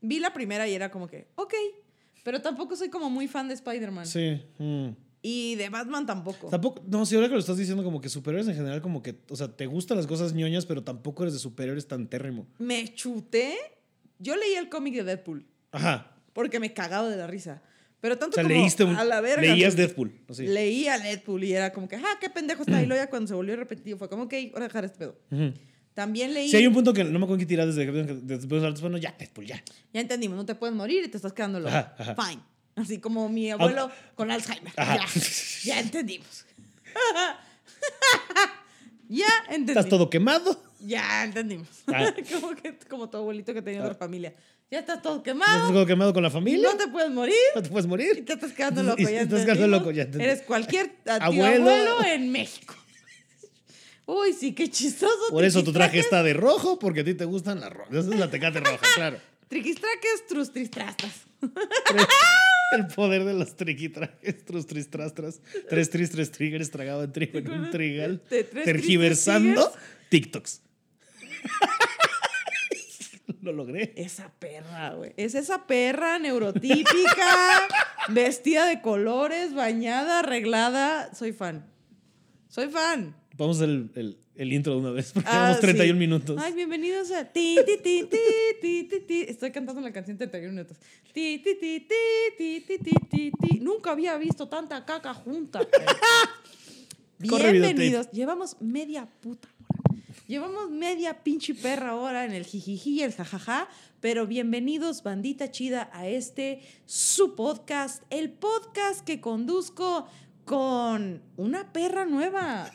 Vi 0.00 0.20
la 0.20 0.32
primera 0.32 0.68
y 0.68 0.74
era 0.74 0.90
como 0.90 1.08
que, 1.08 1.26
ok. 1.34 1.54
Pero 2.22 2.40
tampoco 2.40 2.76
soy 2.76 2.90
como 2.90 3.10
muy 3.10 3.26
fan 3.26 3.48
de 3.48 3.54
Spider-Man. 3.54 4.06
Sí. 4.06 4.40
mm. 4.58 4.88
Y 5.22 5.56
de 5.56 5.68
Batman 5.68 6.06
tampoco. 6.06 6.48
Tampoco, 6.48 6.84
no, 6.86 7.04
si 7.04 7.16
ahora 7.16 7.26
que 7.26 7.34
lo 7.34 7.40
estás 7.40 7.56
diciendo 7.56 7.82
como 7.82 8.00
que 8.00 8.08
superhéroes 8.08 8.46
en 8.46 8.54
general, 8.54 8.80
como 8.80 9.02
que, 9.02 9.18
o 9.28 9.34
sea, 9.34 9.48
te 9.48 9.66
gustan 9.66 9.96
las 9.96 10.06
cosas 10.06 10.32
ñoñas, 10.34 10.66
pero 10.66 10.84
tampoco 10.84 11.24
eres 11.24 11.32
de 11.32 11.40
superhéroes 11.40 11.88
tan 11.88 12.06
térrimo. 12.06 12.46
Me 12.58 12.94
chuté. 12.94 13.56
Yo 14.20 14.36
leí 14.36 14.54
el 14.54 14.68
cómic 14.68 14.94
de 14.94 15.02
Deadpool 15.02 15.44
Ajá. 15.72 16.12
porque 16.32 16.60
me 16.60 16.72
cagaba 16.72 17.08
de 17.08 17.16
la 17.16 17.26
risa. 17.26 17.62
Pero 18.00 18.14
O 18.14 18.18
tanto 18.18 18.34
sea, 18.34 18.44
como 18.44 18.54
leíste 18.54 18.84
un, 18.84 18.94
a 18.94 19.04
la 19.04 19.20
verga. 19.20 19.40
leías 19.42 19.74
Deadpool. 19.74 20.12
así. 20.28 20.46
Leía 20.46 20.98
Deadpool 20.98 21.44
y 21.44 21.52
era 21.54 21.72
como 21.72 21.88
que, 21.88 21.96
ah, 21.96 22.18
qué 22.20 22.28
pendejo 22.30 22.62
está. 22.62 22.82
Y 22.82 22.86
luego 22.86 23.02
ya 23.02 23.08
cuando 23.10 23.26
se 23.28 23.34
volvió 23.34 23.56
repetitivo 23.56 23.98
fue 23.98 24.08
como, 24.08 24.24
ok, 24.24 24.34
ahora 24.52 24.66
dejar 24.66 24.84
este 24.84 24.98
pedo. 24.98 25.18
Ujú. 25.30 25.52
También 25.94 26.34
leí. 26.34 26.50
Sí, 26.50 26.58
hay 26.58 26.66
un 26.66 26.74
punto 26.74 26.92
que 26.92 27.04
no 27.04 27.18
me 27.18 27.24
acuerdo 27.24 27.38
qué 27.38 27.46
tirar 27.46 27.66
desde 27.66 27.86
después 27.90 28.60
de 28.62 28.70
bueno, 28.82 28.98
ya, 28.98 29.14
Deadpool, 29.18 29.46
ya. 29.46 29.64
Ya 29.94 30.00
entendimos, 30.02 30.36
no 30.36 30.44
te 30.44 30.54
puedes 30.54 30.76
morir 30.76 31.04
y 31.04 31.08
te 31.08 31.16
estás 31.16 31.32
quedando 31.32 31.58
loco. 31.58 31.74
Ajá, 31.74 31.94
ajá. 31.98 32.14
Fine. 32.22 32.42
Así 32.74 32.98
como 32.98 33.30
mi 33.30 33.50
abuelo 33.50 33.90
con 34.14 34.30
Alzheimer. 34.30 34.72
Ajá. 34.76 34.98
Ya, 34.98 35.06
ya 35.64 35.80
entendimos. 35.80 36.44
ya 39.08 39.26
entendimos. 39.48 39.70
Estás 39.70 39.88
todo 39.88 40.10
quemado. 40.10 40.62
Ya 40.80 41.24
entendimos. 41.24 41.68
Ah. 41.86 42.12
como, 42.40 42.54
que, 42.54 42.76
como 42.90 43.08
tu 43.08 43.16
abuelito 43.16 43.54
que 43.54 43.62
tenía 43.62 43.80
Ah. 43.80 43.84
otra 43.86 43.94
familia. 43.94 44.34
Ya 44.70 44.80
estás 44.80 45.00
todo 45.00 45.18
Estás 45.18 45.32
quemado. 45.32 45.72
todo 45.72 45.86
quemado 45.86 46.12
con 46.12 46.22
la 46.24 46.30
familia. 46.30 46.68
No 46.72 46.76
te 46.76 46.88
puedes 46.88 47.10
morir. 47.10 47.34
No 47.54 47.62
te 47.62 47.68
puedes 47.68 47.84
Y 47.86 47.88
morir. 47.88 48.24
te 48.24 48.32
estás 48.32 48.52
quedando 48.52 48.82
loco. 48.82 49.00
Y 49.00 49.04
Ya 49.04 49.10
te 49.10 49.22
estás 49.22 49.44
quedando 49.44 49.68
loco, 49.68 49.90
ya 49.92 50.02
entendí. 50.02 50.24
Eres 50.24 50.42
cualquier 50.42 50.88
tío 51.04 51.12
Abuelo. 51.20 51.70
abuelo. 51.70 52.04
en 52.04 52.32
México. 52.32 52.74
Uy, 54.06 54.32
sí, 54.32 54.52
qué 54.54 54.68
chistoso. 54.68 55.30
Por 55.30 55.44
eso 55.44 55.62
tu 55.62 55.72
traje 55.72 56.00
está 56.00 56.22
de 56.24 56.32
rojo, 56.34 56.78
porque 56.80 57.00
a 57.00 57.04
ti 57.04 57.14
te 57.14 57.24
gustan 57.24 57.60
las 57.60 57.72
rojas. 57.72 57.94
Esa 57.94 58.12
es 58.12 58.18
la 58.18 58.30
tecate 58.30 58.60
roja, 58.60 58.86
claro. 58.96 59.18
Triquistraques, 59.48 60.26
trustristrastas. 60.28 61.12
El 62.72 62.88
poder 62.88 63.22
de 63.24 63.34
los 63.34 63.54
triquitrajes, 63.56 64.44
trus, 64.44 64.66
tris, 64.66 64.90
tras, 64.90 65.14
tras. 65.14 65.40
Tres, 65.68 65.88
tris, 65.88 66.10
tres 66.10 66.32
triggers 66.32 66.68
tragado 66.72 67.04
en 67.04 67.12
trigo 67.12 67.38
en 67.38 67.48
un 67.52 67.70
trigal. 67.70 68.20
Tergiversando 68.64 69.72
TikToks. 70.08 70.62
Lo 73.42 73.52
logré. 73.52 73.92
Esa 73.96 74.32
perra, 74.38 74.94
güey. 74.94 75.12
Es 75.16 75.34
esa 75.34 75.66
perra 75.66 76.18
neurotípica, 76.18 77.68
vestida 78.08 78.66
de 78.66 78.80
colores, 78.80 79.54
bañada, 79.54 80.20
arreglada. 80.20 81.14
Soy 81.14 81.32
fan. 81.32 81.66
Soy 82.48 82.68
fan. 82.68 83.16
Vamos 83.36 83.60
el, 83.60 83.90
el, 83.94 84.18
el 84.34 84.52
intro 84.52 84.74
de 84.74 84.78
una 84.80 84.90
vez, 84.90 85.12
porque 85.12 85.28
llevamos 85.30 85.60
31 85.60 85.98
minutos. 85.98 86.40
Ay, 86.42 86.54
bienvenidos 86.54 87.10
a 87.10 87.24
ti, 87.24 87.58
ti, 87.66 87.76
ti, 87.82 88.08
ti, 88.08 88.88
ti, 88.88 89.00
ti, 89.00 89.20
Estoy 89.28 89.50
cantando 89.50 89.80
la 89.82 89.92
canción 89.92 90.16
31 90.16 90.52
minutos. 90.52 90.78
Ti, 91.12 91.42
ti, 91.44 91.54
ti, 91.60 91.86
ti, 91.86 92.34
ti, 92.38 92.60
ti, 92.60 92.78
ti, 92.78 93.30
ti. 93.30 93.60
Nunca 93.60 93.90
había 93.90 94.16
visto 94.16 94.48
tanta 94.48 94.84
caca 94.84 95.12
junta. 95.12 95.60
Bienvenidos. 97.18 98.10
Llevamos 98.10 98.56
media 98.60 99.06
puta 99.20 99.48
Llevamos 100.26 100.70
media 100.70 101.22
pinche 101.22 101.54
perra 101.54 101.94
hora 101.94 102.24
en 102.24 102.32
el 102.32 102.44
jijiji 102.44 102.98
y 102.98 103.02
el 103.02 103.12
jajaja, 103.12 103.68
pero 104.00 104.26
bienvenidos, 104.26 105.04
bandita 105.04 105.52
chida, 105.52 105.88
a 105.92 106.08
este 106.08 106.62
su 106.84 107.36
podcast, 107.36 108.02
el 108.10 108.30
podcast 108.30 109.04
que 109.04 109.20
conduzco 109.20 110.08
con 110.44 111.22
una 111.36 111.72
perra 111.72 112.06
nueva. 112.06 112.72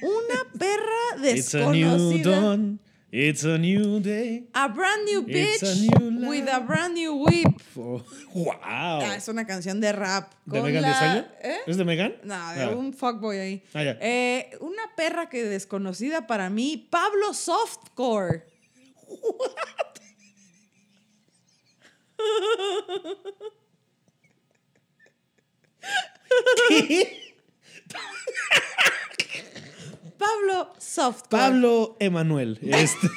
Una 0.00 0.58
perra 0.58 1.30
It's 1.36 1.54
a 1.54 1.70
new 1.70 1.98
desconocida. 1.98 2.40
dawn. 2.40 2.80
It's 3.12 3.42
a 3.44 3.58
new 3.58 3.98
day. 3.98 4.44
A 4.54 4.68
brand 4.68 5.04
new 5.04 5.22
bitch 5.26 5.62
new 5.80 6.28
with 6.28 6.48
a 6.48 6.60
brand 6.60 6.94
new 6.94 7.14
whip. 7.16 7.60
Oh, 7.76 8.00
wow. 8.34 8.54
Ah, 8.62 9.14
es 9.16 9.26
una 9.28 9.44
canción 9.44 9.80
de 9.80 9.90
rap. 9.92 10.32
¿De 10.46 10.62
Megan 10.62 10.82
la- 10.82 10.92
Stallion? 10.94 11.26
¿Eh? 11.42 11.56
¿Es 11.66 11.76
de 11.76 11.84
Megan? 11.84 12.14
No, 12.22 12.52
de 12.54 12.62
Ah. 12.62 12.70
un 12.70 12.92
fuckboy 12.94 13.38
ahí. 13.38 13.62
Ah, 13.74 13.82
ya. 13.82 13.98
Eh, 14.00 14.56
una 14.60 14.94
perra 14.96 15.28
que 15.28 15.42
desconocida 15.44 16.28
para 16.28 16.50
mí, 16.50 16.86
Pablo 16.88 17.34
Softcore. 17.34 18.44
Pablo 30.20 30.72
Softcore. 30.78 31.42
Pablo 31.42 31.96
Emanuel. 31.98 32.58
Este, 32.62 33.08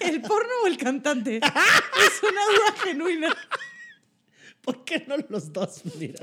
¿El 0.00 0.20
porno 0.20 0.50
o 0.64 0.66
el 0.66 0.76
cantante? 0.76 1.36
es 1.36 2.22
una 2.22 2.44
duda 2.44 2.84
genuina. 2.84 3.36
¿Por 4.60 4.84
qué 4.84 5.04
no 5.08 5.16
los 5.28 5.52
dos? 5.52 5.82
Mira. 5.98 6.18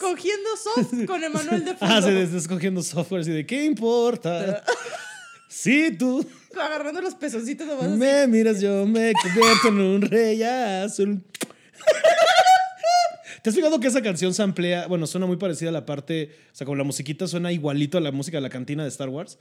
Cogiendo 0.00 0.48
soft 0.56 1.04
con 1.06 1.22
Emanuel 1.22 1.64
de 1.64 1.74
fondo. 1.76 1.94
Ah, 1.94 2.02
se 2.02 2.22
está 2.22 2.36
escogiendo 2.38 2.82
software 2.82 3.20
así 3.20 3.30
de 3.30 3.46
¿qué 3.46 3.64
importa? 3.64 4.64
Si 5.48 5.90
tú 5.96 6.26
Agarrando 6.60 7.00
los 7.00 7.14
pezoncitos 7.14 7.66
nomás 7.66 7.84
así. 7.86 7.96
me 7.96 8.26
miras, 8.26 8.60
yo 8.60 8.84
me 8.84 9.12
convierto 9.14 9.68
en 9.68 9.80
un 9.80 10.02
rey 10.02 10.42
azul. 10.42 11.22
¿Te 13.46 13.50
has 13.50 13.54
fijado 13.54 13.78
que 13.78 13.86
esa 13.86 14.02
canción 14.02 14.34
se 14.34 14.42
amplía? 14.42 14.88
Bueno, 14.88 15.06
suena 15.06 15.24
muy 15.24 15.36
parecida 15.36 15.68
a 15.68 15.72
la 15.72 15.86
parte, 15.86 16.30
o 16.52 16.56
sea, 16.56 16.64
como 16.64 16.74
la 16.74 16.82
musiquita 16.82 17.28
suena 17.28 17.52
igualito 17.52 17.96
a 17.96 18.00
la 18.00 18.10
música 18.10 18.38
de 18.38 18.40
la 18.40 18.48
cantina 18.50 18.82
de 18.82 18.88
Star 18.88 19.08
Wars. 19.08 19.38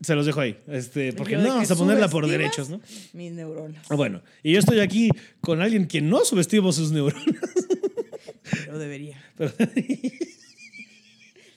Se 0.00 0.14
los 0.14 0.24
dejo 0.24 0.40
ahí, 0.40 0.56
este, 0.68 1.12
porque 1.12 1.36
no 1.36 1.48
vamos 1.48 1.70
a 1.70 1.76
ponerla 1.76 2.08
por 2.08 2.26
derechos, 2.26 2.70
¿no? 2.70 2.80
Mis 3.12 3.30
neuronas. 3.32 3.84
Ah, 3.90 3.94
Bueno, 3.94 4.22
y 4.42 4.52
yo 4.54 4.58
estoy 4.58 4.80
aquí 4.80 5.10
con 5.42 5.60
alguien 5.60 5.86
que 5.86 6.00
no 6.00 6.24
subestima 6.24 6.72
sus 6.72 6.92
neuronas. 6.92 7.26
Pero 8.64 8.78
debería. 8.78 9.22
Pero- 9.36 9.52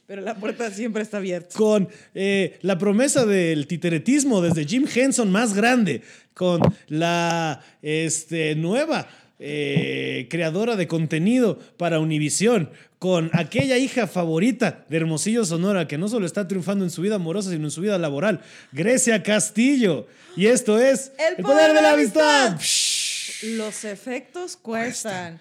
Pero 0.07 0.21
la 0.21 0.35
puerta 0.35 0.69
siempre 0.69 1.01
está 1.01 1.17
abierta. 1.17 1.55
con 1.57 1.87
eh, 2.13 2.59
la 2.61 2.77
promesa 2.77 3.25
del 3.25 3.67
titeretismo 3.67 4.41
desde 4.41 4.65
Jim 4.65 4.85
Henson 4.93 5.31
más 5.31 5.53
grande, 5.53 6.01
con 6.33 6.59
la 6.89 7.63
este, 7.81 8.53
nueva 8.55 9.07
eh, 9.39 10.27
creadora 10.29 10.75
de 10.75 10.87
contenido 10.87 11.59
para 11.77 11.99
Univisión, 11.99 12.69
con 12.99 13.29
aquella 13.33 13.77
hija 13.77 14.07
favorita 14.07 14.85
de 14.89 14.97
Hermosillo 14.97 15.45
Sonora 15.45 15.87
que 15.87 15.97
no 15.97 16.07
solo 16.07 16.25
está 16.25 16.47
triunfando 16.47 16.83
en 16.85 16.89
su 16.91 17.01
vida 17.01 17.15
amorosa, 17.15 17.51
sino 17.51 17.65
en 17.65 17.71
su 17.71 17.81
vida 17.81 17.97
laboral, 17.97 18.41
Grecia 18.71 19.21
Castillo. 19.23 20.07
Y 20.35 20.47
esto 20.47 20.79
es 20.79 21.11
El 21.37 21.43
poder 21.43 21.73
de 21.73 21.81
la 21.81 21.93
amistad. 21.93 22.57
Los 23.43 23.83
efectos 23.85 24.57
cuestan. 24.57 25.39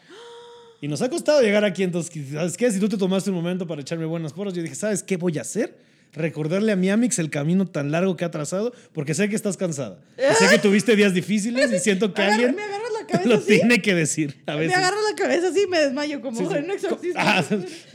Y 0.80 0.88
nos 0.88 1.00
ha 1.00 1.09
costado 1.09 1.40
llegar 1.40 1.64
aquí, 1.64 1.83
entonces, 1.83 2.12
¿sabes 2.33 2.57
qué? 2.57 2.70
Si 2.70 2.78
tú 2.78 2.88
te 2.88 2.98
tomaste 2.98 3.30
un 3.30 3.37
momento 3.37 3.66
para 3.66 3.80
echarme 3.80 4.04
buenas 4.04 4.33
porras, 4.35 4.52
yo 4.52 4.62
dije, 4.62 4.74
¿sabes 4.74 5.02
qué 5.02 5.16
voy 5.16 5.38
a 5.38 5.40
hacer? 5.40 5.78
Recordarle 6.12 6.70
a 6.72 6.76
mi 6.76 6.90
Amix 6.90 7.18
el 7.18 7.30
camino 7.30 7.66
tan 7.66 7.90
largo 7.90 8.16
que 8.16 8.24
ha 8.24 8.30
trazado, 8.30 8.72
porque 8.92 9.14
sé 9.14 9.28
que 9.28 9.35
estás 9.37 9.57
cansada. 9.57 9.98
Y 10.18 10.35
sé 10.35 10.48
que 10.50 10.59
tuviste 10.59 10.94
días 10.94 11.14
difíciles 11.14 11.72
y 11.72 11.78
siento 11.78 12.12
que 12.12 12.22
agarra- 12.22 12.35
alguien 12.35 12.57
la 13.04 13.18
cabeza 13.18 13.28
lo 13.28 13.34
así. 13.36 13.46
tiene 13.46 13.82
que 13.82 13.94
decir 13.94 14.42
a 14.46 14.56
Me 14.56 14.74
agarro 14.74 14.96
la 15.08 15.16
cabeza 15.16 15.48
así 15.48 15.62
y 15.64 15.66
me 15.66 15.78
desmayo 15.80 16.20
como 16.20 16.38
Sí, 16.38 16.46
sí. 16.50 16.54
en 16.56 16.64
un 16.64 16.70
exorcismo. 16.72 17.20
Ah, 17.20 17.44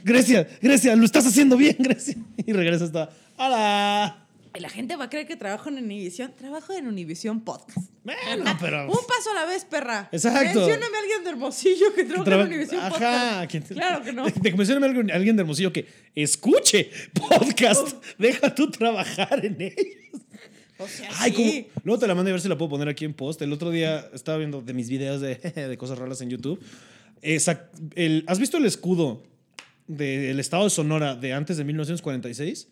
Grecia, 0.03 0.47
Grecia, 0.61 0.95
lo 0.95 1.05
estás 1.05 1.25
haciendo 1.25 1.57
bien, 1.57 1.75
Grecia. 1.79 2.15
Y 2.45 2.53
regresas 2.53 2.91
toda, 2.91 3.09
¡Hola! 3.37 4.25
Y 4.55 4.61
la 4.61 4.69
gente 4.69 4.95
va 4.95 5.05
a 5.05 5.09
creer 5.11 5.27
que 5.27 5.35
trabajo 5.35 5.69
en 5.69 5.77
Univisión. 5.77 6.33
Trabajo 6.35 6.73
en 6.73 6.87
Univisión 6.87 7.41
Podcast. 7.41 7.87
Bueno, 8.03 8.57
pero... 8.59 8.85
Un 8.87 8.97
paso 9.07 9.29
a 9.31 9.35
la 9.35 9.45
vez, 9.45 9.63
perra. 9.63 10.09
Exacto. 10.11 10.59
Mencióname 10.59 10.97
a 10.97 10.99
alguien 11.01 11.23
de 11.23 11.29
Hermosillo 11.29 11.93
que 11.93 12.03
trabaja 12.03 12.25
Traba- 12.25 12.41
en 12.43 12.47
Univisión 12.47 12.79
Ajá. 12.81 12.89
Podcast. 12.89 13.51
¿quién 13.51 13.63
te- 13.63 13.73
Claro 13.75 14.03
que 14.03 14.11
no. 14.11 14.25
Te, 14.25 14.31
te 14.39 14.51
menciona 14.53 14.87
alguien, 14.87 15.35
de 15.35 15.41
Hermosillo 15.41 15.71
que 15.71 15.85
escuche 16.15 16.89
podcast. 17.13 17.89
Oh. 17.93 18.01
Deja 18.17 18.53
tú 18.55 18.71
trabajar 18.71 19.45
en 19.45 19.61
ellos. 19.61 19.75
O 20.79 20.87
sea, 20.87 21.09
Ay, 21.19 21.33
sí. 21.35 21.67
¿cómo? 21.73 21.81
Luego 21.85 21.99
te 21.99 22.07
la 22.07 22.15
mando 22.15 22.29
a 22.29 22.33
ver 22.33 22.41
si 22.41 22.47
la 22.47 22.57
puedo 22.57 22.69
poner 22.69 22.87
aquí 22.87 23.05
en 23.05 23.13
post. 23.13 23.41
El 23.41 23.51
otro 23.53 23.69
día 23.69 24.09
estaba 24.13 24.37
viendo 24.37 24.61
de 24.61 24.73
mis 24.73 24.89
videos 24.89 25.21
de, 25.21 25.35
de 25.69 25.77
cosas 25.77 25.97
raras 25.99 26.21
en 26.21 26.29
YouTube. 26.29 26.59
Esa- 27.21 27.69
el- 27.95 28.23
¿Has 28.27 28.39
visto 28.39 28.57
el 28.57 28.65
escudo 28.65 29.23
del 29.87 30.39
estado 30.39 30.63
de 30.65 30.69
Sonora 30.69 31.15
de 31.15 31.33
antes 31.33 31.57
de 31.57 31.63
1946? 31.65 32.67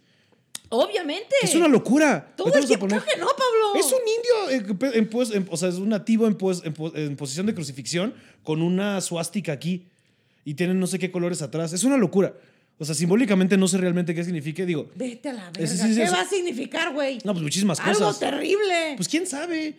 Obviamente. 0.70 1.36
Es 1.42 1.56
una 1.56 1.68
locura. 1.68 2.34
Todo 2.36 2.54
el 2.54 2.66
tiempo 2.66 2.88
no, 2.88 2.96
Pablo. 2.98 3.76
Es 3.78 3.86
un 3.86 4.00
indio, 4.60 4.92
en 4.94 5.08
pues- 5.10 5.32
en- 5.32 5.48
o 5.50 5.56
sea, 5.58 5.70
es 5.70 5.76
un 5.76 5.90
nativo 5.90 6.26
en, 6.28 6.34
en 6.34 6.74
pos- 6.74 6.94
en 6.96 7.16
posición 7.16 7.46
de 7.46 7.54
crucifixión 7.54 8.14
con 8.44 8.62
una 8.62 9.00
suástica 9.02 9.52
aquí 9.54 9.86
y 10.46 10.54
tienen 10.56 10.80
no 10.80 10.88
sé 10.88 11.00
qué 11.00 11.12
colores 11.12 11.42
atrás. 11.42 11.74
Es 11.74 11.84
una 11.84 11.98
locura. 11.98 12.34
O 12.80 12.86
sea, 12.86 12.94
simbólicamente 12.94 13.58
no 13.58 13.68
sé 13.68 13.78
realmente 13.78 14.14
qué 14.14 14.24
significa. 14.24 14.64
Digo, 14.66 14.90
Vete 14.96 15.30
a 15.30 15.34
la 15.34 15.50
verga. 15.52 15.96
¿Qué 15.96 16.10
va 16.12 16.22
a 16.22 16.26
significar, 16.30 16.94
güey? 16.94 17.18
no, 17.24 17.34
pues 17.34 17.42
muchísimas 17.44 17.80
Algo 17.80 18.00
cosas. 18.06 18.20
terrible. 18.20 18.94
Pues 18.96 19.08
quién 19.10 19.26
sabe. 19.26 19.76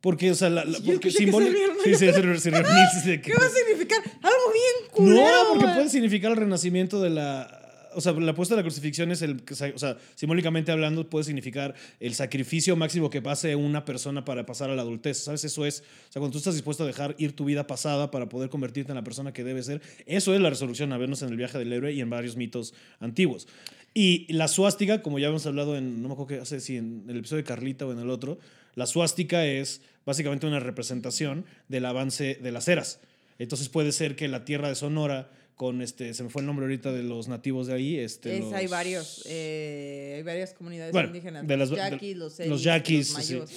Porque, 0.00 0.30
o 0.30 0.34
sea, 0.34 0.50
la, 0.50 0.64
porque 0.64 1.08
escuché 1.08 1.24
que 1.24 1.24
simbólic- 1.32 1.46
se 1.46 1.50
reunieron. 1.52 1.76
Sí, 1.84 1.90
sí, 1.94 1.98
se, 1.98 3.00
se 3.04 3.20
¿Qué 3.22 3.32
va 3.34 3.46
a 3.46 3.48
significar? 3.48 3.98
Algo 4.20 4.52
bien 4.52 4.90
culero. 4.92 5.22
No, 5.22 5.48
porque 5.54 5.66
puede 5.72 5.88
significar 5.88 6.32
el 6.32 6.36
renacimiento 6.36 7.00
de 7.00 7.08
la. 7.10 7.63
O 7.94 8.00
sea, 8.00 8.12
la 8.12 8.34
puesta 8.34 8.54
de 8.54 8.60
la 8.60 8.62
crucifixión 8.62 9.10
es 9.10 9.22
el. 9.22 9.42
O 9.74 9.78
sea, 9.78 9.98
simbólicamente 10.14 10.72
hablando, 10.72 11.08
puede 11.08 11.24
significar 11.24 11.74
el 12.00 12.14
sacrificio 12.14 12.76
máximo 12.76 13.10
que 13.10 13.22
pase 13.22 13.56
una 13.56 13.84
persona 13.84 14.24
para 14.24 14.46
pasar 14.46 14.70
a 14.70 14.74
la 14.74 14.82
adultez. 14.82 15.18
¿Sabes? 15.18 15.44
Eso 15.44 15.66
es. 15.66 15.80
O 15.80 16.12
sea, 16.12 16.20
cuando 16.20 16.32
tú 16.32 16.38
estás 16.38 16.54
dispuesto 16.54 16.84
a 16.84 16.86
dejar 16.86 17.14
ir 17.18 17.34
tu 17.34 17.44
vida 17.44 17.66
pasada 17.66 18.10
para 18.10 18.28
poder 18.28 18.50
convertirte 18.50 18.92
en 18.92 18.96
la 18.96 19.04
persona 19.04 19.32
que 19.32 19.44
debes 19.44 19.66
ser, 19.66 19.82
eso 20.06 20.34
es 20.34 20.40
la 20.40 20.50
resolución, 20.50 20.92
a 20.92 20.98
vernos 20.98 21.22
en 21.22 21.30
el 21.30 21.36
viaje 21.36 21.58
del 21.58 21.72
héroe 21.72 21.92
y 21.92 22.00
en 22.00 22.10
varios 22.10 22.36
mitos 22.36 22.74
antiguos. 23.00 23.46
Y 23.94 24.32
la 24.32 24.48
suástica, 24.48 25.02
como 25.02 25.18
ya 25.18 25.28
hemos 25.28 25.46
hablado 25.46 25.76
en. 25.76 26.02
No 26.02 26.08
me 26.08 26.14
acuerdo 26.14 26.36
qué 26.36 26.40
hace, 26.40 26.60
si 26.60 26.76
en 26.76 27.04
el 27.08 27.18
episodio 27.18 27.42
de 27.42 27.48
Carlita 27.48 27.86
o 27.86 27.92
en 27.92 28.00
el 28.00 28.10
otro, 28.10 28.38
la 28.74 28.86
suástica 28.86 29.46
es 29.46 29.82
básicamente 30.04 30.46
una 30.46 30.60
representación 30.60 31.44
del 31.68 31.86
avance 31.86 32.38
de 32.42 32.52
las 32.52 32.68
eras. 32.68 33.00
Entonces 33.38 33.68
puede 33.68 33.92
ser 33.92 34.16
que 34.16 34.28
la 34.28 34.44
tierra 34.44 34.68
de 34.68 34.74
Sonora, 34.74 35.30
con 35.56 35.82
este, 35.82 36.14
se 36.14 36.22
me 36.24 36.30
fue 36.30 36.42
el 36.42 36.46
nombre 36.46 36.64
ahorita 36.64 36.90
de 36.92 37.02
los 37.02 37.28
nativos 37.28 37.66
de 37.68 37.74
ahí. 37.74 37.96
Este, 37.98 38.36
Es, 38.38 38.44
los- 38.44 38.52
hay 38.52 38.66
varios, 38.66 39.22
eh, 39.26 40.14
hay 40.16 40.22
varias 40.22 40.52
comunidades 40.54 40.92
Bueno, 40.92 41.08
indígenas. 41.08 41.46
de 41.46 41.56
las- 41.56 41.68
los 41.70 41.78
de- 41.78 41.90
yaquis, 41.90 42.16
los 42.16 42.62
yaquis, 42.62 43.12
los 43.14 43.24
sí. 43.24 43.32
mayos. 43.34 43.50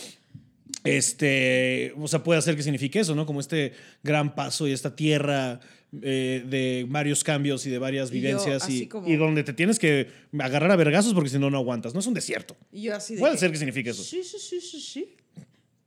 Este, 0.84 1.94
o 1.98 2.08
sea, 2.08 2.24
puede 2.24 2.40
hacer 2.40 2.56
que 2.56 2.64
signifique 2.64 3.00
eso, 3.00 3.16
¿no? 3.16 3.26
Como 3.26 3.40
este 3.40 3.74
gran 4.04 4.36
paso 4.36 4.68
y 4.68 4.72
esta 4.74 4.96
tierra 4.96 5.60
eh, 6.02 6.44
de 6.46 6.86
varios 6.90 7.24
cambios 7.24 7.66
y 7.66 7.70
de 7.70 7.78
varias 7.80 8.10
Y 8.12 8.16
yo, 8.16 8.22
vivencias 8.22 8.70
y, 8.70 8.88
como- 8.88 9.08
y 9.08 9.16
donde 9.16 9.44
te 9.46 9.54
tienes 9.54 9.80
que 9.80 10.08
agarrar 10.38 10.70
a 10.72 10.76
vergazos 10.76 11.14
porque 11.14 11.30
si 11.30 11.40
no, 11.40 11.50
no 11.50 11.58
aguantas. 11.58 11.94
No 11.94 12.02
es 12.02 12.08
un 12.08 12.14
desierto. 12.14 12.58
Y 12.74 12.84
yo 12.84 12.96
así 12.96 13.16
de 13.16 13.22
Puede 13.22 13.34
que, 13.34 13.40
ser 13.40 13.52
que 13.52 13.58
signifique 13.58 13.90
eso. 13.92 14.04
Sí, 14.04 14.22
sí, 14.24 14.38
sí, 14.38 14.60
sí, 14.60 14.82
sí. 14.82 15.16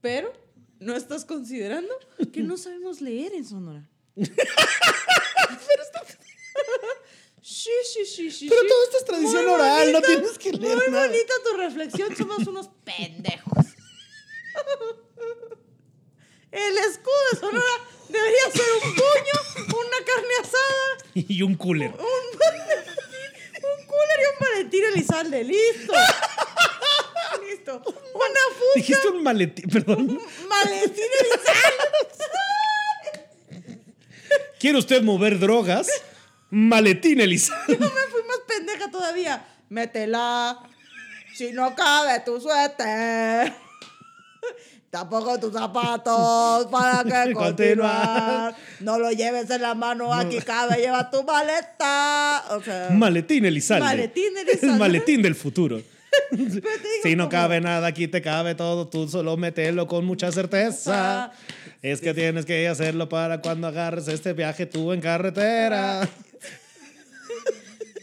Pero, 0.01 0.33
¿no 0.79 0.95
estás 0.95 1.23
considerando 1.23 1.93
que 2.33 2.41
no 2.41 2.57
sabemos 2.57 2.99
leer 2.99 3.33
en 3.33 3.45
Sonora? 3.45 3.87
Sí, 7.43 7.71
sí, 7.93 8.05
sí, 8.05 8.31
sí. 8.31 8.47
Pero 8.49 8.61
sí. 8.61 8.67
todo 8.67 8.83
esto 8.83 8.97
es 8.97 9.05
tradición 9.05 9.45
Muy 9.45 9.53
oral, 9.55 9.91
no 9.91 10.01
tienes 10.01 10.37
que 10.37 10.51
leer 10.51 10.75
Muy 10.77 10.87
nada. 10.91 11.07
bonita 11.07 11.33
tu 11.43 11.57
reflexión, 11.57 12.15
somos 12.15 12.45
unos 12.47 12.69
pendejos. 12.83 13.65
El 16.51 16.77
escudo 16.77 17.15
de 17.33 17.39
Sonora 17.39 17.73
debería 18.09 18.51
ser 18.51 18.65
un 18.83 18.93
puño, 18.93 19.77
una 19.79 20.05
carne 20.05 20.33
asada, 20.41 20.97
Y 21.15 21.41
un 21.41 21.55
cooler. 21.55 21.91
un, 21.91 21.97
un 21.97 23.85
cooler 23.87 24.19
y 24.19 24.25
un 24.33 24.39
Valentín 24.39 24.83
Elizalde. 24.93 25.43
¡Listo! 25.43 25.93
¡Listo! 27.49 27.81
Una 28.13 28.41
fucha, 28.53 28.75
Dijiste 28.75 29.07
un 29.07 29.23
maletín, 29.23 29.69
perdón. 29.69 30.21
Valentín 30.47 31.05
Elizalde. 31.19 32.20
¿Quiere 34.61 34.77
usted 34.77 35.01
mover 35.03 35.39
drogas? 35.39 35.87
Maletín 36.49 37.19
Elizalde. 37.19 37.77
No 37.79 37.85
me 37.87 38.01
fui 38.11 38.21
más 38.27 38.37
pendeja 38.47 38.91
todavía. 38.91 39.45
Métela. 39.69 40.59
Si 41.33 41.51
no 41.51 41.73
cabe 41.75 42.19
tu 42.25 42.39
suéter. 42.39 43.53
Tampoco 44.89 45.39
tus 45.39 45.53
zapatos 45.53 46.67
para 46.67 47.03
que 47.25 47.33
continuar. 47.33 48.53
No 48.81 48.99
lo 48.99 49.09
lleves 49.11 49.49
en 49.49 49.61
la 49.61 49.73
mano, 49.73 50.13
aquí 50.13 50.39
cabe, 50.39 50.75
lleva 50.81 51.09
tu 51.09 51.23
maleta. 51.23 52.43
O 52.49 52.61
sea, 52.61 52.89
Maletín 52.91 53.45
Elizalde. 53.45 53.85
Maletín 53.85 54.37
El 54.37 54.49
Elizalde. 54.49 54.77
maletín 54.77 55.21
del 55.21 55.35
futuro. 55.35 55.81
Si 57.03 57.15
no 57.15 57.23
como- 57.23 57.29
cabe 57.29 57.61
nada, 57.61 57.87
aquí 57.87 58.09
te 58.09 58.21
cabe 58.21 58.53
todo. 58.53 58.89
Tú 58.89 59.07
solo 59.07 59.37
mételo 59.37 59.87
con 59.87 60.03
mucha 60.05 60.29
certeza. 60.33 61.31
Ah, 61.83 61.87
Es 61.87 61.99
que 62.01 62.13
tienes 62.13 62.45
que 62.45 62.67
hacerlo 62.67 63.09
para 63.09 63.41
cuando 63.41 63.67
agarres 63.67 64.07
este 64.07 64.33
viaje 64.33 64.65
tú 64.65 64.91
en 64.93 65.01
carretera. 65.01 66.07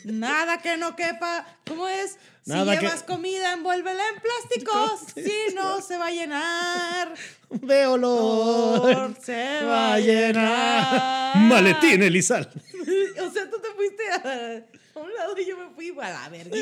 Nada 0.04 0.58
que 0.62 0.76
no 0.76 0.96
quepa. 0.96 1.46
¿Cómo 1.66 1.86
es? 1.88 2.16
Nada 2.46 2.72
si 2.72 2.78
que- 2.78 2.86
llevas 2.86 3.02
comida, 3.02 3.52
envuélvela 3.52 4.02
en 4.14 4.20
plástico. 4.22 4.98
Si 5.14 5.54
no, 5.54 5.80
se 5.82 5.96
va 5.98 6.06
a 6.06 6.10
llenar. 6.10 7.14
De 7.50 7.86
olor. 7.86 9.14
Se 9.22 9.62
Va 9.64 9.94
a 9.94 10.00
llenar. 10.00 11.36
Maletín 11.36 12.02
Elizalde. 12.02 12.50
O 13.20 13.30
sea, 13.30 13.50
tú 13.50 13.58
te 13.60 13.68
fuiste 13.76 14.02
a, 14.10 14.98
un 15.00 15.12
lado 15.14 15.34
y 15.38 15.44
yo 15.46 15.58
me 15.58 15.68
fui 15.74 15.92
a 16.00 16.08
la 16.10 16.28
verga. 16.30 16.56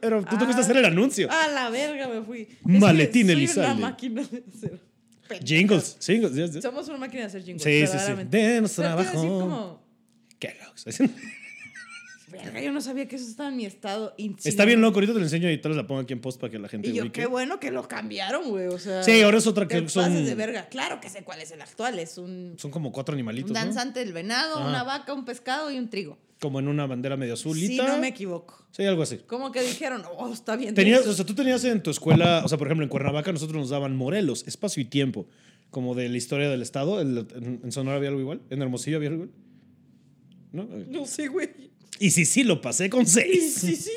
Pero 0.00 0.22
tú 0.22 0.36
te 0.38 0.44
fuiste 0.44 0.54
a 0.54 0.58
Ah. 0.58 0.60
hacer 0.64 0.76
el 0.76 0.84
anuncio. 0.84 1.28
A 1.30 1.48
la 1.48 1.68
verga 1.70 2.06
me 2.06 2.22
fui. 2.22 2.56
Maletín 2.62 3.28
una 3.56 3.74
máquina 3.74 4.22
de 4.22 4.44
hacer. 4.54 4.80
Pendejas. 5.24 5.48
Jingles. 5.48 5.98
Jingles. 6.00 6.34
yes, 6.34 6.52
yes. 6.54 6.62
Somos 6.62 6.88
una 6.88 6.98
máquina 6.98 7.22
de 7.22 7.26
hacer 7.26 7.42
jingles. 7.44 7.62
Sí, 7.62 7.86
sí, 7.86 7.98
sí. 8.04 8.12
Denos 8.28 8.72
trabajo. 8.72 9.12
como, 9.14 9.82
Qué 10.38 10.56
locos. 10.62 10.84
verga, 12.30 12.60
yo 12.60 12.72
no 12.72 12.80
sabía 12.80 13.06
que 13.06 13.14
eso 13.16 13.26
estaba 13.28 13.48
en 13.48 13.56
mi 13.56 13.64
estado. 13.64 14.14
Está 14.44 14.64
bien 14.64 14.80
loco. 14.80 14.96
Ahorita 14.96 15.12
te 15.12 15.18
lo 15.20 15.24
enseño 15.24 15.48
y 15.50 15.58
tal 15.58 15.70
vez 15.70 15.76
la 15.76 15.86
pongo 15.86 16.00
aquí 16.00 16.12
en 16.14 16.20
post 16.20 16.40
para 16.40 16.50
que 16.50 16.58
la 16.58 16.68
gente 16.68 16.88
Y 16.88 16.92
yo, 16.94 17.02
ubique. 17.02 17.20
qué 17.20 17.26
bueno 17.26 17.60
que 17.60 17.70
lo 17.70 17.86
cambiaron, 17.86 18.50
güey. 18.50 18.66
O 18.66 18.78
sea. 18.78 19.02
Sí, 19.04 19.22
ahora 19.22 19.38
es 19.38 19.46
otra 19.46 19.68
que 19.68 19.88
son- 19.88 20.24
de 20.24 20.34
verga. 20.34 20.68
Claro 20.68 21.00
que 21.00 21.08
sé 21.10 21.22
cuál 21.22 21.40
es 21.40 21.50
el 21.52 21.62
actual. 21.62 21.98
Es 21.98 22.18
un, 22.18 22.54
Son 22.58 22.70
como 22.70 22.90
cuatro 22.92 23.12
animalitos, 23.14 23.50
un 23.50 23.54
¿no? 23.54 23.60
danzante 23.64 24.00
del 24.00 24.12
venado, 24.12 24.66
una 24.66 24.82
vaca, 24.82 25.12
un 25.14 25.24
pescado 25.24 25.70
y 25.70 25.78
un 25.78 25.88
trigo. 25.90 26.18
Como 26.44 26.58
en 26.58 26.68
una 26.68 26.86
bandera 26.86 27.16
medio 27.16 27.32
azulita. 27.32 27.86
Si 27.86 27.90
no 27.90 27.96
me 27.96 28.08
equivoco. 28.08 28.66
Sí, 28.70 28.84
algo 28.84 29.02
así. 29.02 29.16
Como 29.26 29.50
que 29.50 29.62
dijeron, 29.62 30.02
oh, 30.18 30.30
está 30.30 30.56
bien. 30.56 30.74
Tenías, 30.74 30.98
denso". 30.98 31.12
o 31.12 31.14
sea, 31.14 31.24
tú 31.24 31.34
tenías 31.34 31.64
en 31.64 31.82
tu 31.82 31.90
escuela, 31.90 32.42
o 32.44 32.48
sea, 32.48 32.58
por 32.58 32.66
ejemplo, 32.66 32.84
en 32.84 32.90
Cuernavaca 32.90 33.32
nosotros 33.32 33.56
nos 33.58 33.70
daban 33.70 33.96
Morelos, 33.96 34.46
espacio 34.46 34.82
y 34.82 34.84
tiempo, 34.84 35.26
como 35.70 35.94
de 35.94 36.10
la 36.10 36.18
historia 36.18 36.50
del 36.50 36.60
Estado. 36.60 37.00
En, 37.00 37.72
Sonora 37.72 37.96
había 37.96 38.10
algo 38.10 38.20
igual, 38.20 38.42
en 38.50 38.60
Hermosillo 38.60 38.98
había 38.98 39.08
algo 39.08 39.24
igual. 39.24 39.38
¿No? 40.52 40.68
No 40.90 41.06
sé, 41.06 41.28
güey. 41.28 41.48
Y 41.98 42.10
sí, 42.10 42.26
sí, 42.26 42.44
lo 42.44 42.60
pasé 42.60 42.90
con 42.90 43.06
Sí, 43.06 43.22
seis. 43.22 43.54
sí, 43.54 43.76
sí. 43.76 43.90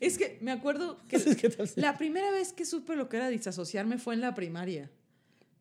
Es 0.00 0.18
que 0.18 0.38
me 0.40 0.50
acuerdo 0.50 0.98
que 1.06 1.18
la 1.76 1.96
primera 1.96 2.32
vez 2.32 2.52
que 2.52 2.66
supe 2.66 2.96
lo 2.96 3.08
que 3.08 3.18
era 3.18 3.28
disasociarme 3.28 3.98
fue 3.98 4.14
en 4.14 4.20
la 4.20 4.34
primaria. 4.34 4.90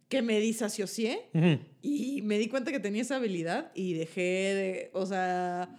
Que 0.08 0.22
me 0.22 0.40
disasocié 0.40 1.30
Ujú. 1.34 1.60
y 1.82 2.22
me 2.22 2.38
di 2.38 2.48
cuenta 2.48 2.72
que 2.72 2.80
tenía 2.80 3.02
esa 3.02 3.16
habilidad 3.16 3.72
y 3.74 3.94
dejé 3.94 4.22
de, 4.22 4.90
o 4.94 5.06
sea, 5.06 5.70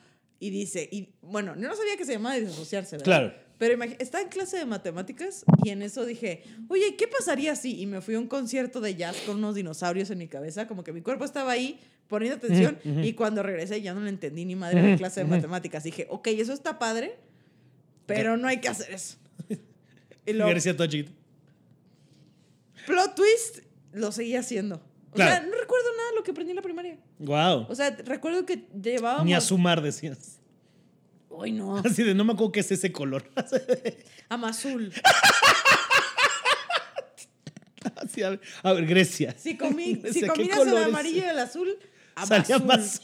y 0.41 0.51
dice, 0.51 0.89
y 0.91 1.11
bueno, 1.23 1.55
no 1.55 1.75
sabía 1.77 1.97
que 1.97 2.05
se 2.05 2.13
llamaba 2.13 2.37
disasociarse, 2.37 2.97
¿verdad? 2.97 3.05
Claro. 3.05 3.47
Pero 3.59 3.83
estaba 3.99 4.23
en 4.23 4.29
clase 4.29 4.59
de 4.59 4.67
matemáticas 4.67 5.45
y 5.65 5.71
en 5.71 5.81
eso 5.81 6.05
dije, 6.05 6.43
oye, 6.69 6.95
¿qué 6.97 7.09
pasaría 7.09 7.57
si? 7.57 7.81
Y 7.81 7.87
me 7.87 8.03
fui 8.03 8.15
a 8.15 8.19
un 8.19 8.27
concierto 8.27 8.81
de 8.83 8.95
jazz 8.97 9.17
con 9.25 9.37
unos 9.37 9.55
dinosaurios 9.55 10.11
en 10.11 10.19
mi 10.19 10.29
cabeza, 10.29 10.69
como 10.69 10.85
que 10.85 10.93
mi 10.93 11.01
cuerpo 11.01 11.25
estaba 11.25 11.53
ahí 11.53 11.79
poniendo 12.07 12.37
atención 12.37 12.79
y 13.03 13.15
cuando 13.15 13.43
regresé 13.43 13.81
ya 13.81 13.95
no 13.95 14.01
le 14.01 14.11
entendí 14.11 14.45
ni 14.45 14.55
madre 14.57 14.83
de 14.83 14.91
la 14.91 14.97
clase 14.97 15.21
de 15.21 15.27
matemáticas. 15.27 15.85
Dije, 15.85 16.07
ok, 16.11 16.27
eso 16.29 16.53
está 16.53 16.79
padre, 16.79 17.17
pero 18.05 18.37
no 18.37 18.47
hay 18.47 18.61
que 18.61 18.69
hacer 18.69 18.93
eso. 18.93 19.17
Y 20.29 20.33
luego, 20.33 20.51
plot 22.87 23.15
twist, 23.15 23.61
lo 23.97 24.13
seguía 24.13 24.41
haciendo. 24.41 24.81
O 25.13 25.17
sea, 25.17 25.41
no 25.41 25.57
recuerdo 25.57 25.87
nada 25.97 26.11
de 26.11 26.17
lo 26.17 26.23
que 26.23 26.31
aprendí 26.31 26.51
en 26.51 26.57
la 26.57 26.63
primaria. 26.63 26.99
Wow. 27.19 27.67
O 27.71 27.75
sea, 27.75 27.91
recuerdo 28.05 28.45
que 28.45 28.67
llevábamos... 28.81 29.25
Ni 29.25 29.33
a 29.33 29.41
sumar 29.41 29.81
decías. 29.81 30.39
Ay, 31.41 31.53
no. 31.53 31.77
Así 31.85 32.03
de, 32.03 32.15
no 32.15 32.25
me 32.25 32.35
acuerdo 32.35 32.53
qué 32.53 32.61
es 32.61 32.71
ese 32.71 32.93
color. 32.93 33.31
Amazul. 34.29 34.93
Así, 37.97 38.23
a, 38.23 38.31
ver, 38.31 38.41
a 38.63 38.73
ver, 38.75 38.87
Grecia. 38.87 39.35
Si, 39.39 39.57
comí, 39.57 39.97
si 40.13 40.21
¿De 40.21 40.21
qué 40.21 40.27
combinas 40.27 40.61
el 40.67 40.77
amarillo 40.77 41.23
y 41.25 41.29
el 41.29 41.39
azul, 41.39 41.79
Salía 42.27 42.57
amazul. 42.57 42.67
más. 42.67 43.03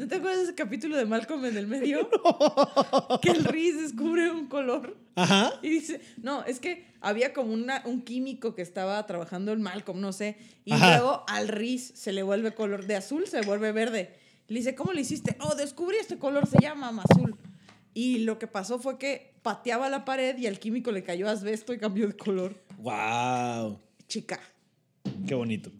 ¿No 0.00 0.08
te 0.08 0.14
acuerdas 0.14 0.38
de 0.38 0.44
ese 0.44 0.54
capítulo 0.54 0.96
de 0.96 1.04
Malcolm 1.04 1.44
en 1.44 1.58
el 1.58 1.66
medio? 1.66 2.08
Que 3.20 3.32
el 3.32 3.44
Riz 3.44 3.78
descubre 3.82 4.30
un 4.30 4.46
color 4.46 4.96
Ajá. 5.14 5.52
y 5.60 5.68
dice, 5.68 6.00
no, 6.22 6.42
es 6.44 6.58
que 6.58 6.86
había 7.02 7.34
como 7.34 7.52
una, 7.52 7.82
un 7.84 8.00
químico 8.00 8.54
que 8.54 8.62
estaba 8.62 9.04
trabajando 9.04 9.52
en 9.52 9.60
Malcolm, 9.60 10.00
no 10.00 10.14
sé, 10.14 10.38
y 10.64 10.72
Ajá. 10.72 10.96
luego 10.96 11.24
al 11.28 11.48
Riz 11.48 11.92
se 11.94 12.14
le 12.14 12.22
vuelve 12.22 12.54
color 12.54 12.86
de 12.86 12.96
azul, 12.96 13.26
se 13.26 13.42
vuelve 13.42 13.72
verde. 13.72 14.14
Le 14.48 14.60
dice, 14.60 14.74
¿cómo 14.74 14.94
lo 14.94 15.00
hiciste? 15.00 15.36
Oh, 15.38 15.54
descubrí 15.54 15.98
este 15.98 16.16
color, 16.16 16.46
se 16.46 16.56
llama 16.62 17.02
azul. 17.06 17.36
Y 17.92 18.20
lo 18.20 18.38
que 18.38 18.46
pasó 18.46 18.78
fue 18.78 18.96
que 18.96 19.34
pateaba 19.42 19.90
la 19.90 20.06
pared 20.06 20.34
y 20.38 20.46
al 20.46 20.58
químico 20.58 20.92
le 20.92 21.02
cayó 21.02 21.28
asbesto 21.28 21.74
y 21.74 21.78
cambió 21.78 22.06
de 22.08 22.16
color. 22.16 22.54
Wow. 22.78 23.78
Chica. 24.08 24.40
Qué 25.26 25.34
bonito. 25.34 25.70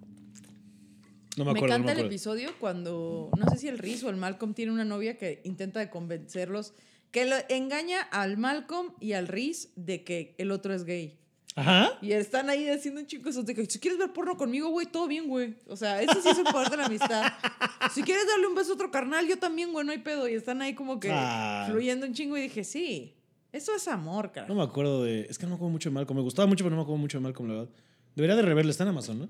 No 1.41 1.47
me 1.47 1.53
Me, 1.53 1.59
acuerdo. 1.59 1.79
no 1.79 1.83
encanta 1.85 1.95
me 1.95 2.01
el 2.01 2.07
episodio 2.07 2.51
cuando, 2.61 3.31
no 3.37 3.51
sé 3.51 3.57
si 3.59 3.69
el 3.69 3.79
Riz 3.79 4.05
o 4.05 4.11
el 4.11 4.17
Malcolm 4.17 4.55
tiene 4.55 4.73
una 4.73 4.85
novia 4.85 5.17
que 5.19 5.41
intenta 5.45 5.81
de 5.81 5.89
convencerlos, 5.91 6.75
que 7.11 7.25
lo 7.27 7.37
engaña 7.49 8.03
al 8.03 8.37
Malcolm 8.37 8.93
y 9.01 9.13
al 9.15 9.27
Riz 9.27 9.71
de 9.77 10.05
que 10.05 10.35
el 10.39 10.51
otro 10.51 10.75
es 10.75 10.85
gay. 10.85 11.17
Ajá. 11.57 11.99
Y 12.01 12.13
están 12.13 12.49
ahí 12.49 12.69
haciendo 12.69 13.01
un 13.01 13.07
chico 13.07 13.31
de 13.31 13.55
que 13.55 13.67
si 13.67 13.79
quieres 13.81 13.99
ver 13.99 14.13
porno 14.13 14.37
conmigo, 14.37 14.69
güey, 14.69 14.87
todo 14.87 15.09
bien, 15.09 15.27
güey. 15.29 15.57
O 15.67 15.77
sea, 15.77 16.01
eso 16.01 16.21
sí 16.23 16.29
es 16.29 16.39
el 16.39 16.45
poder 16.45 16.69
de 16.71 16.77
la 16.77 16.87
amistad. 16.87 17.33
Si 17.95 18.03
quieres 18.03 18.27
darle 18.29 18.47
un 18.47 18.55
beso 18.55 18.73
a 18.73 18.75
otro 18.75 18.91
carnal, 18.91 19.27
yo 19.27 19.39
también, 19.39 19.73
güey, 19.73 19.85
no 19.85 19.91
hay 19.93 19.99
pedo. 19.99 20.29
Y 20.29 20.35
están 20.35 20.61
ahí 20.63 20.75
como 20.75 21.01
que 21.01 21.11
Ah. 21.11 21.67
fluyendo 21.71 22.07
un 22.07 22.13
chingo 22.13 22.37
y 22.37 22.43
dije, 22.43 22.63
sí, 22.63 23.17
eso 23.53 23.75
es 23.75 23.89
amor, 23.89 24.31
cara. 24.31 24.47
No 24.47 24.55
me 24.55 24.63
acuerdo 24.63 25.03
de. 25.03 25.23
Es 25.23 25.39
que 25.39 25.45
no 25.47 25.51
me 25.51 25.55
acuerdo 25.57 25.73
mucho 25.73 25.89
de 25.89 25.95
Malcolm. 25.95 26.17
Me 26.19 26.23
gustaba 26.23 26.47
mucho, 26.47 26.63
pero 26.63 26.71
no 26.71 26.77
me 26.77 26.83
acuerdo 26.83 26.99
mucho 27.01 27.19
de 27.19 27.23
Malcolm, 27.23 27.49
la 27.49 27.55
verdad. 27.55 27.71
Debería 28.15 28.37
de 28.37 28.43
reverla, 28.43 28.71
está 28.71 28.85
en 28.85 28.91
Amazon, 28.91 29.19
¿no? 29.21 29.29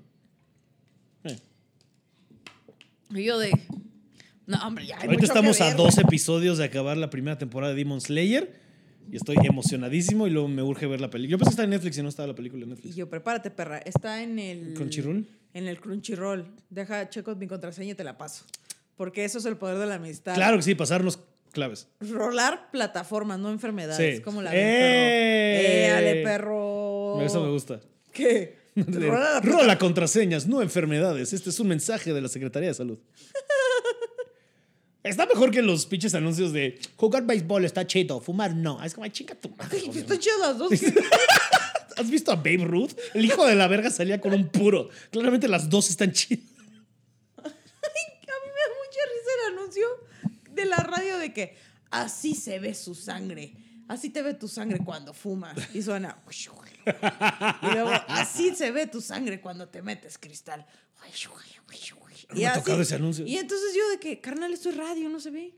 Y 3.13 3.23
yo 3.23 3.37
de. 3.39 3.51
No, 4.47 4.57
hombre, 4.67 4.85
ya. 4.85 4.95
hay 4.97 5.03
Ahorita 5.07 5.11
mucho 5.13 5.19
que 5.19 5.25
estamos 5.25 5.61
a 5.61 5.67
ver. 5.67 5.77
dos 5.77 5.97
episodios 5.97 6.57
de 6.57 6.65
acabar 6.65 6.97
la 6.97 7.09
primera 7.09 7.37
temporada 7.37 7.73
de 7.73 7.77
Demon 7.77 8.01
Slayer. 8.01 8.59
Y 9.11 9.15
estoy 9.17 9.35
emocionadísimo 9.43 10.27
y 10.27 10.29
luego 10.29 10.47
me 10.47 10.61
urge 10.63 10.85
ver 10.85 11.01
la 11.01 11.09
película. 11.09 11.31
Yo 11.31 11.37
pensé 11.37 11.49
que 11.49 11.53
estaba 11.53 11.63
en 11.65 11.69
Netflix 11.71 11.97
y 11.97 12.03
no 12.03 12.09
estaba 12.09 12.27
la 12.27 12.35
película 12.35 12.63
en 12.63 12.69
Y 12.69 12.73
Netflix. 12.75 12.95
yo, 12.95 13.09
prepárate, 13.09 13.51
perra. 13.51 13.79
Está 13.79 14.21
en 14.23 14.39
el. 14.39 14.73
¿Crunchyroll? 14.73 15.27
En 15.53 15.67
el 15.67 15.79
Crunchyroll. 15.81 16.45
Deja, 16.69 17.09
checo 17.09 17.35
mi 17.35 17.47
contraseña 17.47 17.91
y 17.91 17.95
te 17.95 18.03
la 18.03 18.17
paso. 18.17 18.45
Porque 18.95 19.25
eso 19.25 19.39
es 19.39 19.45
el 19.45 19.57
poder 19.57 19.77
de 19.79 19.85
la 19.87 19.95
amistad. 19.95 20.35
Claro 20.35 20.57
que 20.57 20.63
sí, 20.63 20.75
pasarnos 20.75 21.19
claves. 21.51 21.87
Rolar 21.99 22.69
plataformas, 22.71 23.39
no 23.39 23.49
enfermedades. 23.51 24.17
Sí. 24.17 24.21
Como 24.21 24.41
la 24.41 24.51
¡Eh! 24.53 24.55
perro. 24.55 25.67
¡Eh, 25.67 25.91
ale, 25.91 26.23
perro! 26.23 27.21
Eso 27.21 27.43
me 27.43 27.49
gusta. 27.49 27.79
¿Qué? 28.13 28.60
Rola 28.75 29.33
la 29.33 29.39
Rola 29.41 29.77
contraseñas, 29.77 30.47
no 30.47 30.61
enfermedades. 30.61 31.33
Este 31.33 31.49
es 31.49 31.59
un 31.59 31.67
mensaje 31.67 32.13
de 32.13 32.21
la 32.21 32.29
Secretaría 32.29 32.69
de 32.69 32.75
Salud. 32.75 32.99
Está 35.03 35.25
mejor 35.25 35.49
que 35.51 35.61
los 35.63 35.87
pinches 35.87 36.13
anuncios 36.13 36.53
de 36.53 36.79
jugar 36.95 37.25
béisbol 37.25 37.65
está 37.65 37.87
chido, 37.87 38.21
fumar 38.21 38.55
no. 38.55 38.83
Es 38.83 38.93
como, 38.93 39.05
ay, 39.05 39.09
chinga 39.09 39.33
tu 39.33 39.49
madre. 39.49 39.79
Ay. 39.81 39.89
Están 39.97 40.19
chidas 40.19 40.39
las 40.39 40.57
dos. 40.59 40.71
¿Has 41.97 42.09
visto 42.09 42.31
a 42.31 42.35
Babe 42.35 42.65
Ruth? 42.65 42.91
El 43.15 43.25
hijo 43.25 43.47
de 43.47 43.55
la 43.55 43.67
verga 43.67 43.89
salía 43.89 44.21
con 44.21 44.31
un 44.31 44.49
puro. 44.49 44.89
Claramente 45.09 45.47
las 45.47 45.71
dos 45.71 45.89
están 45.89 46.11
chidas. 46.11 46.45
A 47.37 47.47
mí 47.47 47.53
me 48.13 48.27
da 48.27 48.67
mucha 48.77 49.01
risa 49.09 49.31
el 49.47 49.57
anuncio 49.57 49.87
de 50.51 50.65
la 50.65 50.77
radio 50.77 51.17
de 51.17 51.33
que 51.33 51.55
así 51.89 52.35
se 52.35 52.59
ve 52.59 52.75
su 52.75 52.93
sangre. 52.93 53.53
Así 53.91 54.09
te 54.09 54.21
ve 54.21 54.33
tu 54.33 54.47
sangre 54.47 54.79
cuando 54.79 55.13
fumas. 55.13 55.57
Y 55.75 55.81
suena. 55.81 56.15
Y 57.61 57.73
luego, 57.73 57.91
así 58.07 58.55
se 58.55 58.71
ve 58.71 58.87
tu 58.87 59.01
sangre 59.01 59.41
cuando 59.41 59.67
te 59.67 59.81
metes 59.81 60.17
cristal. 60.17 60.65
Ha 62.45 62.53
tocado 62.53 62.81
ese 62.81 62.95
anuncio. 62.95 63.27
Y 63.27 63.35
entonces 63.35 63.75
yo 63.75 63.89
de 63.89 63.99
que, 63.99 64.21
carnal, 64.21 64.53
esto 64.53 64.69
es 64.69 64.77
radio, 64.77 65.09
no 65.09 65.19
se 65.19 65.31
ve. 65.31 65.53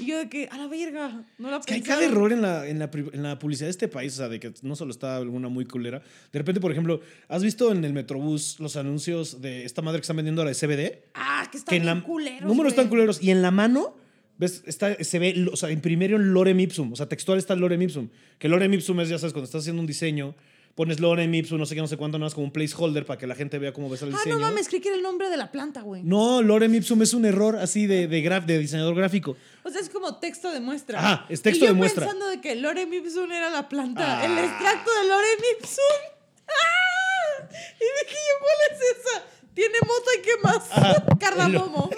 Y 0.00 0.06
yo 0.06 0.16
de 0.16 0.30
que, 0.30 0.48
a 0.50 0.56
la 0.56 0.68
verga, 0.68 1.22
no 1.36 1.50
la 1.50 1.60
Que 1.60 1.74
hay 1.74 1.82
cada 1.82 2.02
error 2.02 2.32
en 2.32 2.40
la, 2.40 2.66
en, 2.66 2.78
la, 2.78 2.88
en 2.94 3.22
la 3.22 3.38
publicidad 3.38 3.66
de 3.66 3.72
este 3.72 3.88
país, 3.88 4.14
o 4.14 4.16
sea, 4.16 4.28
de 4.28 4.40
que 4.40 4.54
no 4.62 4.74
solo 4.74 4.90
está 4.90 5.16
alguna 5.16 5.48
muy 5.48 5.66
culera. 5.66 6.00
De 6.32 6.38
repente, 6.38 6.62
por 6.62 6.72
ejemplo, 6.72 7.02
¿has 7.28 7.42
visto 7.42 7.72
en 7.72 7.84
el 7.84 7.92
Metrobús 7.92 8.58
los 8.58 8.76
anuncios 8.76 9.42
de 9.42 9.66
esta 9.66 9.82
madre 9.82 9.98
que 9.98 10.02
están 10.02 10.16
vendiendo 10.16 10.40
ahora 10.40 10.54
de 10.54 10.56
CBD? 10.56 11.10
Ah, 11.12 11.46
que 11.50 11.58
están 11.58 11.72
que 11.72 11.76
en 11.76 11.84
la 11.84 12.02
culeros, 12.02 12.48
números 12.48 12.72
están 12.72 12.84
güey. 12.86 13.00
culeros 13.00 13.22
y 13.22 13.32
en 13.32 13.42
la 13.42 13.50
mano 13.50 13.96
ves 14.38 14.62
está 14.66 15.02
se 15.02 15.18
ve 15.18 15.46
o 15.52 15.56
sea 15.56 15.70
imprimieron 15.70 16.32
lorem 16.32 16.58
ipsum 16.60 16.92
o 16.92 16.96
sea 16.96 17.06
textual 17.08 17.38
está 17.38 17.54
lorem 17.54 17.82
ipsum 17.82 18.08
que 18.38 18.48
lorem 18.48 18.72
ipsum 18.72 19.00
es 19.00 19.08
ya 19.08 19.18
sabes 19.18 19.32
cuando 19.32 19.44
estás 19.46 19.62
haciendo 19.62 19.80
un 19.80 19.86
diseño 19.86 20.34
pones 20.76 21.00
lorem 21.00 21.34
ipsum 21.34 21.58
no 21.58 21.66
sé 21.66 21.74
qué 21.74 21.80
no 21.80 21.88
sé 21.88 21.96
cuánto 21.96 22.18
nada 22.18 22.26
más 22.26 22.34
como 22.34 22.46
un 22.46 22.52
placeholder 22.52 23.04
para 23.04 23.18
que 23.18 23.26
la 23.26 23.34
gente 23.34 23.58
vea 23.58 23.72
cómo 23.72 23.90
ves 23.90 24.00
el 24.02 24.10
Ah, 24.14 24.16
diseño 24.16 24.36
no 24.36 24.40
mames, 24.42 24.68
creí 24.68 24.80
que 24.80 24.88
era 24.88 24.96
el 24.96 25.02
nombre 25.02 25.28
de 25.28 25.36
la 25.36 25.50
planta, 25.50 25.82
güey. 25.82 26.04
No, 26.04 26.40
lorem 26.40 26.72
ipsum 26.72 27.02
es 27.02 27.14
un 27.14 27.24
error 27.24 27.56
así 27.56 27.88
de 27.88 28.06
de, 28.06 28.20
graf, 28.22 28.44
de 28.46 28.58
diseñador 28.60 28.94
gráfico 28.94 29.36
O 29.64 29.70
sea, 29.70 29.80
es 29.80 29.88
como 29.90 30.18
texto 30.20 30.52
de 30.52 30.60
muestra. 30.60 31.00
Ajá, 31.00 31.26
es 31.28 31.42
texto 31.42 31.64
y 31.64 31.66
yo 31.66 31.74
de 31.74 31.78
muestra. 31.78 32.04
pensando 32.06 32.28
de 32.28 32.40
que 32.40 32.54
Lorem 32.54 32.92
Ipsum 32.94 33.30
era 33.32 33.50
la 33.50 33.68
planta. 33.68 34.20
Ah. 34.20 34.24
El 34.24 34.38
extracto 34.38 34.90
de 35.02 35.08
Lorem 35.08 35.40
Ipsum. 35.58 35.98
¡Ah! 36.46 37.48
Y 37.50 37.86
dije 38.06 38.16
yo, 38.28 38.34
¿cuál 38.40 38.58
es 38.70 38.98
esa? 38.98 39.24
Tiene 39.54 39.78
mota 39.82 40.10
y 40.16 40.22
qué 40.22 40.30
más. 40.44 40.70
Ajá. 40.70 41.04
Cardamomo. 41.18 41.90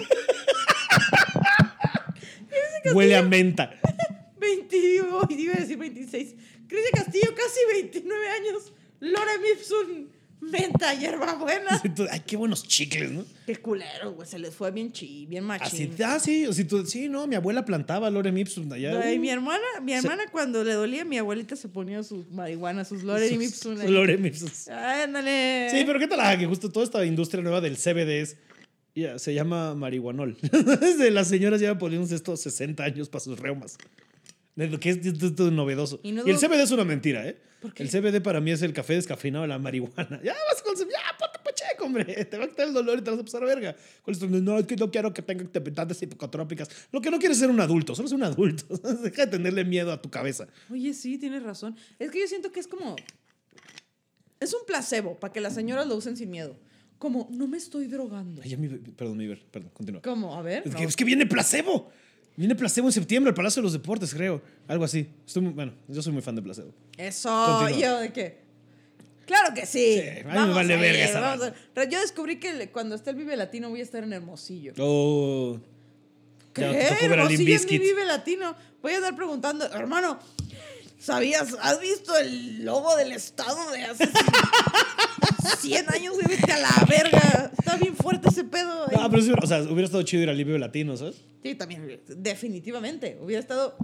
Huele 2.93 3.15
a 3.15 3.21
menta 3.21 3.71
20, 4.39 4.77
iba 4.77 5.53
a 5.53 5.59
decir 5.59 5.77
26. 5.77 6.35
Cristian 6.67 6.93
Castillo, 7.03 7.35
casi 7.35 7.59
29 7.81 8.27
años. 8.29 8.73
Lorem 8.99 9.41
Ipsum. 9.55 10.07
Menta, 10.41 10.91
hierbabuena. 10.95 11.79
Entonces, 11.83 12.11
ay 12.11 12.23
qué 12.25 12.35
buenos 12.35 12.67
chicles 12.67 13.11
no 13.11 13.23
Qué 13.45 13.57
culero, 13.57 14.13
güey. 14.13 14.27
Se 14.27 14.39
les 14.39 14.55
fue 14.55 14.71
bien 14.71 14.91
chi, 14.91 15.27
bien 15.27 15.43
así 15.51 15.87
machín. 15.89 16.03
ah 16.03 16.17
sí 16.19 16.65
tú- 16.65 16.83
sí 16.87 17.07
no 17.09 17.27
mi 17.27 17.35
abuela 17.35 17.63
plantaba 17.63 18.09
lorem 18.09 18.35
ipsum 18.39 18.71
allá 18.73 18.99
Ay, 19.01 19.17
uh, 19.17 19.21
mi 19.21 19.29
hermana, 19.29 19.61
mi 19.83 19.93
hermana 19.93 20.23
cuando 20.31 20.63
le 20.63 20.73
dolía, 20.73 21.05
mi 21.05 21.19
abuelita 21.19 21.55
se 21.55 21.67
ponía 21.67 22.01
sus 22.01 22.27
marihuana, 22.31 22.83
sus 22.85 23.03
Ipsum. 23.43 23.79
ahí. 23.79 23.87
lorem 23.87 24.25
ipsum 24.25 24.49
Ándale. 24.73 25.67
Sí, 25.69 25.83
pero 25.85 25.99
¿qué 25.99 26.07
tal? 26.07 26.19
Ah, 26.21 26.35
que 26.35 26.47
justo 26.47 26.71
toda 26.71 26.85
esta 26.85 27.05
industria 27.05 27.43
nueva 27.43 27.61
del 27.61 27.77
CBD 27.77 28.21
es, 28.21 28.37
ya, 28.95 29.17
se 29.19 29.33
llama 29.33 29.73
marihuanol. 29.75 30.37
Las 31.11 31.27
señoras 31.27 31.59
llevan 31.61 31.77
poniéndose 31.77 32.15
estos 32.15 32.41
60 32.41 32.83
años 32.83 33.09
para 33.09 33.23
sus 33.23 33.39
reumas. 33.39 33.77
Que 34.79 34.89
es, 34.89 34.97
es- 35.05 35.23
es 35.23 35.35
todo 35.35 35.49
novedoso. 35.49 35.99
Y 36.03 36.09
el 36.09 36.37
CBD 36.37 36.61
es 36.61 36.71
una 36.71 36.83
mentira, 36.85 37.25
¿eh? 37.27 37.37
El 37.75 37.89
CBD 37.89 38.21
para 38.21 38.41
mí 38.41 38.51
es 38.51 38.61
el 38.63 38.73
café 38.73 38.93
descafeinado 38.95 39.43
de 39.43 39.47
la 39.47 39.59
marihuana. 39.59 40.19
Ya 40.23 40.33
vas 40.33 40.61
con 40.63 40.75
ya, 40.75 40.85
ponte 41.17 41.39
pacheco, 41.43 41.85
hombre. 41.85 42.03
Te 42.25 42.37
va 42.37 42.45
a 42.45 42.47
quitar 42.47 42.67
el 42.67 42.73
dolor 42.73 42.99
y 42.99 43.01
te 43.01 43.11
vas 43.11 43.19
a 43.19 43.23
pasar 43.23 43.43
a 43.43 43.45
verga. 43.45 43.75
¿Cuál 44.03 44.13
es 44.15 44.19
tu- 44.19 44.27
No, 44.27 44.59
es 44.59 44.65
que 44.65 44.75
no 44.75 44.91
quiero 44.91 45.13
que 45.13 45.21
tenga 45.21 45.43
actividades 45.45 45.97
psicotrópicas. 45.97 46.69
Lo 46.91 47.01
que 47.01 47.09
no 47.11 47.17
quieres 47.19 47.37
es 47.37 47.41
ser 47.41 47.49
un 47.49 47.59
adulto, 47.61 47.95
solo 47.95 48.07
es 48.07 48.11
un 48.13 48.23
adulto. 48.23 48.65
Deja 49.03 49.25
de 49.25 49.31
tenerle 49.31 49.63
miedo 49.63 49.91
a 49.91 50.01
tu 50.01 50.09
cabeza. 50.09 50.47
Oye, 50.69 50.93
sí, 50.93 51.17
tienes 51.17 51.43
razón. 51.43 51.75
Es 51.97 52.11
que 52.11 52.19
yo 52.19 52.27
siento 52.27 52.51
que 52.51 52.59
es 52.59 52.67
como. 52.67 52.95
Es 54.39 54.53
un 54.53 54.61
placebo 54.65 55.19
para 55.19 55.31
que 55.31 55.39
las 55.39 55.53
señoras 55.53 55.87
lo 55.87 55.95
usen 55.95 56.17
sin 56.17 56.29
miedo. 56.31 56.55
Como, 57.01 57.27
no 57.31 57.47
me 57.47 57.57
estoy 57.57 57.87
drogando. 57.87 58.43
Ay, 58.43 58.51
ya 58.51 58.57
mi- 58.57 58.67
perdón, 58.69 59.17
mi 59.17 59.25
ver, 59.25 59.41
perdón, 59.49 59.71
continúa. 59.73 60.03
¿Cómo? 60.03 60.35
A 60.35 60.43
ver. 60.43 60.61
Es, 60.67 60.71
no. 60.71 60.77
que, 60.77 60.83
es 60.83 60.95
que 60.95 61.03
viene 61.03 61.25
placebo. 61.25 61.89
Viene 62.37 62.53
placebo 62.53 62.89
en 62.89 62.93
septiembre 62.93 63.29
al 63.29 63.33
Palacio 63.33 63.59
de 63.59 63.63
los 63.63 63.73
Deportes, 63.73 64.13
creo. 64.13 64.39
Algo 64.67 64.85
así. 64.85 65.09
Estoy 65.25 65.41
muy- 65.41 65.53
bueno, 65.53 65.73
yo 65.87 65.99
soy 66.03 66.13
muy 66.13 66.21
fan 66.21 66.35
de 66.35 66.43
placebo. 66.43 66.71
Eso, 66.95 67.57
Continúa. 67.57 67.81
yo 67.81 67.97
de 68.01 68.13
qué. 68.13 68.37
Claro 69.25 69.51
que 69.55 69.65
sí. 69.65 69.99
Sí, 69.99 70.19
a 70.27 70.41
mí 70.41 70.47
me 70.49 70.53
vale 70.53 70.77
verga 70.77 71.03
esa 71.03 71.85
Yo 71.89 72.01
descubrí 72.01 72.39
que 72.39 72.69
cuando 72.69 72.93
esté 72.93 73.09
el 73.09 73.15
Vive 73.15 73.35
Latino 73.35 73.71
voy 73.71 73.79
a 73.79 73.83
estar 73.83 74.03
en 74.03 74.13
Hermosillo. 74.13 74.73
Oh. 74.77 75.59
¿Qué? 76.53 76.65
Hermosillo 77.01 77.55
es 77.55 77.65
mi. 77.65 77.79
Vive 77.79 78.05
Latino. 78.05 78.55
Voy 78.83 78.93
a 78.93 78.97
andar 78.97 79.15
preguntando, 79.15 79.65
hermano, 79.73 80.19
¿sabías? 80.99 81.55
¿Has 81.61 81.81
visto 81.81 82.15
el 82.15 82.63
logo 82.63 82.95
del 82.95 83.11
estado 83.13 83.71
de 83.71 83.85
hace 83.85 84.07
100 85.59 85.89
años? 85.93 86.13
Güey, 86.15 86.25
Vete 86.27 86.51
a 86.51 86.59
la 86.59 86.85
verga. 86.87 87.51
Está 87.57 87.77
bien 87.77 87.95
fuerte 87.95 88.29
ese 88.29 88.43
pedo. 88.43 88.87
ahí. 88.89 88.97
No, 88.97 89.09
pero 89.09 89.21
sí, 89.21 89.31
o 89.31 89.47
sea, 89.47 89.61
hubiera 89.63 89.83
estado 89.85 90.03
chido 90.03 90.23
ir 90.23 90.29
al 90.29 90.37
Libio 90.37 90.57
Latino, 90.57 90.95
¿sabes? 90.97 91.21
Sí, 91.43 91.55
también, 91.55 92.01
definitivamente. 92.07 93.17
Hubiera 93.21 93.39
estado. 93.41 93.75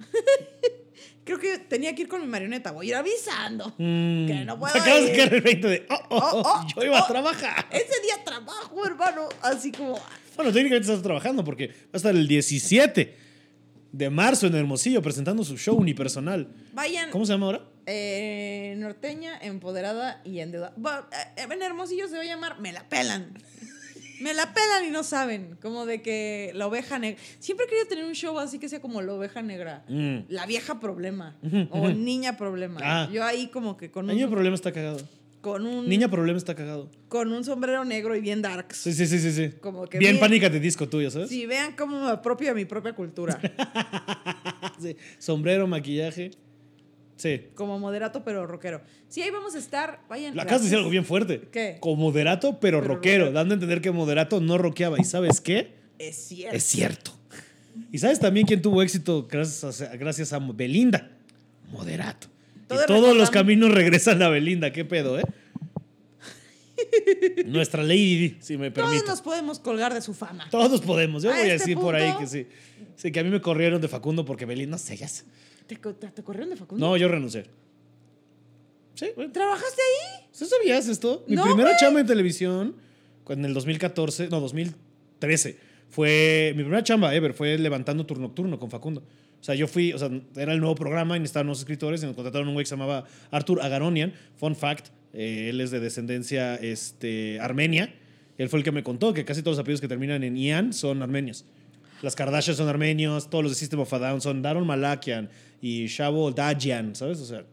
Creo 1.24 1.38
que 1.38 1.58
tenía 1.58 1.94
que 1.94 2.02
ir 2.02 2.08
con 2.08 2.20
mi 2.20 2.26
marioneta. 2.26 2.72
Voy 2.72 2.86
a 2.86 2.88
ir 2.88 2.94
avisando. 2.96 3.76
Que 3.76 4.42
no 4.44 4.58
puedo 4.58 4.74
acabas 4.74 5.04
de 5.04 5.12
caer 5.12 5.34
el 5.34 5.40
20 5.40 5.68
de. 5.68 5.86
Oh, 5.88 5.94
oh, 6.10 6.18
Oh, 6.20 6.42
oh, 6.44 6.66
yo 6.74 6.82
iba 6.84 6.98
a 6.98 7.04
oh. 7.04 7.06
trabajar. 7.06 7.66
Ese 7.70 8.00
día 8.02 8.24
trabajo, 8.24 8.84
hermano. 8.84 9.28
Así 9.40 9.70
como. 9.70 9.98
Bueno, 10.34 10.52
técnicamente 10.52 10.88
estás 10.88 11.02
trabajando 11.02 11.44
porque 11.44 11.68
va 11.68 11.74
a 11.92 11.96
estar 11.98 12.14
el 12.14 12.26
17 12.26 13.16
de 13.92 14.10
marzo 14.10 14.46
en 14.46 14.54
Hermosillo 14.56 15.00
presentando 15.02 15.44
su 15.44 15.56
show 15.56 15.76
unipersonal. 15.76 16.48
Vayan. 16.72 17.10
¿Cómo 17.10 17.24
se 17.24 17.32
llama 17.32 17.46
ahora? 17.46 17.71
Eh, 17.86 18.74
norteña, 18.78 19.38
empoderada 19.40 20.20
y 20.24 20.38
endeudada. 20.40 20.74
Eh, 21.36 21.46
en 21.50 21.62
Hermosillo 21.62 22.08
se 22.08 22.16
va 22.16 22.22
a 22.22 22.26
llamar 22.26 22.60
Me 22.60 22.72
la 22.72 22.88
pelan. 22.88 23.32
Me 24.20 24.34
la 24.34 24.54
pelan 24.54 24.84
y 24.86 24.90
no 24.90 25.02
saben. 25.02 25.56
Como 25.60 25.84
de 25.84 26.00
que 26.00 26.52
la 26.54 26.68
oveja 26.68 26.98
negra. 27.00 27.20
Siempre 27.40 27.66
he 27.66 27.68
querido 27.68 27.88
tener 27.88 28.04
un 28.04 28.14
show 28.14 28.38
así 28.38 28.58
que 28.60 28.68
sea 28.68 28.80
como 28.80 29.02
la 29.02 29.14
oveja 29.14 29.42
negra. 29.42 29.84
Mm. 29.88 30.18
La 30.28 30.46
vieja 30.46 30.78
problema. 30.78 31.36
O 31.70 31.88
niña 31.88 32.36
problema. 32.36 32.80
Ah. 32.84 33.08
Yo 33.12 33.24
ahí 33.24 33.48
como 33.48 33.76
que 33.76 33.90
con 33.90 34.06
Niño 34.06 34.26
un, 34.26 34.32
problema 34.32 34.54
está 34.54 34.70
cagado. 34.70 35.00
con 35.40 35.66
un, 35.66 35.88
Niña 35.88 36.06
problema 36.08 36.38
está 36.38 36.54
cagado. 36.54 36.88
con 37.08 37.32
un 37.32 37.42
sombrero 37.42 37.84
negro 37.84 38.14
y 38.14 38.20
bien 38.20 38.42
darks. 38.42 38.76
Sí, 38.76 38.92
sí, 38.92 39.08
sí, 39.08 39.18
sí. 39.18 39.32
sí. 39.32 39.50
Como 39.60 39.86
que 39.88 39.98
bien 39.98 40.12
bien- 40.12 40.20
pánica 40.20 40.48
de 40.48 40.60
disco 40.60 40.88
tuyo, 40.88 41.10
¿sabes? 41.10 41.28
Si 41.28 41.44
vean 41.46 41.74
cómo 41.74 42.00
me 42.04 42.10
apropio 42.12 42.46
de 42.50 42.54
mi 42.54 42.64
propia 42.64 42.92
cultura. 42.94 43.40
Sí. 44.80 44.96
Sombrero, 45.18 45.66
maquillaje. 45.66 46.30
Sí. 47.22 47.42
como 47.54 47.78
moderato 47.78 48.24
pero 48.24 48.46
rockero. 48.48 48.80
Sí, 49.08 49.22
ahí 49.22 49.30
vamos 49.30 49.54
a 49.54 49.58
estar. 49.58 50.00
Vayan. 50.08 50.34
Lo 50.34 50.42
acabas 50.42 50.62
de 50.62 50.64
decir 50.66 50.78
algo 50.78 50.90
bien 50.90 51.04
fuerte. 51.04 51.42
¿Qué? 51.52 51.76
Como 51.78 51.96
moderato, 51.96 52.58
pero, 52.58 52.80
Pero 52.80 52.94
rockero, 52.94 53.24
rockero. 53.26 53.32
dando 53.32 53.52
a 53.52 53.56
entender 53.56 53.80
que 53.80 53.92
moderato 53.92 54.40
no 54.40 54.58
rockeaba. 54.58 55.00
¿Y 55.00 55.04
sabes 55.04 55.40
qué? 55.40 55.74
Es 56.00 56.16
cierto. 56.16 56.56
Es 56.56 56.64
cierto. 56.64 57.12
¿Y 57.92 57.98
sabes 57.98 58.18
también 58.18 58.44
quién 58.46 58.60
tuvo 58.60 58.82
éxito 58.82 59.28
gracias 59.30 59.82
a, 59.82 59.96
gracias 59.96 60.32
a 60.32 60.40
Belinda? 60.40 61.10
Moderato. 61.70 62.26
Todos 62.66 62.82
y 62.84 62.86
todos 62.86 63.16
los 63.16 63.30
caminos 63.30 63.70
regresan 63.70 64.20
a 64.22 64.28
Belinda. 64.28 64.72
¿Qué 64.72 64.84
pedo, 64.84 65.18
eh? 65.18 65.22
Nuestra 67.46 67.82
Lady 67.82 68.36
si 68.40 68.56
me 68.56 68.70
Todos 68.70 68.88
permite. 68.88 69.08
nos 69.08 69.20
podemos 69.22 69.58
colgar 69.58 69.94
de 69.94 70.00
su 70.02 70.14
fama. 70.14 70.48
Todos 70.50 70.80
podemos. 70.80 71.22
Yo 71.22 71.30
A 71.30 71.34
voy 71.34 71.42
a 71.42 71.54
este 71.54 71.58
decir 71.58 71.78
por 71.78 71.94
ahí 71.94 72.12
que 72.18 72.26
sí. 72.26 72.46
Sí, 72.96 73.12
que 73.12 73.20
a 73.20 73.24
mí 73.24 73.30
me 73.30 73.40
corrieron 73.40 73.80
de 73.80 73.88
Facundo 73.88 74.24
porque 74.24 74.44
Belinda, 74.44 74.72
no 74.72 74.78
sé, 74.78 74.96
ya 74.96 75.08
sé. 75.08 75.24
¿Te, 75.66 75.76
co- 75.76 75.94
te- 75.94 76.08
te 76.08 76.22
corrieron 76.22 76.50
de 76.50 76.56
Facundo? 76.56 76.86
No, 76.86 76.96
yo 76.96 77.08
renuncié. 77.08 77.44
Sí. 78.94 79.06
¿Trabajaste 79.32 79.80
ahí? 79.80 80.26
¿Sí 80.32 80.44
sabías 80.46 80.88
esto? 80.88 81.24
Mi 81.26 81.36
No, 81.36 81.44
primera 81.44 81.70
güey. 81.70 81.80
chamba 81.80 82.00
en 82.00 82.06
televisión, 82.06 82.76
en 83.28 83.44
el 83.44 83.54
2014, 83.54 84.28
no, 84.28 84.40
2013, 84.40 85.56
fue. 85.88 86.52
Mi 86.56 86.62
primera 86.62 86.82
chamba 86.82 87.14
ever 87.14 87.32
fue 87.32 87.56
levantando 87.58 88.04
turno 88.04 88.24
nocturno 88.28 88.58
con 88.58 88.70
Facundo. 88.70 89.00
O 89.40 89.44
sea, 89.44 89.54
yo 89.54 89.66
fui, 89.66 89.92
o 89.92 89.98
sea, 89.98 90.08
era 90.36 90.52
el 90.52 90.60
nuevo 90.60 90.74
programa 90.74 91.16
y 91.16 91.20
necesitaban 91.20 91.46
nuevos 91.46 91.58
escritores 91.60 92.02
y 92.02 92.06
nos 92.06 92.14
contrataron 92.14 92.46
un 92.48 92.54
güey 92.54 92.64
que 92.64 92.68
se 92.68 92.74
llamaba 92.76 93.04
Arthur 93.30 93.60
Agaronian. 93.62 94.12
Fun 94.36 94.54
fact, 94.54 94.88
eh, 95.14 95.48
él 95.50 95.60
es 95.60 95.70
de 95.70 95.80
descendencia 95.80 96.54
este, 96.56 97.40
armenia. 97.40 97.92
Él 98.38 98.48
fue 98.48 98.58
el 98.60 98.64
que 98.64 98.72
me 98.72 98.82
contó 98.84 99.12
que 99.12 99.24
casi 99.24 99.42
todos 99.42 99.56
los 99.56 99.62
apellidos 99.62 99.80
que 99.80 99.88
terminan 99.88 100.22
en 100.22 100.36
Ian 100.36 100.72
son 100.72 101.02
armenios. 101.02 101.44
Las 102.02 102.16
Kardashian 102.16 102.56
son 102.56 102.68
armenios, 102.68 103.30
todos 103.30 103.44
los 103.44 103.52
de 103.52 103.56
System 103.56 103.80
of 103.80 103.92
a 103.92 103.98
Down 103.98 104.20
son 104.20 104.42
Daron 104.42 104.66
Malakian 104.66 105.30
y 105.60 105.86
Shavo 105.86 106.32
Dajian, 106.32 106.96
¿sabes? 106.96 107.20
O 107.20 107.24
sea, 107.24 107.44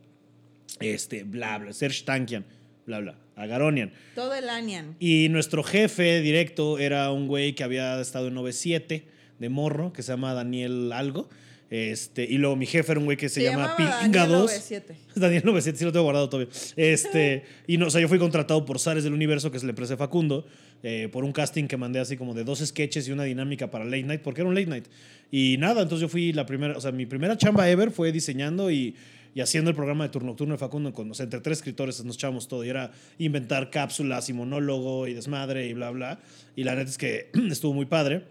este, 0.80 1.24
bla, 1.24 1.60
bla, 1.60 1.72
Serge 1.72 2.04
Tankian, 2.04 2.46
bla, 2.86 3.00
bla, 3.00 3.16
Agaronian. 3.36 3.92
Todo 4.16 4.34
el 4.34 4.50
Anian. 4.50 4.96
Y 5.00 5.28
nuestro 5.30 5.64
jefe 5.64 6.22
directo 6.22 6.80
era 6.80 7.12
un 7.12 7.28
güey 7.28 7.54
que 7.54 7.64
había 7.64 8.02
estado 8.02 8.28
en 8.28 8.34
97 8.34 9.06
de 9.38 9.50
morro, 9.50 9.94
que 9.94 10.02
se 10.02 10.12
llama 10.12 10.34
Daniel 10.34 10.92
Algo. 10.92 11.30
Este, 11.70 12.24
y 12.24 12.40
luego 12.40 12.56
mi 12.56 12.66
jefe 12.66 12.94
era 12.94 13.00
un 13.00 13.06
güey 13.06 13.16
que 13.16 13.30
se, 13.30 13.44
llama 13.44 13.76
llamaba 13.76 14.02
Pinga 14.02 14.22
Daniel 14.22 14.30
2. 14.30 14.40
97. 14.40 14.96
Daniel 15.16 15.44
97, 15.46 15.78
sí 15.78 15.86
lo 15.86 15.92
tengo 15.92 16.04
guardado 16.04 16.28
todavía. 16.28 16.52
Este, 16.76 17.44
y 17.68 17.78
no, 17.78 17.88
o 17.88 17.90
sea, 17.92 18.02
yo 18.02 18.08
fui 18.08 18.18
contratado 18.18 18.66
por 18.66 18.80
Sares 18.80 19.04
del 19.04 19.14
Universo, 19.14 19.52
que 19.52 19.58
es 19.58 19.64
la 19.64 19.70
empresa 19.70 19.94
de 19.94 19.98
Facundo, 19.98 20.48
eh, 20.84 21.10
por 21.12 21.24
un 21.24 21.32
casting 21.32 21.66
que 21.68 21.78
mandé 21.78 22.00
así 22.00 22.16
como 22.18 22.34
de 22.34 22.44
dos 22.44 22.60
sketches 22.60 23.08
y 23.08 23.12
una 23.12 23.24
dinámica 23.24 23.70
para 23.72 23.86
Late 23.86 24.04
Night, 24.04 24.22
porque 24.22 24.42
era 24.42 24.48
un 24.50 24.56
Late 24.56 24.68
Night. 24.68 24.86
Y 25.32 25.58
nada, 25.60 25.82
entonces 25.82 26.02
yo 26.02 26.10
fui 26.10 26.32
la 26.34 26.46
primera, 26.46 26.78
o 26.78 26.82
sea, 26.82 26.92
mi 26.92 27.06
primera 27.06 27.38
chamba 27.38 27.70
ever 27.70 27.92
fue 27.92 28.12
diseñando 28.12 28.72
y, 28.72 28.96
y 29.36 29.42
haciendo 29.42 29.70
el 29.70 29.76
programa 29.76 30.06
de 30.06 30.10
turno 30.10 30.28
nocturno 30.30 30.54
de 30.56 30.58
Facundo 30.58 30.92
con, 30.94 31.12
o 31.12 31.14
sea, 31.14 31.26
entre 31.26 31.40
tres 31.42 31.60
escritores 31.60 32.04
nos 32.04 32.16
echábamos 32.16 32.48
todo 32.48 32.64
y 32.66 32.70
era 32.70 32.92
inventar 33.20 33.70
cápsulas 33.70 34.28
y 34.30 34.34
monólogo 34.34 35.08
y 35.08 35.14
desmadre 35.14 35.68
y 35.68 35.74
bla, 35.74 35.92
bla. 35.92 36.20
Y 36.56 36.64
la 36.64 36.76
neta 36.76 36.90
es 36.90 36.98
que 36.98 37.30
estuvo 37.52 37.74
muy 37.74 37.86
padre. 37.86 38.24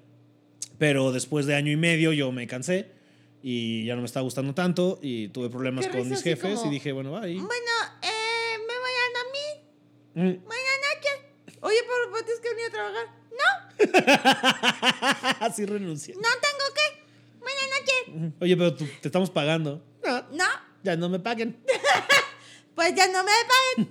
Pero 0.78 1.10
después 1.12 1.46
de 1.46 1.54
año 1.56 1.72
y 1.72 1.76
medio 1.76 2.12
yo 2.12 2.30
me 2.30 2.46
cansé 2.46 2.86
y 3.42 3.84
ya 3.84 3.94
no 3.96 4.00
me 4.02 4.06
estaba 4.06 4.22
gustando 4.24 4.54
tanto 4.54 4.98
y 5.02 5.28
tuve 5.28 5.50
problemas 5.50 5.86
con 5.88 6.08
mis 6.08 6.22
jefes 6.22 6.58
como, 6.60 6.70
y 6.70 6.74
dije, 6.74 6.92
bueno, 6.92 7.10
va. 7.12 7.28
y- 7.28 7.34
Bueno, 7.34 7.50
eh, 8.02 8.58
me 8.60 8.74
vayan 8.84 9.12
a 9.16 10.24
mí. 10.30 10.30
Mm. 10.34 10.44
Noches. 10.44 10.58
Oye, 11.60 11.76
pero 11.82 12.12
pero 12.12 12.24
tienes 12.24 12.40
que 12.40 12.48
venir 12.50 12.66
a 12.66 12.70
trabajar. 12.70 13.06
No, 15.40 15.40
Así 15.46 15.64
renuncia. 15.66 16.14
no 16.14 16.20
tengo 16.22 16.74
que. 16.74 17.04
Buenas 17.38 17.68
noches. 17.80 18.32
Oye, 18.40 18.56
pero 18.56 18.74
tú- 18.74 18.88
te 19.00 19.08
estamos 19.08 19.30
pagando. 19.30 19.82
No, 20.04 20.22
No, 20.32 20.44
ya 20.82 20.96
no 20.96 21.08
me 21.08 21.18
paguen. 21.18 21.62
pues 22.74 22.94
ya 22.94 23.06
no 23.08 23.24
me 23.24 23.32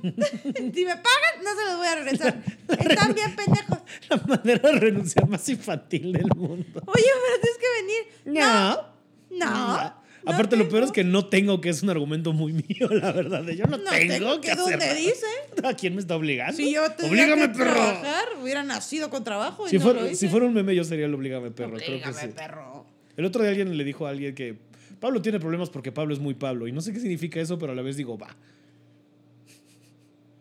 paguen. 0.05 0.74
si 0.76 0.86
me 0.86 0.95
pagan, 0.95 1.43
no 1.43 1.55
se 1.55 1.65
los 1.65 1.78
voy 1.78 1.88
a 1.88 1.95
regresar. 1.95 2.43
Están 2.70 3.13
bien 3.13 3.36
pendejos. 3.36 3.80
La 4.09 4.18
manera 4.18 4.72
de 4.72 4.80
renunciar 4.80 5.28
más 5.28 5.47
infantil 5.49 6.13
del 6.13 6.28
mundo. 6.36 6.82
Oye, 6.88 7.05
pero 7.26 7.41
tienes 7.41 7.57
que 7.59 7.70
venir. 7.82 8.07
No. 8.39 8.97
No. 9.30 9.78
no 9.78 9.97
Aparte, 10.34 10.56
lo 10.58 10.68
peor 10.70 10.84
es 10.84 10.92
que 10.92 11.04
no 11.04 11.26
tengo, 11.28 11.62
que 11.62 11.70
es 11.70 11.82
un 11.84 11.90
argumento 11.90 12.34
muy 12.34 12.54
mío, 12.68 12.88
la 12.92 13.12
verdad. 13.12 13.46
Yo 13.48 13.66
no, 13.66 13.78
No 13.78 13.90
tengo, 13.90 14.14
tengo 14.14 14.36
que 14.36 14.48
que 14.48 14.52
hacer. 14.52 14.80
dónde 14.80 14.96
dice. 14.96 15.26
¿A 15.64 15.74
quién 15.74 15.96
me 15.96 16.02
está 16.02 16.16
obligando? 16.16 16.56
Si 16.58 16.72
yo 16.74 16.82
Oblígame, 17.04 17.44
que 17.52 17.58
perro. 17.58 17.72
trabajar, 17.74 18.26
hubiera 18.42 18.64
nacido 18.64 19.10
con 19.10 19.24
trabajo 19.24 19.68
y 19.68 19.70
Si, 19.72 19.78
no 19.78 19.84
fuera, 19.84 20.02
lo 20.02 20.08
si 20.08 20.14
hice. 20.14 20.30
fuera 20.30 20.46
un 20.46 20.54
meme, 20.54 20.76
yo 20.76 20.84
sería 20.84 21.06
el 21.06 21.14
obligame 21.14 21.52
perro. 21.52 21.78
creo 21.78 21.86
que 21.88 21.92
Oblígame, 22.10 22.22
sí. 22.22 22.28
perro. 22.36 22.86
El 23.16 23.26
otro 23.26 23.42
día 23.42 23.50
alguien 23.52 23.76
le 23.78 23.84
dijo 23.84 24.06
a 24.06 24.12
alguien 24.12 24.36
que 24.36 24.56
Pablo 25.00 25.22
tiene 25.22 25.40
problemas 25.40 25.70
porque 25.70 25.92
Pablo 25.92 26.14
es 26.14 26.20
muy 26.20 26.34
Pablo. 26.34 26.68
Y 26.68 26.72
no 26.72 26.82
sé 26.82 26.94
qué 26.94 27.00
significa 27.00 27.40
eso, 27.40 27.58
pero 27.60 27.72
a 27.72 27.76
la 27.76 27.82
vez 27.82 27.98
digo, 27.98 28.18
va. 28.18 28.36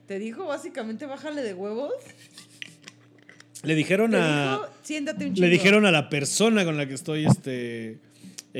Te 0.06 0.18
dijo 0.18 0.46
básicamente 0.46 1.06
bájale 1.06 1.42
de 1.42 1.54
huevos. 1.54 1.92
Le 3.62 3.74
dijeron 3.74 4.14
a. 4.14 4.52
dijo 4.52 4.68
siéntate 4.82 5.24
un 5.24 5.30
Le 5.30 5.34
chingo. 5.34 5.48
dijeron 5.48 5.86
a 5.86 5.90
la 5.90 6.08
persona 6.08 6.64
con 6.64 6.76
la 6.76 6.86
que 6.86 6.94
estoy 6.94 7.26
este, 7.26 7.98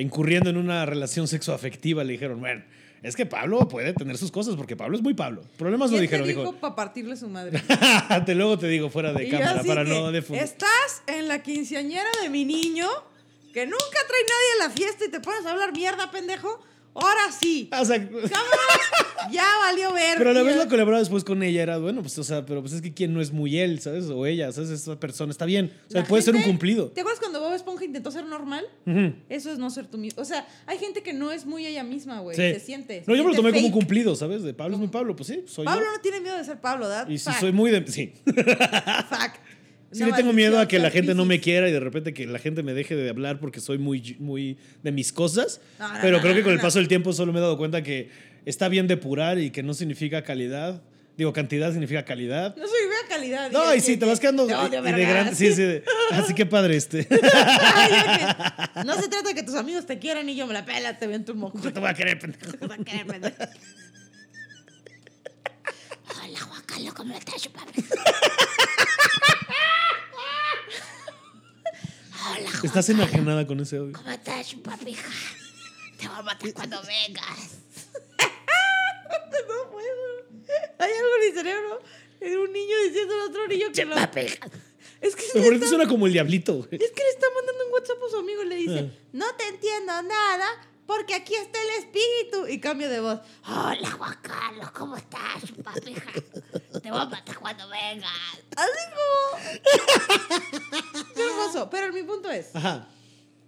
incurriendo 0.01 0.51
en 0.51 0.57
una 0.57 0.87
relación 0.87 1.29
sexoafectiva, 1.29 2.05
le 2.05 2.13
dijeron, 2.13 2.41
bueno, 2.41 2.63
es 3.03 3.15
que 3.15 3.27
Pablo 3.27 3.69
puede 3.69 3.93
tener 3.93 4.17
sus 4.17 4.31
cosas 4.31 4.57
porque 4.57 4.77
Pablo 4.77 4.97
es 4.97 5.03
muy 5.03 5.15
Pablo. 5.15 5.43
Problemas 5.57 5.91
no 5.91 5.97
¿Quién 5.97 6.03
dijeron, 6.03 6.25
te 6.25 6.29
dijo 6.31 6.41
dijo. 6.41 6.55
para 6.57 6.75
partirle 6.75 7.17
su 7.17 7.29
madre? 7.29 7.63
te 8.27 8.35
luego 8.35 8.59
te 8.59 8.67
digo 8.69 8.91
fuera 8.91 9.13
de 9.13 9.27
Y 9.27 9.31
cámara 9.31 9.63
para 9.63 9.85
no 9.85 10.11
difundir. 10.11 10.43
Estás 10.43 11.03
en 11.07 11.29
la 11.29 11.43
quinceañera 11.43 12.09
de 12.23 12.31
mi 12.31 12.45
niño, 12.45 12.89
que 13.53 13.65
nunca 13.65 13.85
trae 14.09 14.23
nadie 14.23 14.65
a 14.65 14.69
la 14.69 14.75
fiesta 14.75 15.05
y 15.05 15.11
te 15.11 15.21
pones 15.21 15.45
a 15.47 15.53
hablar 15.53 15.73
mierda, 15.73 16.11
pendejo. 16.11 16.61
Ahora 16.97 17.31
sí. 17.39 17.69
O 17.79 17.85
sea, 17.85 17.99
Cámara, 18.09 18.31
ya 19.31 19.45
valió 19.61 19.93
ver. 19.93 20.19
pero 20.19 20.31
a 20.31 20.33
la 20.33 20.43
vez 20.43 20.57
la 20.57 20.69
colaboraba 20.69 21.01
después 21.01 21.25
con 21.25 21.43
ella 21.43 21.63
era, 21.63 21.79
bueno, 21.79 22.03
pues, 22.03 22.19
o 22.19 22.25
sea, 22.25 22.47
pero 22.47 22.61
pues 22.63 22.73
es 22.73 22.81
que 22.81 22.95
quién 22.95 23.13
no 23.13 23.21
es 23.21 23.33
muy 23.33 23.59
él, 23.59 23.81
¿sabes? 23.81 24.07
O 24.07 24.25
ella, 24.27 24.51
¿sabes? 24.53 24.71
Esa 24.71 24.99
persona 24.99 25.31
está 25.31 25.45
bien. 25.45 25.73
O 25.89 25.91
sea, 25.91 26.03
La 26.03 26.07
puede 26.07 26.23
ser 26.23 26.35
un 26.37 26.43
cumplido. 26.43 26.89
¿Te 26.89 27.01
acuerdas 27.01 27.21
cuando 27.21 27.41
Bob 27.41 27.53
Esponja 27.55 27.85
intentó 27.85 28.11
ser 28.11 28.25
normal? 28.25 28.65
Eso 29.29 29.51
es 29.53 29.59
no 29.59 29.71
ser 29.71 29.87
tú 29.87 29.99
mismo. 29.99 30.23
O 30.23 30.25
sea, 30.25 30.47
hay 30.67 30.79
gente 30.79 31.03
que 31.03 31.13
no 31.13 31.33
es 31.33 31.45
muy 31.47 31.67
ella 31.67 31.83
misma, 31.85 32.21
güey. 32.21 32.37
Sí. 32.37 32.43
Se 32.43 32.61
siente. 32.61 33.05
se 33.05 33.11
No, 33.11 33.17
yo 33.17 33.25
me 33.25 33.31
lo 33.31 33.37
tomé 33.37 33.53
como 33.53 33.67
un 33.67 33.73
cumplido, 33.73 34.15
¿sabes? 34.17 34.43
De 34.43 34.55
Pablo 34.55 34.75
es 34.77 34.81
muy 34.81 34.89
Pablo, 34.89 35.15
pues 35.17 35.29
sí, 35.29 35.45
soy 35.47 35.65
Pablo 35.65 35.85
yo. 35.85 35.93
no 35.93 36.01
tiene 36.01 36.21
miedo 36.21 36.37
de 36.37 36.45
ser 36.45 36.61
Pablo, 36.61 36.89
¿verdad? 36.89 37.09
Y 37.09 37.19
si 37.19 37.25
Fact. 37.27 37.41
soy 37.41 37.53
muy 37.53 37.71
de... 37.71 37.87
Sí. 37.87 38.13
Fact. 39.09 39.37
Sí 39.93 40.05
le 40.05 40.13
tengo 40.13 40.33
miedo 40.33 40.59
a 40.59 40.67
que 40.69 40.79
la 40.79 40.91
gente 40.91 41.15
no 41.15 41.25
me 41.25 41.41
quiera 41.41 41.69
y 41.69 41.73
de 41.73 41.81
repente 41.81 42.13
que 42.13 42.27
la 42.27 42.39
gente 42.39 42.63
me 42.63 42.75
deje 42.75 42.97
de 42.97 43.09
hablar 43.09 43.39
porque 43.39 43.61
soy 43.61 43.79
muy, 43.79 44.17
muy 44.19 44.59
de 44.83 44.93
mis 44.93 45.13
cosas. 45.13 45.61
No, 45.79 45.93
no, 45.93 45.99
pero 46.01 46.17
no, 46.17 46.23
creo 46.23 46.35
que 46.35 46.41
no, 46.41 46.45
con 46.45 46.53
el 46.53 46.59
no. 46.59 46.63
paso 46.63 46.79
del 46.79 46.89
tiempo 46.89 47.13
solo 47.13 47.33
me 47.33 47.39
he 47.39 47.43
dado 47.43 47.57
cuenta 47.57 47.83
que 47.83 48.11
está 48.45 48.69
bien 48.69 48.87
depurar 48.89 49.39
y 49.39 49.51
que 49.51 49.63
no 49.63 49.75
significa 49.75 50.23
calidad. 50.23 50.83
Digo, 51.17 51.33
cantidad 51.33 51.71
significa 51.73 52.05
calidad. 52.05 52.55
No 52.57 52.67
soy 52.67 52.81
de 52.83 53.09
calidad. 53.09 53.51
No, 53.51 53.75
y 53.75 53.81
sí, 53.81 53.93
que- 53.93 53.99
te 53.99 54.05
vas 54.07 54.21
quedando 54.21 54.47
de 54.47 54.53
grande. 54.53 55.35
Sí, 55.35 55.53
sí. 55.55 55.63
de- 55.63 55.83
así 56.11 56.35
que 56.35 56.45
padre 56.45 56.77
este. 56.77 57.07
Ay, 57.33 57.91
no 58.85 59.01
se 59.01 59.09
trata 59.09 59.29
de 59.29 59.35
que 59.35 59.43
tus 59.43 59.55
amigos 59.55 59.87
te 59.87 59.99
quieran 59.99 60.29
y 60.29 60.37
yo 60.37 60.47
me 60.47 60.53
la 60.53 60.67
pela, 60.67 60.99
te 60.99 61.07
viento 61.07 61.33
un 61.33 61.39
moco. 61.39 61.59
Yo 61.63 61.73
te 61.73 61.81
voy 61.81 61.89
a 61.89 61.95
querer, 61.95 62.19
pendejo. 62.19 62.53
Te 62.53 62.67
va 62.67 62.75
a 62.75 62.79
querer, 62.85 63.07
pendejo. 63.07 63.37
Hola, 66.23 66.41
Juan 66.41 66.63
¿cómo 66.95 67.17
estás? 67.17 67.49
Estás 72.63 72.89
enajenada 72.89 73.47
con 73.47 73.61
ese 73.61 73.79
odio. 73.81 73.93
¿cómo 73.95 74.11
estás, 74.11 74.49
chupapija? 74.49 75.09
Te 75.99 76.09
voy 76.09 76.17
a 76.19 76.23
matar 76.23 76.53
cuando 76.55 76.81
vengas. 76.83 77.59
no 79.49 79.71
puedo. 79.71 80.47
Hay 80.79 80.91
algo 80.93 81.09
en 81.23 81.29
mi 81.31 81.37
cerebro. 81.37 81.81
Es 82.21 82.37
un 82.37 82.53
niño 82.53 82.75
diciendo 82.87 83.15
al 83.15 83.21
otro 83.31 83.47
niño 83.49 83.67
que 83.75 83.85
lo... 83.85 83.95
Es 83.97 85.15
que 85.15 85.25
Pero 85.33 85.45
le 85.45 85.45
por 85.45 85.55
eso 85.55 85.55
está- 85.55 85.69
suena 85.69 85.87
como 85.89 86.07
el 86.07 86.13
diablito. 86.13 86.55
güey. 86.55 86.69
Es 86.73 86.91
que 86.93 87.03
le 87.03 87.11
está 87.11 87.27
mandando 87.35 87.67
un 87.67 87.73
WhatsApp 87.73 87.99
a 88.07 88.11
su 88.11 88.17
amigo 88.19 88.43
y 88.43 88.47
le 88.49 88.57
dice, 88.57 88.91
Ah. 88.93 88.99
no 89.13 89.35
te 89.37 89.49
entiendo 89.49 90.03
nada 90.03 90.47
porque 90.87 91.15
aquí 91.15 91.35
está 91.35 91.59
el 91.63 91.85
espíritu. 91.85 92.47
Y 92.49 92.61
cambio 92.61 92.89
de 92.89 93.01
voz. 93.01 93.21
Hola, 93.47 93.91
Juan 93.91 94.19
Carlos, 94.23 94.71
¿cómo 94.73 94.97
estás, 94.97 95.43
papija? 95.63 96.13
Te 96.87 96.93
voy 96.93 97.01
a 97.01 97.07
matar 97.07 97.37
cuando 97.41 97.65
vengas. 97.69 98.13
Así 98.57 98.79
como... 98.95 99.41
Qué 101.17 101.21
hermoso. 101.21 101.69
Pero 101.69 101.93
mi 101.93 102.05
punto 102.05 102.31
es, 102.31 102.55
Ajá. 102.55 102.87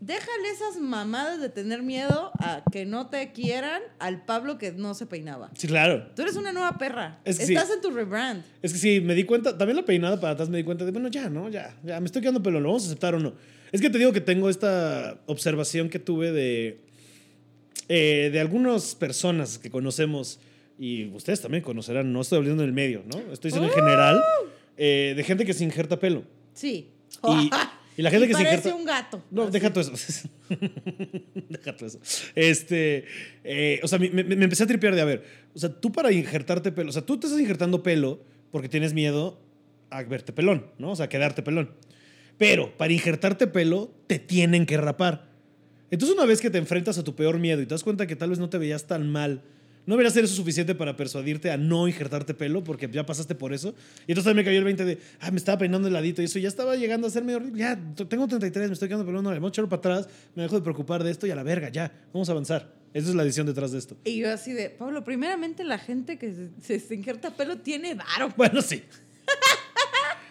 déjale 0.01 0.51
esas 0.51 0.77
mamadas 0.77 1.41
de 1.41 1.49
tener 1.49 1.85
miedo 1.85 2.33
a 2.41 2.65
que 2.73 2.85
no 2.85 3.07
te 3.11 3.31
quieran 3.31 3.81
al 4.01 4.25
Pablo 4.25 4.59
que 4.59 4.73
no 4.73 4.93
se 4.95 5.07
peinaba. 5.07 5.53
Sí, 5.55 5.69
claro. 5.69 6.09
Tú 6.17 6.23
eres 6.23 6.35
una 6.35 6.51
nueva 6.51 6.79
perra. 6.79 7.21
Es 7.25 7.39
que 7.39 7.47
sí. 7.47 7.55
Estás 7.55 7.71
en 7.71 7.81
tu 7.81 7.93
rebrand. 7.93 8.43
Es 8.61 8.73
que 8.73 8.79
sí, 8.81 9.01
me 9.01 9.15
di 9.15 9.23
cuenta, 9.23 9.57
también 9.57 9.77
la 9.77 9.85
peinada 9.85 10.19
para 10.19 10.33
atrás 10.33 10.49
me 10.49 10.57
di 10.57 10.65
cuenta 10.65 10.85
de, 10.85 10.91
bueno, 10.91 11.07
ya, 11.07 11.31
¿no? 11.31 11.49
Ya, 11.49 11.77
ya, 11.85 12.01
me 12.01 12.07
estoy 12.07 12.23
quedando 12.23 12.43
pelo, 12.43 12.59
¿lo 12.59 12.71
vamos 12.71 12.83
a 12.83 12.87
aceptar 12.87 13.15
o 13.15 13.21
no? 13.21 13.35
Es 13.71 13.81
que 13.81 13.89
te 13.89 13.99
digo 13.99 14.13
que 14.13 14.21
tengo 14.21 14.51
esta 14.51 15.21
observación 15.27 15.91
que 15.91 16.01
tuve 16.01 16.33
de, 16.33 16.81
eh, 17.89 18.31
de 18.33 18.41
algunas 18.41 18.97
personas 18.97 19.59
que 19.59 19.71
conocemos, 19.71 20.41
y 20.79 21.07
ustedes 21.09 21.41
también 21.41 21.63
conocerán, 21.63 22.13
no 22.13 22.21
estoy 22.21 22.39
hablando 22.39 22.63
del 22.63 22.73
medio, 22.73 23.03
¿no? 23.07 23.19
Estoy 23.33 23.51
diciendo 23.51 23.69
en 23.69 23.75
general, 23.75 24.23
eh, 24.77 25.15
de 25.17 25.25
gente 25.25 25.45
que 25.45 25.53
se 25.53 25.65
injerta 25.65 25.99
pelo. 25.99 26.23
Sí. 26.55 26.91
Y, 27.25 27.51
y 27.97 28.03
la 28.03 28.11
gente 28.11 28.27
Y 28.27 28.29
que 28.29 28.35
se 28.35 28.45
parece 28.45 28.69
injerta... 28.69 28.75
un 28.77 28.85
gato. 28.85 29.23
No, 29.31 29.43
Así. 29.45 29.53
deja 29.53 29.73
todo 29.73 29.81
eso. 29.83 30.29
deja 31.49 31.77
todo 31.77 31.87
eso. 31.87 31.99
Este, 32.35 33.05
eh, 33.45 33.81
o 33.83 33.89
sea, 33.89 33.99
me, 33.99 34.11
me- 34.11 34.25
me 34.25 34.45
empecé 34.45 34.63
a 34.65 34.67
tripear 34.67 34.95
de, 34.95 35.01
a 35.01 35.05
ver, 35.05 35.25
o 35.55 35.59
sea, 35.59 35.69
tú 35.69 35.91
para 35.93 36.13
injertarte 36.13 36.73
pelo, 36.73 36.91
o 36.91 36.93
sea, 36.93 37.03
tú 37.03 37.19
te 37.19 37.27
estás 37.27 37.41
injertando 37.41 37.83
pelo 37.83 38.21
porque 38.51 38.69
tienes 38.69 38.95
miedo 38.95 39.41
a 39.91 40.03
verte 40.03 40.33
pelón, 40.33 40.67
¿no? 40.79 40.91
O 40.93 40.97
sea, 40.97 41.09
quedarte 41.09 41.43
pelón. 41.43 41.71
Pero 42.37 42.77
para 42.77 42.93
injertarte 42.93 43.47
pelo, 43.49 43.91
te 44.07 44.19
tienen 44.19 44.65
que 44.67 44.77
rapar. 44.77 45.27
Entonces, 45.91 46.17
una 46.17 46.27
vez 46.27 46.41
que 46.41 46.51
te 46.51 46.59
enfrentas 46.59 46.99
a 46.99 47.05
tu 47.05 47.17
peor 47.17 47.39
miedo 47.39 47.61
y 47.63 47.67
te 47.67 47.75
das 47.75 47.83
cuenta 47.83 48.07
que 48.07 48.15
tal 48.15 48.31
vez 48.31 48.39
no 48.39 48.49
te 48.51 48.59
veías 48.59 48.87
tan 48.87 49.11
mal, 49.11 49.43
no 49.89 49.95
debería 49.95 50.11
ser 50.11 50.25
eso 50.25 50.35
suficiente 50.35 50.75
para 50.75 50.95
persuadirte 50.97 51.51
a 51.51 51.57
no 51.57 51.89
injertarte 51.89 52.35
pelo 52.35 52.63
porque 52.63 52.91
ya 52.93 53.07
pasaste 53.07 53.35
por 53.35 53.55
eso. 53.55 53.75
Y 54.07 54.13
entonces 54.13 54.35
me 54.35 54.45
cayó 54.45 54.59
el 54.59 54.65
20 54.65 54.85
de, 54.85 54.99
ah, 55.21 55.31
me 55.31 55.39
estaba 55.39 55.57
peinando 55.57 55.89
el 55.89 55.95
ladito 55.95 56.21
y 56.21 56.27
eso 56.27 56.39
ya 56.39 56.49
estaba 56.49 56.77
llegando 56.77 57.07
a 57.07 57.11
ser 57.11 57.25
medio 57.25 57.39
horrible. 57.39 57.59
Ya, 57.59 57.79
tengo 58.07 58.29
33, 58.29 58.69
me 58.69 58.75
estoy 58.75 58.87
quedando 58.89 59.07
pelón, 59.07 59.25
no, 59.25 59.31
vamos 59.31 59.49
a 59.49 59.49
echarlo 59.49 59.69
para 59.71 59.79
atrás, 59.97 60.09
me 60.35 60.43
dejo 60.43 60.57
de 60.57 60.61
preocupar 60.63 61.03
de 61.03 61.11
esto 61.11 61.27
y 61.27 61.31
a 61.31 61.35
la 61.35 61.43
verga, 61.43 61.71
ya, 61.71 61.91
vamos 62.13 62.29
a 62.29 62.33
avanzar. 62.33 62.71
Esa 62.93 63.09
es 63.09 63.15
la 63.15 63.23
edición 63.23 63.47
detrás 63.47 63.73
de 63.73 63.79
esto. 63.79 63.97
Y 64.05 64.19
yo 64.19 64.31
así 64.33 64.53
de, 64.53 64.69
Pablo, 64.71 65.05
primeramente 65.05 65.65
la 65.65 65.79
gente 65.79 66.19
que 66.19 66.33
se, 66.35 66.51
se- 66.63 66.81
se 66.87 66.95
injerta 66.95 67.31
pelo 67.35 67.57
tiene 67.59 67.95
varo. 67.95 68.33
Bueno, 68.37 68.61
sí. 68.63 68.83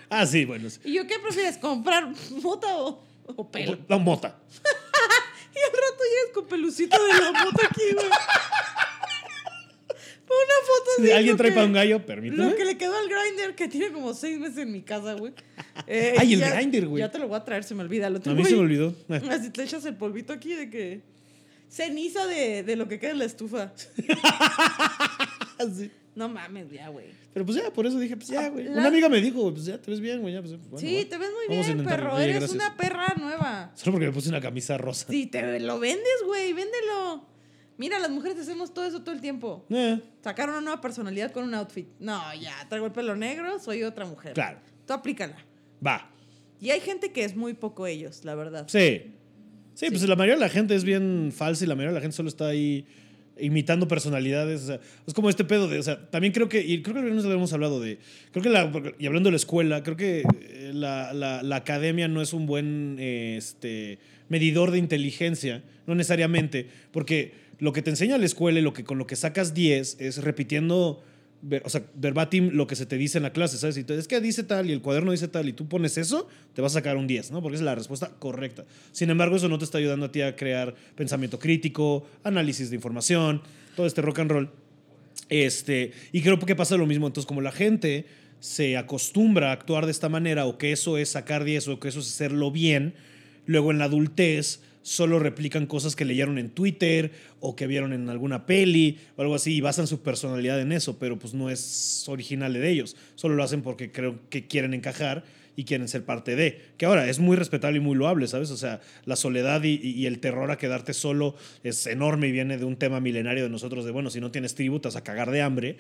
ah, 0.10 0.26
sí, 0.26 0.45
bueno. 0.45 0.70
sí. 0.70 0.80
¿Y 0.84 0.93
yo 0.93 1.08
qué 1.08 1.16
prefieres, 1.20 1.58
comprar 1.58 2.08
mota 2.41 2.68
o, 2.78 3.03
o 3.26 3.51
pelo? 3.51 3.78
La 3.88 3.97
mota. 3.97 4.38
Y 5.58 5.60
al 5.60 5.72
rato 5.72 6.03
llegues 6.03 6.34
con 6.36 6.45
pelucito 6.45 6.95
de 7.03 7.14
la 7.20 7.32
moto 7.32 7.62
aquí, 7.68 7.82
güey. 7.95 8.05
Si 10.98 11.12
alguien 11.12 11.38
trae 11.38 11.50
que- 11.52 11.56
para 11.56 11.68
un 11.68 11.74
gallo, 11.74 12.06
permíteme. 12.06 12.50
Lo 12.50 12.56
que 12.56 12.66
le 12.66 12.78
quedó 12.78 12.93
al 12.98 13.08
grinder, 13.08 13.56
que 13.56 13.68
tiene 13.68 13.91
como 13.91 14.14
seis 14.14 14.39
meses 14.39 14.58
en 14.58 14.72
mi 14.72 14.82
casa, 14.82 15.14
güey. 15.14 15.34
Eh, 15.88 16.16
Ay, 16.18 16.34
el 16.34 16.39
ya- 16.39 16.56
Grindr, 16.56 16.88
güey. 16.88 17.02
Ya 17.02 17.12
te 17.12 17.20
lo 17.20 17.28
voy 17.28 17.38
a 17.38 17.43
traer, 17.43 17.64
se 17.64 17.76
me 17.76 17.82
olvida. 17.84 18.10
Lo 18.10 18.18
A 18.18 18.34
mí 18.34 18.43
se 18.45 18.54
me 18.56 18.60
olvidó. 18.62 18.95
Así 19.30 19.50
te 19.52 19.64
echas 19.64 19.86
el 19.86 19.95
polvito 19.95 20.34
aquí 20.34 20.54
de 20.54 20.70
que. 20.70 21.02
Ceniza 21.70 22.26
de, 22.28 22.64
de 22.64 22.76
lo 22.78 22.88
que 22.88 22.98
queda 22.98 23.12
en 23.12 23.20
la 23.20 23.26
estufa. 23.26 23.74
Sí. 25.76 25.89
No 26.16 26.30
mames, 26.30 26.70
ya, 26.72 26.89
güey. 26.89 27.06
Pero 27.34 27.45
pues 27.45 27.58
ya, 27.58 27.72
por 27.72 27.86
eso 27.86 28.00
dije, 28.00 28.16
pues 28.18 28.30
ya, 28.30 28.50
güey. 28.50 28.66
La- 28.66 28.72
Una 28.80 28.88
amiga 28.88 29.08
me 29.10 29.22
dijo, 29.22 29.52
pues 29.54 29.66
ya 29.66 29.80
te 29.80 29.91
ves 29.91 30.00
bien, 30.00 30.22
güey. 30.22 30.34
Ya, 30.34 30.41
pues, 30.41 30.54
bueno, 30.70 30.78
sí, 30.80 31.04
va. 31.04 31.10
te 31.10 31.18
ves 31.18 31.30
muy 31.32 31.48
Vamos 31.58 31.66
bien, 31.68 31.84
perro. 31.86 32.14
Oye, 32.16 32.24
Eres 32.24 32.36
gracias. 32.38 32.56
una 32.56 32.76
perra 32.78 33.14
nueva. 33.20 33.72
Solo 33.76 33.91
porque 33.93 34.08
me 34.08 34.12
puse 34.14 34.30
una 34.30 34.41
camisa 34.41 34.78
rosa. 34.78 35.06
Sí, 35.10 35.28
te 35.28 35.60
lo 35.60 35.80
vendes, 35.80 36.08
güey. 36.26 36.54
Véndelo. 36.54 37.26
Mira, 37.78 37.99
las 37.99 38.09
mujeres 38.09 38.39
hacemos 38.39 38.73
todo 38.73 38.86
eso 38.86 39.01
todo 39.03 39.13
el 39.13 39.21
tiempo. 39.21 39.65
Eh, 39.69 39.99
Sacar 40.23 40.49
una 40.49 40.61
nueva 40.61 40.82
personalidad 40.82 41.32
con 41.32 41.43
un 41.43 41.53
outfit. 41.53 41.88
No, 41.99 42.21
ya, 42.41 42.53
traigo 42.69 42.86
el 42.88 42.91
pelo 42.91 43.15
negro, 43.15 43.59
soy 43.59 43.84
otra 43.84 44.05
mujer. 44.05 44.34
Claro. 44.34 44.59
Tú 44.86 44.93
aplícala. 44.93 45.38
va. 45.86 46.09
Y 46.59 46.71
hay 46.71 46.80
gente 46.80 47.11
que 47.11 47.23
es 47.23 47.36
muy 47.36 47.53
poco 47.53 47.86
ellos, 47.86 48.25
la 48.25 48.34
verdad. 48.34 48.65
Sí. 48.67 49.13
Sí, 49.75 49.88
pues 49.91 50.01
la 50.09 50.15
mayoría 50.15 50.36
de 50.36 50.41
la 50.41 50.49
gente 50.49 50.73
es 50.73 50.84
bien 50.84 51.32
falsa 51.36 51.63
y 51.63 51.67
la 51.67 51.75
mayoría 51.75 51.91
de 51.91 51.95
la 51.99 52.01
gente 52.01 52.15
solo 52.17 52.30
está 52.30 52.47
ahí 52.47 52.88
imitando 53.39 53.88
personalidades. 53.88 54.63
O 54.63 54.65
sea, 54.65 54.80
es 55.05 55.13
como 55.13 55.30
este 55.30 55.43
pedo 55.45 55.67
de. 55.67 55.78
O 55.78 55.84
sea, 55.84 56.09
también 56.09 56.34
creo 56.34 56.49
que. 56.49 56.61
Y 56.65 56.82
creo 56.82 56.95
que 56.95 57.01
lo 57.03 57.21
habíamos 57.21 57.53
hablado 57.53 57.80
de. 57.80 57.99
Creo 58.32 58.41
que 58.41 58.49
la. 58.49 58.71
Y 58.97 59.05
hablando 59.05 59.28
de 59.28 59.32
la 59.34 59.38
escuela, 59.38 59.84
creo 59.84 59.95
que 59.97 60.23
eh, 60.41 60.71
la, 60.73 61.13
la- 61.13 61.43
la 61.43 61.55
academia 61.57 62.07
no 62.07 62.23
es 62.23 62.34
un 62.34 62.47
buen 62.47 62.95
eh, 62.99 63.36
este, 63.38 63.99
medidor 64.30 64.71
de 64.71 64.80
inteligencia, 64.80 65.61
no 65.86 65.93
necesariamente. 65.93 66.67
Porque 66.91 67.34
lo 67.60 67.74
que 67.74 67.82
te 67.82 67.89
enseña 67.89 68.18
la 68.18 68.26
escuela 68.26 68.60
y 68.60 68.62
lo 68.62 68.74
que, 68.74 68.84
con 68.84 68.97
lo 68.97 69.08
que 69.08 69.16
sacas 69.16 69.53
10 69.53 69.97
es 69.99 70.24
repitiendo. 70.24 71.03
O 71.64 71.70
sea, 71.70 71.84
verbatim 71.93 72.49
lo 72.53 72.66
que 72.66 72.76
se 72.76 72.88
te 72.88 72.97
dice 72.97 73.20
en 73.20 73.24
la 73.24 73.32
clase, 73.32 73.58
¿sabes? 73.58 73.78
Y 73.78 73.84
tú, 73.84 73.93
es 73.93 74.08
que 74.08 74.20
dice 74.20 74.43
tal 74.43 74.70
y 74.70 74.74
el 74.74 74.82
cuaderno 74.82 75.12
dice 75.12 75.28
tal 75.28 75.47
y 75.47 75.53
tú 75.53 75.68
pones 75.68 75.97
eso, 75.99 76.28
te 76.55 76.64
vas 76.64 76.72
a 76.72 76.80
sacar 76.80 76.97
un 76.97 77.05
10, 77.05 77.30
¿no? 77.30 77.43
Porque 77.43 77.58
es 77.58 77.62
la 77.62 77.76
respuesta 77.76 78.12
correcta. 78.18 78.66
Sin 78.91 79.12
embargo, 79.12 79.36
eso 79.36 79.47
no 79.47 79.60
te 79.60 79.66
está 79.66 79.78
ayudando 79.78 80.08
a 80.08 80.12
ti 80.12 80.22
a 80.22 80.36
crear 80.36 80.74
pensamiento 80.95 81.38
crítico, 81.38 82.08
análisis 82.24 82.72
de 82.72 82.76
información, 82.76 83.43
todo 83.76 83.86
este 83.86 84.01
rock 84.01 84.20
and 84.20 84.32
roll. 84.32 84.49
Este, 85.30 85.91
y 86.12 86.22
creo 86.22 86.39
que 86.39 86.55
pasa 86.55 86.76
lo 86.76 86.88
mismo. 86.88 87.05
Entonces, 87.05 87.28
como 87.28 87.41
la 87.41 87.51
gente 87.51 88.05
se 88.39 88.78
acostumbra 88.78 89.49
a 89.49 89.53
actuar 89.53 89.86
de 89.86 89.91
esta 89.91 90.10
manera, 90.10 90.45
o 90.45 90.58
que 90.58 90.72
eso 90.72 90.97
es 90.97 91.10
sacar 91.10 91.43
10, 91.43 91.68
o 91.68 91.80
que 91.80 91.89
eso 91.89 91.99
es 91.99 92.08
hacerlo 92.08 92.51
bien, 92.51 92.95
luego 93.45 93.72
en 93.72 93.78
la 93.78 93.86
adultez 93.86 94.62
solo 94.88 95.19
replican 95.19 95.65
cosas 95.65 95.97
que 95.97 96.05
leyeron 96.05 96.38
en 96.38 96.49
Twitter 96.49 97.11
o 97.41 97.57
que 97.57 97.67
vieron 97.67 97.91
en 97.91 98.09
alguna 98.09 98.45
peli 98.45 98.97
o 99.17 99.21
algo 99.21 99.35
así 99.35 99.53
y 99.53 99.59
basan 99.59 99.85
su 99.85 100.01
personalidad 100.01 100.61
en 100.61 100.71
eso, 100.71 100.97
pero 100.97 101.19
pues 101.19 101.33
no 101.33 101.49
es 101.49 102.05
original 102.07 102.53
de 102.53 102.69
ellos. 102.69 102.95
Solo 103.15 103.35
lo 103.35 103.43
hacen 103.43 103.63
porque 103.63 103.91
creo 103.91 104.17
que 104.29 104.47
quieren 104.47 104.73
encajar 104.73 105.25
y 105.57 105.65
quieren 105.65 105.89
ser 105.89 106.05
parte 106.05 106.38
de. 106.38 106.61
Que 106.77 106.85
ahora 106.85 107.09
es 107.09 107.19
muy 107.19 107.35
respetable 107.35 107.79
y 107.79 107.81
muy 107.81 107.97
loable, 107.97 108.29
¿sabes? 108.29 108.49
O 108.49 108.55
sea, 108.55 108.79
la 109.03 109.17
soledad 109.17 109.61
y, 109.63 110.05
el 110.05 110.19
terror 110.19 110.49
a 110.51 110.57
quedarte 110.57 110.93
solo 110.93 111.35
es 111.63 111.85
enorme 111.85 112.29
y 112.29 112.31
viene 112.31 112.57
de 112.57 112.63
un 112.63 112.77
tema 112.77 113.01
milenario 113.01 113.43
de 113.43 113.49
nosotros 113.49 113.83
de, 113.83 113.91
bueno, 113.91 114.09
si 114.09 114.21
no 114.21 114.31
tienes 114.31 114.55
tribu, 114.55 114.79
te 114.79 114.88
vas 114.88 114.95
a 114.95 115.03
cagar 115.03 115.31
de 115.31 115.41
hambre. 115.41 115.77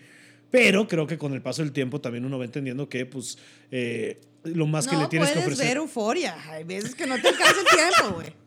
Pero 0.51 0.85
creo 0.89 1.07
que 1.07 1.17
con 1.17 1.33
el 1.33 1.41
paso 1.41 1.61
del 1.61 1.71
tiempo 1.71 2.01
también 2.01 2.25
uno 2.25 2.37
va 2.37 2.43
entendiendo 2.43 2.89
que, 2.89 3.05
pues, 3.05 3.37
eh, 3.71 4.19
lo 4.43 4.67
más 4.67 4.85
que 4.85 4.95
no 4.95 5.03
le 5.03 5.07
tienes 5.07 5.29
que 5.29 5.35
puedes 5.35 5.47
ofrecer. 5.47 5.67
ver 5.67 5.77
euforia. 5.77 6.35
Hay 6.51 6.65
veces 6.65 6.93
que 6.93 7.07
no 7.07 7.15
te 7.21 7.29
alcanza 7.29 7.61
el 7.61 7.67
tiempo, 7.67 8.15
güey. 8.15 8.46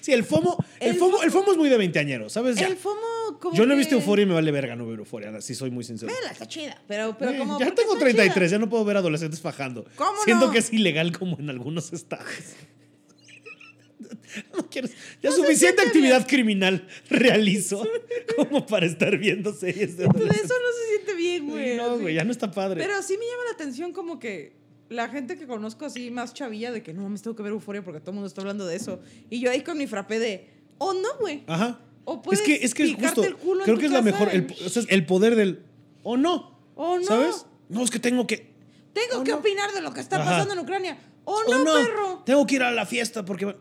Sí, 0.00 0.12
el 0.12 0.24
FOMO, 0.24 0.56
el, 0.80 0.90
El 0.92 0.96
FOMO, 0.96 1.18
FOMO- 1.18 1.24
el 1.24 1.30
FOMO 1.30 1.52
es 1.52 1.58
muy 1.58 1.68
de 1.68 1.76
veinteañeros, 1.76 2.32
¿sabes? 2.32 2.56
Ya. 2.56 2.66
El 2.66 2.76
FOMO, 2.76 3.38
como 3.40 3.54
Yo 3.56 3.66
no 3.66 3.74
he 3.74 3.76
visto 3.76 3.94
Euforia 3.94 4.22
y 4.24 4.26
me 4.26 4.34
vale 4.34 4.50
verga 4.50 4.74
no 4.76 4.86
ver 4.86 4.98
Euforia, 4.98 5.40
si 5.40 5.54
soy 5.54 5.70
muy 5.70 5.84
sincero. 5.84 6.12
Vela, 6.12 6.30
está 6.32 6.46
chida. 6.46 6.80
Pero, 6.88 7.16
pero 7.18 7.32
Eh, 7.32 7.38
como. 7.38 7.58
ya 7.58 7.66
¿por 7.66 7.74
qué 7.74 7.80
tengo 7.82 7.92
está 7.94 8.04
33, 8.04 8.34
chida? 8.50 8.56
ya 8.56 8.58
no 8.60 8.68
puedo 8.68 8.84
ver 8.84 8.96
adolescentes 8.96 9.40
fajando. 9.40 9.84
¿Cómo 9.96 10.22
Siento 10.24 10.46
no? 10.46 10.52
que 10.52 10.58
es 10.58 10.72
ilegal 10.72 11.16
como 11.16 11.38
en 11.38 11.50
algunos 11.50 11.92
estados. 11.92 12.26
No 14.56 14.68
quiero- 14.70 14.88
ya 15.22 15.28
No 15.30 15.36
suficiente 15.36 15.82
actividad 15.82 16.26
criminal 16.26 16.86
realizo 17.10 17.86
como 18.36 18.64
para 18.66 18.86
estar 18.86 19.16
viendo 19.18 19.52
series 19.52 19.98
de 19.98 20.04
eso 20.04 20.12
no 20.14 20.28
se 20.28 20.88
siente 20.94 21.14
bien, 21.14 21.48
güey. 21.50 21.76
no, 21.76 21.92
así. 21.92 22.00
güey, 22.02 22.14
ya 22.14 22.24
no 22.24 22.32
está 22.32 22.50
padre. 22.50 22.82
Pero 22.82 23.02
sí 23.02 23.16
me 23.18 23.26
llama 23.26 23.44
la 23.44 23.52
atención 23.52 23.92
como 23.92 24.18
que 24.18 24.52
la 24.88 25.08
gente 25.08 25.38
que 25.38 25.46
conozco 25.46 25.84
así 25.86 26.10
más 26.10 26.34
chavilla 26.34 26.70
de 26.72 26.82
que 26.82 26.92
no, 26.92 27.08
me 27.08 27.18
tengo 27.18 27.34
que 27.36 27.42
ver 27.42 27.52
euforia 27.52 27.82
porque 27.82 28.00
todo 28.00 28.10
el 28.10 28.14
mundo 28.16 28.26
está 28.28 28.40
hablando 28.42 28.66
de 28.66 28.76
eso. 28.76 29.00
Y 29.30 29.40
yo 29.40 29.50
ahí 29.50 29.62
con 29.62 29.78
mi 29.78 29.86
frappé 29.86 30.18
de, 30.18 30.50
oh 30.78 30.92
no, 30.94 31.08
güey. 31.20 31.44
Ajá. 31.46 31.80
O 32.04 32.14
Es 32.16 32.20
puedes 32.22 32.42
que 32.42 32.54
es 32.62 32.74
que 32.74 32.84
es 32.84 32.96
justo. 32.96 33.22
el 33.24 33.36
culo 33.36 33.60
en 33.60 33.64
Creo 33.64 33.76
tu 33.76 33.80
que 33.80 33.86
es 33.86 33.92
la 33.92 34.02
mejor. 34.02 34.28
El, 34.30 34.52
o 34.64 34.68
sea, 34.68 34.82
el 34.88 35.06
poder 35.06 35.36
del. 35.36 35.64
O 36.02 36.16
no. 36.16 36.58
Oh 36.74 36.98
no. 36.98 37.04
¿Sabes? 37.04 37.46
No, 37.68 37.82
es 37.82 37.90
que 37.90 37.98
tengo 38.00 38.26
que. 38.26 38.52
Tengo 38.92 39.20
Oh, 39.20 39.24
que 39.24 39.30
no. 39.30 39.38
opinar 39.38 39.72
de 39.72 39.80
lo 39.80 39.94
que 39.94 40.00
está 40.00 40.16
Ajá. 40.16 40.30
pasando 40.30 40.54
en 40.54 40.60
Ucrania. 40.60 40.98
Oh 41.24 41.40
O 41.46 41.58
no, 41.58 41.72
perro. 41.74 42.22
Tengo 42.26 42.44
que 42.46 42.56
ir 42.56 42.62
a 42.64 42.70
la 42.72 42.84
fiesta 42.86 43.24
porque. 43.24 43.56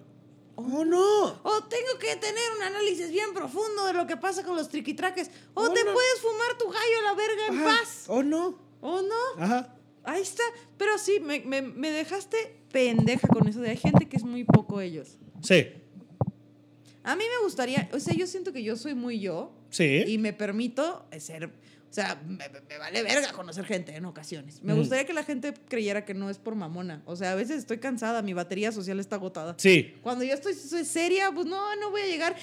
Oh 0.55 0.83
no. 0.83 1.39
O 1.43 1.63
tengo 1.69 1.97
que 1.99 2.15
tener 2.17 2.43
un 2.57 2.63
análisis 2.63 3.09
bien 3.11 3.33
profundo 3.33 3.85
de 3.85 3.93
lo 3.93 4.05
que 4.07 4.17
pasa 4.17 4.43
con 4.43 4.55
los 4.55 4.69
triquitraques. 4.69 5.29
O 5.53 5.61
Oh, 5.63 5.69
te 5.71 5.83
no. 5.83 5.93
puedes 5.93 6.19
fumar 6.19 6.57
tu 6.57 6.65
gallo 6.65 6.99
a 6.99 7.03
la 7.03 7.13
verga 7.13 7.47
en 7.47 7.57
Ajá. 7.59 7.77
paz. 7.79 8.05
Oh 8.07 8.23
no. 8.23 8.57
O 8.81 9.01
no. 9.01 9.43
Ajá. 9.43 9.75
Ahí 10.03 10.21
está. 10.21 10.43
Pero 10.77 10.97
sí, 10.97 11.19
me, 11.21 11.39
me, 11.41 11.61
me 11.61 11.91
dejaste 11.91 12.37
pendeja 12.71 13.27
con 13.27 13.47
eso 13.47 13.59
de 13.61 13.69
hay 13.71 13.77
gente 13.77 14.07
que 14.07 14.17
es 14.17 14.23
muy 14.23 14.43
poco 14.43 14.81
ellos. 14.81 15.17
Sí. 15.41 15.67
A 17.03 17.15
mí 17.15 17.23
me 17.23 17.43
gustaría, 17.43 17.89
o 17.93 17.99
sea, 17.99 18.13
yo 18.13 18.27
siento 18.27 18.53
que 18.53 18.63
yo 18.63 18.75
soy 18.75 18.93
muy 18.93 19.19
yo 19.19 19.51
Sí. 19.69 20.03
y 20.07 20.17
me 20.19 20.33
permito 20.33 21.05
ser, 21.17 21.45
o 21.45 21.49
sea, 21.89 22.21
me, 22.27 22.43
vale 22.77 23.01
verga 23.01 23.31
conocer 23.31 23.65
gente 23.65 23.95
en 23.95 24.05
ocasiones. 24.05 24.61
Me 24.61 24.73
Ujú. 24.73 24.81
gustaría 24.81 25.05
que 25.05 25.13
la 25.13 25.23
gente 25.23 25.53
creyera 25.67 26.05
que 26.05 26.13
no 26.13 26.29
es 26.29 26.37
por 26.37 26.53
mamona. 26.55 27.01
O 27.05 27.15
sea, 27.15 27.31
a 27.31 27.35
veces 27.35 27.57
estoy 27.57 27.79
cansada, 27.79 28.21
mi 28.21 28.33
batería 28.33 28.71
social 28.71 28.99
está 28.99 29.15
agotada. 29.15 29.55
Sí. 29.57 29.95
Cuando 30.03 30.23
yo 30.23 30.33
estoy 30.33 30.53
soy 30.53 30.85
seria, 30.85 31.31
pues 31.31 31.47
no, 31.47 31.75
no 31.77 31.89
voy 31.89 32.01
a 32.01 32.05
llegar. 32.07 32.35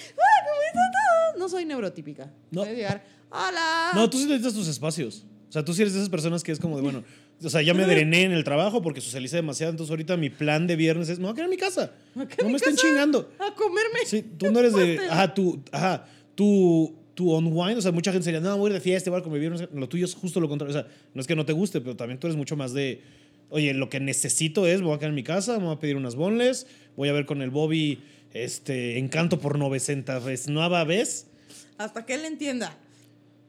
No 1.37 1.47
soy 1.47 1.63
neurotípica. 1.65 2.31
No. 2.51 2.61
Voy 2.61 2.69
a 2.69 2.73
llegar. 2.73 3.05
Hola. 3.29 3.91
No, 3.95 4.09
tú 4.09 4.17
sí 4.17 4.25
necesitas 4.25 4.53
tus 4.53 4.67
espacios. 4.67 5.25
O 5.47 5.51
sea, 5.51 5.63
tú 5.63 5.73
sí 5.73 5.81
eres 5.81 5.93
de 5.93 5.99
esas 5.99 6.09
personas 6.09 6.43
que 6.43 6.51
es 6.51 6.59
como 6.59 6.75
de, 6.75 6.81
bueno, 6.83 7.03
o 7.43 7.49
sea, 7.49 7.61
ya 7.61 7.73
me 7.73 7.85
drené 7.85 8.23
en 8.23 8.31
el 8.31 8.43
trabajo 8.43 8.81
porque 8.81 9.01
socialicé 9.01 9.37
demasiado, 9.37 9.71
entonces 9.71 9.91
ahorita 9.91 10.17
mi 10.17 10.29
plan 10.29 10.67
de 10.67 10.75
viernes 10.75 11.09
es, 11.09 11.19
me 11.19 11.25
voy 11.25 11.31
a 11.31 11.35
quedar 11.35 11.45
en 11.45 11.51
mi 11.51 11.57
casa. 11.57 11.93
Me 12.15 12.25
No 12.25 12.45
mi 12.45 12.51
me 12.51 12.57
estén 12.57 12.75
chingando. 12.75 13.31
A 13.39 13.53
comerme. 13.55 13.99
Sí, 14.05 14.23
tú 14.37 14.51
no 14.51 14.59
eres 14.59 14.73
de, 14.73 14.99
ajá, 15.09 15.33
tú, 15.33 15.63
ajá, 15.71 16.05
tú, 16.35 16.95
tú 17.13 17.33
unwind, 17.33 17.77
o 17.77 17.81
sea, 17.81 17.91
mucha 17.91 18.11
gente 18.11 18.25
sería, 18.25 18.39
no, 18.39 18.57
voy 18.57 18.67
a 18.67 18.69
ir 18.69 18.73
de 18.73 18.81
fiesta, 18.81 19.09
voy 19.09 19.19
a 19.19 19.23
convivir, 19.23 19.51
no 19.51 19.57
sé. 19.57 19.69
lo 19.73 19.87
tuyo 19.87 20.05
es 20.05 20.15
justo 20.15 20.39
lo 20.39 20.49
contrario, 20.49 20.77
o 20.77 20.81
sea, 20.81 20.91
no 21.13 21.21
es 21.21 21.27
que 21.27 21.35
no 21.35 21.45
te 21.45 21.53
guste, 21.53 21.81
pero 21.81 21.95
también 21.95 22.19
tú 22.19 22.27
eres 22.27 22.37
mucho 22.37 22.55
más 22.55 22.73
de, 22.73 23.01
oye, 23.49 23.73
lo 23.73 23.89
que 23.89 23.99
necesito 23.99 24.67
es, 24.67 24.81
me 24.81 24.87
voy 24.87 24.95
a 24.95 24.99
quedar 24.99 25.09
en 25.09 25.15
mi 25.15 25.23
casa, 25.23 25.57
me 25.59 25.65
voy 25.65 25.75
a 25.75 25.79
pedir 25.79 25.95
unas 25.95 26.15
bonles, 26.15 26.67
voy 26.95 27.09
a 27.09 27.13
ver 27.13 27.25
con 27.25 27.41
el 27.41 27.49
Bobby, 27.49 28.01
este, 28.33 28.97
Encanto 28.99 29.39
por 29.39 29.57
900 29.57 30.23
veces, 30.23 30.49
nueva 30.49 30.83
vez. 30.83 31.27
Hasta 31.77 32.05
que 32.05 32.13
él 32.15 32.25
entienda 32.25 32.77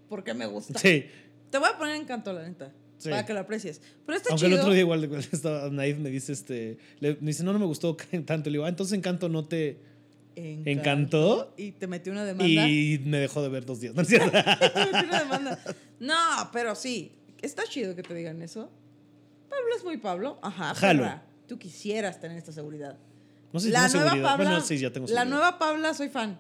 por 0.09 0.25
qué 0.25 0.35
me 0.35 0.47
gusta. 0.47 0.79
Sí. 0.79 1.07
Te 1.51 1.59
voy 1.59 1.69
a 1.69 1.77
poner 1.77 1.97
en 1.97 2.05
canto, 2.05 2.33
la 2.33 2.47
neta. 2.47 2.73
Sí. 3.01 3.09
Para 3.09 3.25
que 3.25 3.33
lo 3.33 3.41
aprecies. 3.41 3.81
Pero 4.05 4.17
está 4.17 4.29
Aunque 4.29 4.45
chido. 4.45 4.57
el 4.57 4.61
otro 4.61 4.73
día 4.73 4.83
igual, 4.83 5.03
igual 5.03 5.25
estaba 5.33 5.71
Naif 5.71 5.99
me 5.99 6.11
dice, 6.11 6.33
este, 6.33 6.77
le, 7.01 7.17
me 7.21 7.29
dice, 7.29 7.43
no, 7.43 7.53
no 7.55 7.59
me 7.59 7.65
gustó 7.65 7.97
tanto. 8.27 8.51
Le 8.51 8.55
digo, 8.55 8.65
ah, 8.67 8.69
entonces 8.69 8.97
Encanto 8.97 9.29
no 9.29 9.47
te... 9.47 9.81
¿Encantó? 10.37 11.53
Y 11.57 11.73
te 11.73 11.87
metió 11.87 12.13
una 12.13 12.25
demanda. 12.25 12.69
Y 12.69 13.03
me 13.05 13.19
dejó 13.19 13.43
de 13.43 13.49
ver 13.49 13.67
dos 13.67 13.81
días. 13.81 13.95
¿no 13.95 14.03
es 14.03 14.09
cierto? 14.09 14.31
No, 15.99 16.15
pero 16.53 16.75
sí. 16.75 17.13
Está 17.43 17.65
chido 17.65 17.95
que 17.95 18.03
te 18.03 18.15
digan 18.15 18.41
eso. 18.41 18.71
Pablo 19.51 19.77
es 19.77 19.85
muy 19.85 19.99
Pablo. 19.99 20.39
Ajá. 20.43 20.75
Jalo. 20.75 21.21
Tú 21.47 21.59
quisieras 21.59 22.21
tener 22.21 22.39
esta 22.39 22.53
seguridad. 22.53 22.97
No 23.53 23.61
sé 23.61 23.67
si 23.67 23.73
la 23.73 23.81
nueva 23.81 23.91
seguridad. 23.91 24.31
Pabla. 24.31 24.51
bueno, 24.51 24.61
sí, 24.65 24.79
ya 24.79 24.93
tengo 24.93 25.07
la 25.09 25.09
seguridad. 25.09 25.37
nueva 25.37 25.59
Pabla, 25.59 25.95
soy 25.95 26.09
fan. 26.09 26.39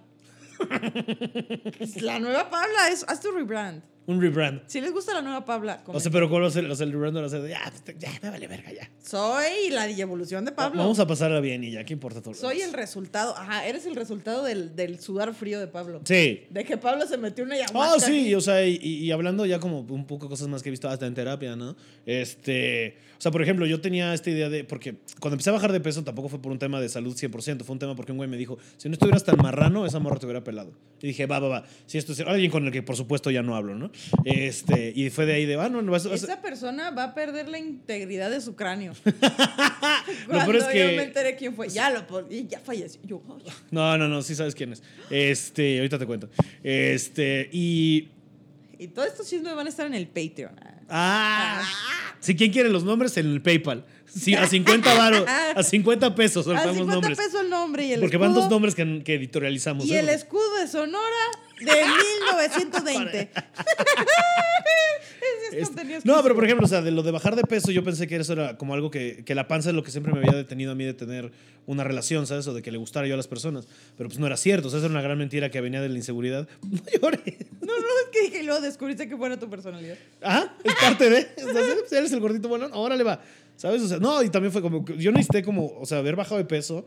la 1.96 2.20
nueva 2.20 2.48
Pabla 2.48 2.88
es. 2.90 3.04
Haz 3.06 3.20
tu 3.20 3.32
rebrand. 3.32 3.82
Un 4.10 4.20
rebrand. 4.20 4.62
Si 4.66 4.80
les 4.80 4.92
gusta 4.92 5.14
la 5.14 5.22
nueva 5.22 5.44
Pabla, 5.44 5.82
O 5.86 6.00
sea, 6.00 6.10
pero. 6.10 6.28
O 6.30 6.50
sea, 6.50 6.62
el 6.62 6.92
rebrand 6.92 7.28
ser 7.28 7.42
de, 7.42 7.50
ya, 7.50 7.72
ya, 7.98 8.10
me 8.22 8.30
vale 8.30 8.48
verga, 8.48 8.72
ya. 8.72 8.90
soy 9.02 9.70
la 9.70 9.88
evolución 9.88 10.44
de 10.44 10.52
Pablo. 10.52 10.80
Vamos 10.80 10.98
a 10.98 11.06
pasarla 11.06 11.40
bien 11.40 11.62
y 11.62 11.70
ya, 11.70 11.84
¿qué 11.84 11.92
importa 11.92 12.20
todo 12.20 12.34
Soy 12.34 12.60
el 12.60 12.72
resultado. 12.72 13.36
Ajá, 13.36 13.66
eres 13.66 13.86
el 13.86 13.94
resultado 13.94 14.42
del, 14.42 14.74
del 14.74 14.98
sudar 15.00 15.32
frío 15.34 15.60
de 15.60 15.68
Pablo. 15.68 16.00
Sí. 16.04 16.44
De 16.50 16.64
que 16.64 16.76
Pablo 16.76 17.06
se 17.06 17.16
metió 17.18 17.44
una 17.44 17.54
Ah, 17.54 17.64
ayahuasca. 17.66 18.06
sí, 18.06 18.34
o 18.34 18.40
sea, 18.40 18.66
y, 18.66 18.76
y 18.82 19.10
hablando 19.12 19.46
ya 19.46 19.58
como 19.60 19.80
un 19.80 20.06
poco 20.06 20.26
de 20.26 20.30
cosas 20.30 20.48
más 20.48 20.62
que 20.62 20.68
he 20.68 20.72
visto 20.72 20.88
hasta 20.88 21.06
en 21.06 21.14
terapia, 21.14 21.54
¿no? 21.56 21.76
Este, 22.04 22.96
o 23.18 23.20
sea, 23.20 23.30
por 23.30 23.42
ejemplo, 23.42 23.66
yo 23.66 23.80
tenía 23.80 24.12
esta 24.14 24.30
idea 24.30 24.48
de, 24.48 24.64
porque 24.64 24.96
cuando 25.20 25.34
empecé 25.34 25.50
a 25.50 25.52
bajar 25.52 25.72
de 25.72 25.80
peso 25.80 26.02
tampoco 26.02 26.28
fue 26.28 26.40
por 26.40 26.50
un 26.52 26.58
tema 26.58 26.80
de 26.80 26.88
salud 26.88 27.14
100%, 27.16 27.62
fue 27.64 27.72
un 27.74 27.78
tema 27.78 27.94
porque 27.94 28.12
un 28.12 28.18
güey 28.18 28.28
me 28.28 28.36
dijo, 28.36 28.58
si 28.76 28.88
no 28.88 28.94
estuvieras 28.94 29.24
tan 29.24 29.36
marrano, 29.36 29.86
esa 29.86 29.98
morra 29.98 30.18
te 30.18 30.26
hubiera 30.26 30.42
pelado. 30.42 30.72
Y 31.02 31.08
dije, 31.08 31.26
va, 31.26 31.38
va, 31.38 31.48
va, 31.48 31.64
si 31.86 31.98
esto 31.98 32.12
es 32.12 32.20
alguien 32.20 32.50
con 32.50 32.66
el 32.66 32.72
que 32.72 32.82
por 32.82 32.96
supuesto 32.96 33.30
ya 33.30 33.42
no 33.42 33.56
hablo, 33.56 33.74
¿no? 33.74 33.90
Este, 34.24 34.92
y 34.94 35.10
fue 35.10 35.26
de 35.26 35.34
ahí 35.34 35.46
de, 35.46 35.54
ah, 35.60 35.68
no, 35.68 35.82
no 35.82 35.92
vas, 35.92 36.06
vas- 36.08 36.22
Esa 36.22 36.40
persona 36.42 36.90
va 36.90 37.04
a 37.04 37.14
perder 37.14 37.48
la 37.48 37.58
integridad 37.58 38.30
de 38.30 38.40
su 38.40 38.54
cráneo. 38.56 38.92
Cuando 40.28 40.52
es 40.52 40.64
yo 40.64 40.70
que- 40.70 40.96
me 40.96 41.02
enteré 41.04 41.36
quién 41.36 41.54
fue. 41.54 41.68
Ya 41.68 41.90
lo 41.90 42.04
ya 42.28 42.60
falleció. 42.60 43.00
Yo, 43.04 43.22
ay, 43.28 43.52
No, 43.70 43.96
no, 43.98 44.08
no, 44.08 44.22
sí 44.22 44.34
sabes 44.34 44.54
quién 44.54 44.72
es. 44.72 44.82
Este, 45.10 45.78
ahorita 45.78 45.98
te 45.98 46.06
cuento. 46.06 46.28
Este, 46.62 47.48
y. 47.52 48.08
Y 48.78 48.88
todos 48.88 49.08
estos 49.08 49.28
chismes 49.28 49.54
van 49.54 49.66
a 49.66 49.70
estar 49.70 49.86
en 49.86 49.94
el 49.94 50.06
Patreon. 50.06 50.54
Ah. 50.88 51.62
Si 52.20 52.34
quién 52.34 52.50
quiere 52.50 52.68
los 52.70 52.82
nombres 52.84 53.16
en 53.18 53.26
el 53.26 53.42
PayPal. 53.42 53.84
Sí, 54.06 54.34
a 54.34 54.44
50 54.46 54.94
varos, 54.94 55.24
a 55.54 55.62
50 55.62 56.14
pesos 56.16 56.44
A 56.48 56.50
soltamos 56.50 56.76
50 56.78 56.94
nombres. 56.94 57.16
pesos 57.18 57.40
el 57.42 57.48
nombre 57.50 57.86
y 57.86 57.92
el 57.92 58.00
Porque 58.00 58.16
escudo. 58.16 58.28
van 58.30 58.34
dos 58.34 58.50
nombres 58.50 58.74
que, 58.74 59.02
que 59.04 59.14
editorializamos. 59.14 59.84
Y 59.86 59.94
¿eh? 59.94 60.00
el 60.00 60.08
escudo 60.08 60.56
de 60.60 60.66
Sonora 60.66 60.98
de 61.60 61.72
1920. 61.72 63.30
Ese 65.52 65.96
es 65.96 66.04
no, 66.04 66.22
pero 66.22 66.34
por 66.34 66.44
ejemplo, 66.44 66.64
o 66.64 66.68
sea, 66.68 66.80
de 66.80 66.90
lo 66.90 67.02
de 67.02 67.10
bajar 67.10 67.34
de 67.36 67.42
peso, 67.42 67.70
yo 67.72 67.82
pensé 67.82 68.06
que 68.06 68.16
eso 68.16 68.32
era 68.32 68.56
como 68.56 68.74
algo 68.74 68.90
que, 68.90 69.24
que 69.24 69.34
la 69.34 69.48
panza 69.48 69.70
es 69.70 69.74
lo 69.74 69.82
que 69.82 69.90
siempre 69.90 70.12
me 70.12 70.20
había 70.20 70.32
detenido 70.32 70.72
a 70.72 70.74
mí 70.74 70.84
de 70.84 70.94
tener 70.94 71.32
una 71.66 71.84
relación, 71.84 72.26
¿sabes? 72.26 72.46
O 72.46 72.54
de 72.54 72.62
que 72.62 72.70
le 72.70 72.78
gustara 72.78 73.06
yo 73.06 73.14
a 73.14 73.16
las 73.16 73.26
personas. 73.26 73.66
Pero 73.96 74.08
pues 74.08 74.18
no 74.18 74.26
era 74.26 74.36
cierto, 74.36 74.68
o 74.68 74.70
sea, 74.70 74.78
esa 74.78 74.86
era 74.86 74.92
una 74.92 75.02
gran 75.02 75.18
mentira 75.18 75.50
que 75.50 75.60
venía 75.60 75.80
de 75.80 75.88
la 75.88 75.96
inseguridad. 75.96 76.48
No 76.70 76.80
llores. 77.00 77.36
No, 77.60 77.66
no, 77.66 77.72
es 77.72 78.10
que 78.12 78.22
dije 78.22 78.42
y 78.42 78.46
luego 78.46 78.60
descubriste 78.60 79.08
que 79.08 79.16
fuera 79.16 79.38
tu 79.38 79.50
personalidad. 79.50 79.96
Ajá, 80.22 80.54
es 80.64 80.74
parte 80.74 81.10
de. 81.10 81.28
Entonces, 81.36 81.92
eres 81.92 82.12
el 82.12 82.20
gordito 82.20 82.48
bueno, 82.48 82.68
órale 82.72 83.04
va. 83.04 83.20
¿Sabes? 83.56 83.82
O 83.82 83.88
sea, 83.88 83.98
no, 83.98 84.22
y 84.22 84.30
también 84.30 84.52
fue 84.52 84.62
como. 84.62 84.84
Yo 84.96 85.12
necesité 85.12 85.42
como, 85.42 85.78
o 85.78 85.84
sea, 85.84 85.98
haber 85.98 86.16
bajado 86.16 86.38
de 86.38 86.44
peso 86.44 86.86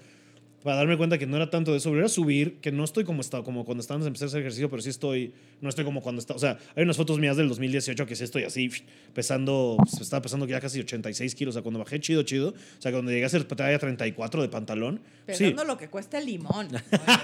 para 0.63 0.77
darme 0.77 0.97
cuenta 0.97 1.17
que 1.17 1.27
no 1.27 1.35
era 1.35 1.49
tanto 1.49 1.71
de 1.71 1.77
eso, 1.77 1.95
era 1.95 2.07
subir, 2.07 2.59
que 2.61 2.71
no 2.71 2.83
estoy 2.83 3.03
como, 3.03 3.21
estaba, 3.21 3.43
como 3.43 3.65
cuando 3.65 3.81
estábamos 3.81 4.07
empezando 4.07 4.27
a 4.27 4.31
hacer 4.31 4.39
ejercicio, 4.41 4.69
pero 4.69 4.81
sí 4.81 4.89
estoy, 4.89 5.33
no 5.61 5.69
estoy 5.69 5.83
como 5.83 6.01
cuando 6.01 6.19
estaba, 6.19 6.37
o 6.37 6.39
sea, 6.39 6.57
hay 6.75 6.83
unas 6.83 6.97
fotos 6.97 7.19
mías 7.19 7.35
del 7.37 7.49
2018 7.49 8.05
que 8.05 8.15
sí 8.15 8.23
estoy 8.23 8.43
así, 8.43 8.71
pesando, 9.13 9.75
pues, 9.77 10.01
estaba 10.01 10.21
pesando 10.21 10.47
ya 10.47 10.61
casi 10.61 10.79
86 10.79 11.35
kilos, 11.35 11.53
o 11.53 11.57
sea, 11.57 11.61
cuando 11.61 11.79
bajé 11.79 11.99
chido, 11.99 12.23
chido, 12.23 12.49
o 12.49 12.81
sea, 12.81 12.91
cuando 12.91 13.11
llegué 13.11 13.25
a 13.25 13.29
ser 13.29 13.43
talla 13.43 13.77
34 13.77 14.41
de 14.41 14.47
pantalón, 14.47 15.01
sí, 15.27 15.43
Pensando 15.43 15.65
lo 15.65 15.77
que 15.77 15.89
cuesta 15.89 16.17
el 16.17 16.25
limón. 16.25 16.69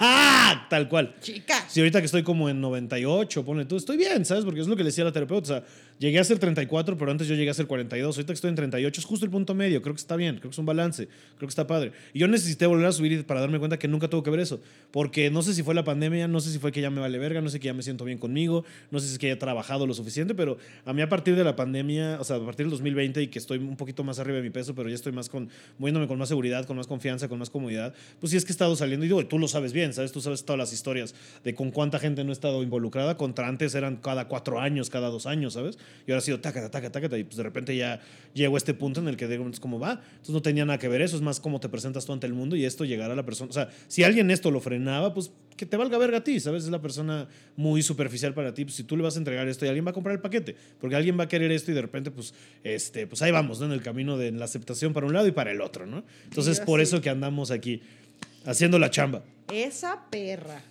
tal 0.69 0.89
cual. 0.89 1.15
Chica. 1.21 1.65
Sí, 1.67 1.79
ahorita 1.79 1.99
que 1.99 2.05
estoy 2.05 2.23
como 2.23 2.49
en 2.49 2.59
98, 2.61 3.45
ponle 3.45 3.65
tú, 3.65 3.77
estoy 3.77 3.97
bien, 3.97 4.25
¿sabes? 4.25 4.45
Porque 4.45 4.61
es 4.61 4.67
lo 4.67 4.75
que 4.75 4.83
le 4.83 4.89
decía 4.89 5.03
la 5.03 5.11
terapeuta. 5.11 5.43
O 5.43 5.59
sea, 5.59 5.63
llegué 5.99 6.17
a 6.17 6.23
ser 6.23 6.39
34, 6.39 6.97
pero 6.97 7.11
antes 7.11 7.27
yo 7.27 7.35
llegué 7.35 7.51
a 7.51 7.53
ser 7.53 7.67
42. 7.67 8.15
Ahorita 8.15 8.33
que 8.33 8.35
estoy 8.35 8.49
en 8.49 8.55
38 8.55 9.01
es 9.01 9.05
justo 9.05 9.25
el 9.25 9.31
punto 9.31 9.53
medio. 9.53 9.81
Creo 9.81 9.93
que 9.93 9.99
está 9.99 10.15
bien, 10.15 10.37
creo 10.37 10.49
que 10.49 10.55
es 10.55 10.57
un 10.57 10.65
balance, 10.65 11.07
creo 11.37 11.47
que 11.47 11.51
está 11.51 11.67
padre. 11.67 11.91
Y 12.13 12.19
yo 12.19 12.27
necesité 12.27 12.65
volver 12.65 12.87
a 12.87 12.91
subir 12.91 13.25
para 13.25 13.41
darme 13.41 13.59
cuenta 13.59 13.77
que 13.77 13.87
nunca 13.87 14.07
tuvo 14.07 14.23
que 14.23 14.31
ver 14.31 14.39
eso. 14.39 14.59
Porque 14.91 15.29
no 15.29 15.41
sé 15.41 15.53
si 15.53 15.61
fue 15.61 15.75
la 15.75 15.83
pandemia, 15.83 16.27
no 16.27 16.39
sé 16.39 16.51
si 16.51 16.59
fue 16.59 16.71
que 16.71 16.81
ya 16.81 16.89
me 16.89 17.01
vale 17.01 17.17
verga, 17.19 17.41
no 17.41 17.49
sé 17.49 17.59
que 17.59 17.65
ya 17.65 17.73
me 17.73 17.83
siento 17.83 18.05
bien 18.05 18.17
conmigo, 18.17 18.63
no 18.91 18.99
sé 18.99 19.07
si 19.07 19.13
es 19.13 19.19
que 19.19 19.27
ya 19.27 19.33
he 19.33 19.37
trabajado 19.37 19.85
lo 19.85 19.93
suficiente, 19.93 20.33
pero 20.33 20.57
a 20.85 20.93
mí 20.93 21.01
a 21.01 21.09
partir 21.09 21.35
de 21.35 21.43
la 21.43 21.55
pandemia, 21.55 22.17
o 22.19 22.23
sea, 22.23 22.37
a 22.37 22.45
partir 22.45 22.65
del 22.65 22.71
2020 22.71 23.21
y 23.21 23.27
que 23.27 23.39
estoy 23.39 23.57
un 23.57 23.75
poquito 23.75 24.03
más 24.03 24.19
arriba 24.19 24.37
de 24.37 24.43
mi 24.43 24.49
peso, 24.49 24.73
pero 24.73 24.89
ya 24.89 24.95
estoy 24.95 25.11
más 25.11 25.29
con, 25.29 25.49
moviéndome 25.77 26.07
con 26.07 26.17
más 26.17 26.29
seguridad, 26.29 26.65
con 26.65 26.77
más 26.77 26.87
confianza, 26.87 27.27
con 27.27 27.39
más 27.39 27.49
comodidad, 27.49 27.93
pues 28.19 28.31
sí 28.31 28.37
es 28.37 28.45
que 28.45 28.51
he 28.51 28.53
estado 28.53 28.75
saliendo 28.75 29.05
y 29.05 29.09
digo, 29.09 29.25
tú 29.25 29.37
lo 29.37 29.47
sabes 29.47 29.73
bien, 29.73 29.93
¿sabes? 29.93 30.11
Tú 30.11 30.21
sabes 30.21 30.45
todas 30.45 30.57
las 30.57 30.73
historias 30.73 31.13
de 31.43 31.53
con 31.53 31.71
cuánta 31.71 31.99
gente 31.99 32.23
no 32.23 32.29
he 32.29 32.33
estado 32.33 32.63
involucrada, 32.63 33.17
contra 33.17 33.47
antes 33.47 33.75
eran 33.75 33.97
cada 33.97 34.27
cuatro 34.27 34.59
años, 34.59 34.89
cada 34.89 35.09
dos 35.09 35.25
años, 35.25 35.53
¿sabes? 35.53 35.77
Y 36.07 36.11
ahora 36.11 36.19
ha 36.19 36.21
sido 36.21 36.39
taca, 36.39 36.69
taca, 36.69 36.91
taca, 36.91 37.17
y 37.17 37.23
pues 37.23 37.37
de 37.37 37.43
repente 37.43 37.75
ya 37.75 38.01
llego 38.33 38.55
a 38.55 38.57
este 38.57 38.73
punto 38.73 38.99
en 38.99 39.07
el 39.07 39.17
que 39.17 39.27
digo, 39.27 39.47
es 39.49 39.59
como 39.59 39.79
va, 39.79 40.01
entonces 40.11 40.29
no 40.29 40.41
tenía 40.41 40.65
nada 40.65 40.79
que 40.79 40.87
ver 40.87 41.01
eso, 41.01 41.15
es 41.15 41.21
más 41.21 41.39
cómo 41.39 41.59
te 41.59 41.69
presentas 41.69 42.05
tú 42.05 42.13
ante 42.13 42.27
el 42.27 42.33
mundo 42.33 42.55
y 42.55 42.65
esto 42.65 42.85
llegará 42.85 43.13
a 43.13 43.15
la 43.15 43.25
persona, 43.25 43.49
o 43.49 43.53
sea, 43.53 43.69
si 43.87 44.03
alguien 44.03 44.31
esto 44.31 44.51
lo 44.51 44.59
frenaba, 44.59 45.13
pues 45.13 45.31
que 45.57 45.65
te 45.65 45.75
valga 45.75 45.97
verga 45.97 46.19
a 46.19 46.23
ti, 46.23 46.39
¿sabes? 46.39 46.63
Es 46.63 46.69
la 46.69 46.81
persona 46.81 47.27
muy 47.57 47.81
superficial 47.83 48.33
para 48.33 48.53
ti, 48.53 48.63
pues 48.65 48.75
si 48.75 48.83
tú 48.83 48.95
le 48.95 49.03
vas 49.03 49.15
a 49.15 49.19
entregar 49.19 49.47
esto 49.47 49.65
y 49.65 49.67
alguien 49.67 49.85
va 49.85 49.91
a 49.91 49.93
comprar 49.93 50.15
el 50.15 50.21
paquete, 50.21 50.55
porque 50.79 50.95
alguien 50.95 51.19
va 51.19 51.25
a 51.25 51.27
querer 51.27 51.51
esto 51.51 51.71
y 51.71 51.73
de 51.73 51.81
repente, 51.81 52.11
pues, 52.11 52.33
este, 52.63 53.07
pues 53.07 53.21
ahí 53.21 53.31
vamos, 53.31 53.59
¿no? 53.59 53.65
En 53.65 53.73
el 53.73 53.81
camino 53.81 54.17
de 54.17 54.31
la 54.31 54.45
aceptación 54.45 54.93
para 54.93 55.05
un 55.05 55.13
lado 55.13 55.27
y 55.27 55.31
para 55.31 55.51
el 55.51 55.59
otro, 55.61 55.85
¿no? 55.85 56.03
Entonces, 56.25 56.59
yo 56.59 56.65
por 56.65 56.79
sí. 56.79 56.83
eso 56.83 57.01
que 57.01 57.09
andamos 57.09 57.51
aquí 57.51 57.81
haciendo 58.45 58.79
la 58.79 58.89
chamba. 58.89 59.21
Esa 59.51 60.05
perra. 60.09 60.61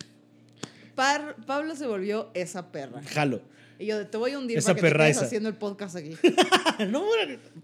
Par- 0.95 1.35
Pablo 1.45 1.75
se 1.75 1.85
volvió 1.85 2.29
esa 2.33 2.71
perra. 2.71 3.01
Jalo. 3.03 3.41
Y 3.79 3.85
yo 3.85 4.05
te 4.07 4.17
voy 4.17 4.31
a 4.31 4.37
hundir 4.39 4.57
Esa 4.57 4.67
para 4.67 4.75
que 4.75 4.81
te 4.81 4.87
perra 4.91 5.07
esa. 5.09 5.25
haciendo 5.25 5.47
el 5.47 5.55
podcast 5.55 5.95
aquí. 5.95 6.11
no, 6.89 7.03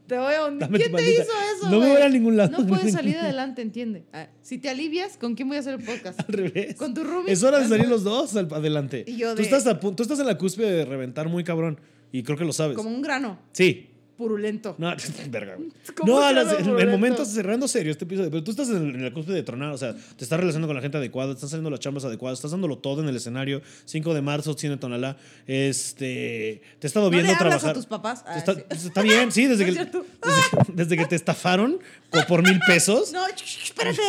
Te 0.07 0.17
voy 0.17 0.33
a 0.33 0.45
hundir. 0.45 0.59
Dame 0.61 0.77
¿Quién 0.79 0.91
te 0.91 0.97
maldita- 0.97 1.23
hizo 1.23 1.31
eso? 1.57 1.69
No 1.69 1.79
me 1.81 1.89
voy 1.91 2.01
a 2.01 2.09
ningún 2.09 2.37
lado. 2.37 2.57
No 2.57 2.65
puedes 2.67 2.93
salir 2.93 3.17
adelante, 3.17 3.61
entiende. 3.61 4.05
Ah, 4.13 4.27
Si 4.41 4.57
te 4.57 4.69
alivias, 4.69 5.17
¿con 5.17 5.35
quién 5.35 5.47
voy 5.49 5.57
a 5.57 5.59
hacer 5.59 5.73
el 5.77 5.83
podcast? 5.85 6.19
al 6.21 6.25
revés. 6.27 6.75
Con 6.75 6.93
tu 6.93 7.03
roomie. 7.03 7.33
Es 7.33 7.43
hora 7.43 7.59
de 7.59 7.67
salir 7.67 7.87
los 7.89 8.03
dos 8.03 8.35
al- 8.37 8.47
adelante. 8.53 9.03
Y 9.05 9.17
yo 9.17 9.31
tú, 9.31 9.37
de- 9.37 9.43
estás 9.43 9.67
a 9.67 9.79
pu- 9.79 9.93
tú 9.95 10.03
estás 10.03 10.19
en 10.19 10.27
la 10.27 10.37
cúspide 10.37 10.71
de 10.71 10.85
reventar 10.85 11.27
muy 11.27 11.43
cabrón 11.43 11.79
y 12.13 12.23
creo 12.23 12.37
que 12.37 12.45
lo 12.45 12.53
sabes. 12.53 12.77
Como 12.77 12.89
un 12.89 13.01
grano 13.01 13.37
Sí. 13.51 13.89
Purulento. 14.17 14.75
No, 14.77 14.93
verga. 15.29 15.55
güey. 15.55 15.69
¿Cómo 15.97 16.13
No, 16.19 16.31
las- 16.31 16.59
en, 16.59 16.79
en 16.79 16.89
momentos 16.91 17.27
cerrando 17.29 17.67
serio 17.67 17.91
este 17.91 18.05
episodio, 18.05 18.29
pero 18.31 18.43
tú 18.43 18.51
estás 18.51 18.69
en, 18.69 18.95
en 18.95 19.03
la 19.03 19.11
cúspide 19.13 19.35
de 19.35 19.43
tronar, 19.43 19.71
o 19.73 19.77
sea, 19.77 19.93
te 19.93 20.23
estás 20.23 20.39
relacionando 20.39 20.67
con 20.67 20.75
la 20.75 20.81
gente 20.81 20.97
adecuada, 20.97 21.31
estás 21.33 21.45
haciendo 21.49 21.69
las 21.69 21.79
chambas 21.79 22.05
adecuadas, 22.05 22.37
estás 22.39 22.51
dándolo 22.51 22.77
todo 22.77 23.01
en 23.01 23.09
el 23.09 23.15
escenario. 23.15 23.61
5 23.85 24.13
de 24.13 24.21
marzo, 24.21 24.53
Cine 24.57 24.77
Tonalá. 24.77 25.17
Este, 25.47 26.61
te 26.79 26.85
he 26.85 26.87
estado 26.87 27.07
¿No 27.07 27.11
viendo 27.11 27.31
le 27.31 27.37
hablas 27.37 27.49
trabajar. 27.61 27.69
a 27.71 27.73
tus 27.73 27.85
papás? 27.85 28.23
Ah, 28.25 28.37
está, 28.37 28.53
sí. 28.55 28.87
está 28.87 29.01
bien, 29.01 29.31
sí, 29.31 29.45
desde 29.47 29.65
No 29.65 29.73
que, 29.73 29.79
desde, 29.85 30.73
desde 30.73 30.97
que 30.97 31.05
te 31.05 31.15
estafaron 31.15 31.79
por 32.27 32.41
mil 32.41 32.59
pesos. 32.67 33.11
No, 33.11 33.25
espérate. 33.27 34.01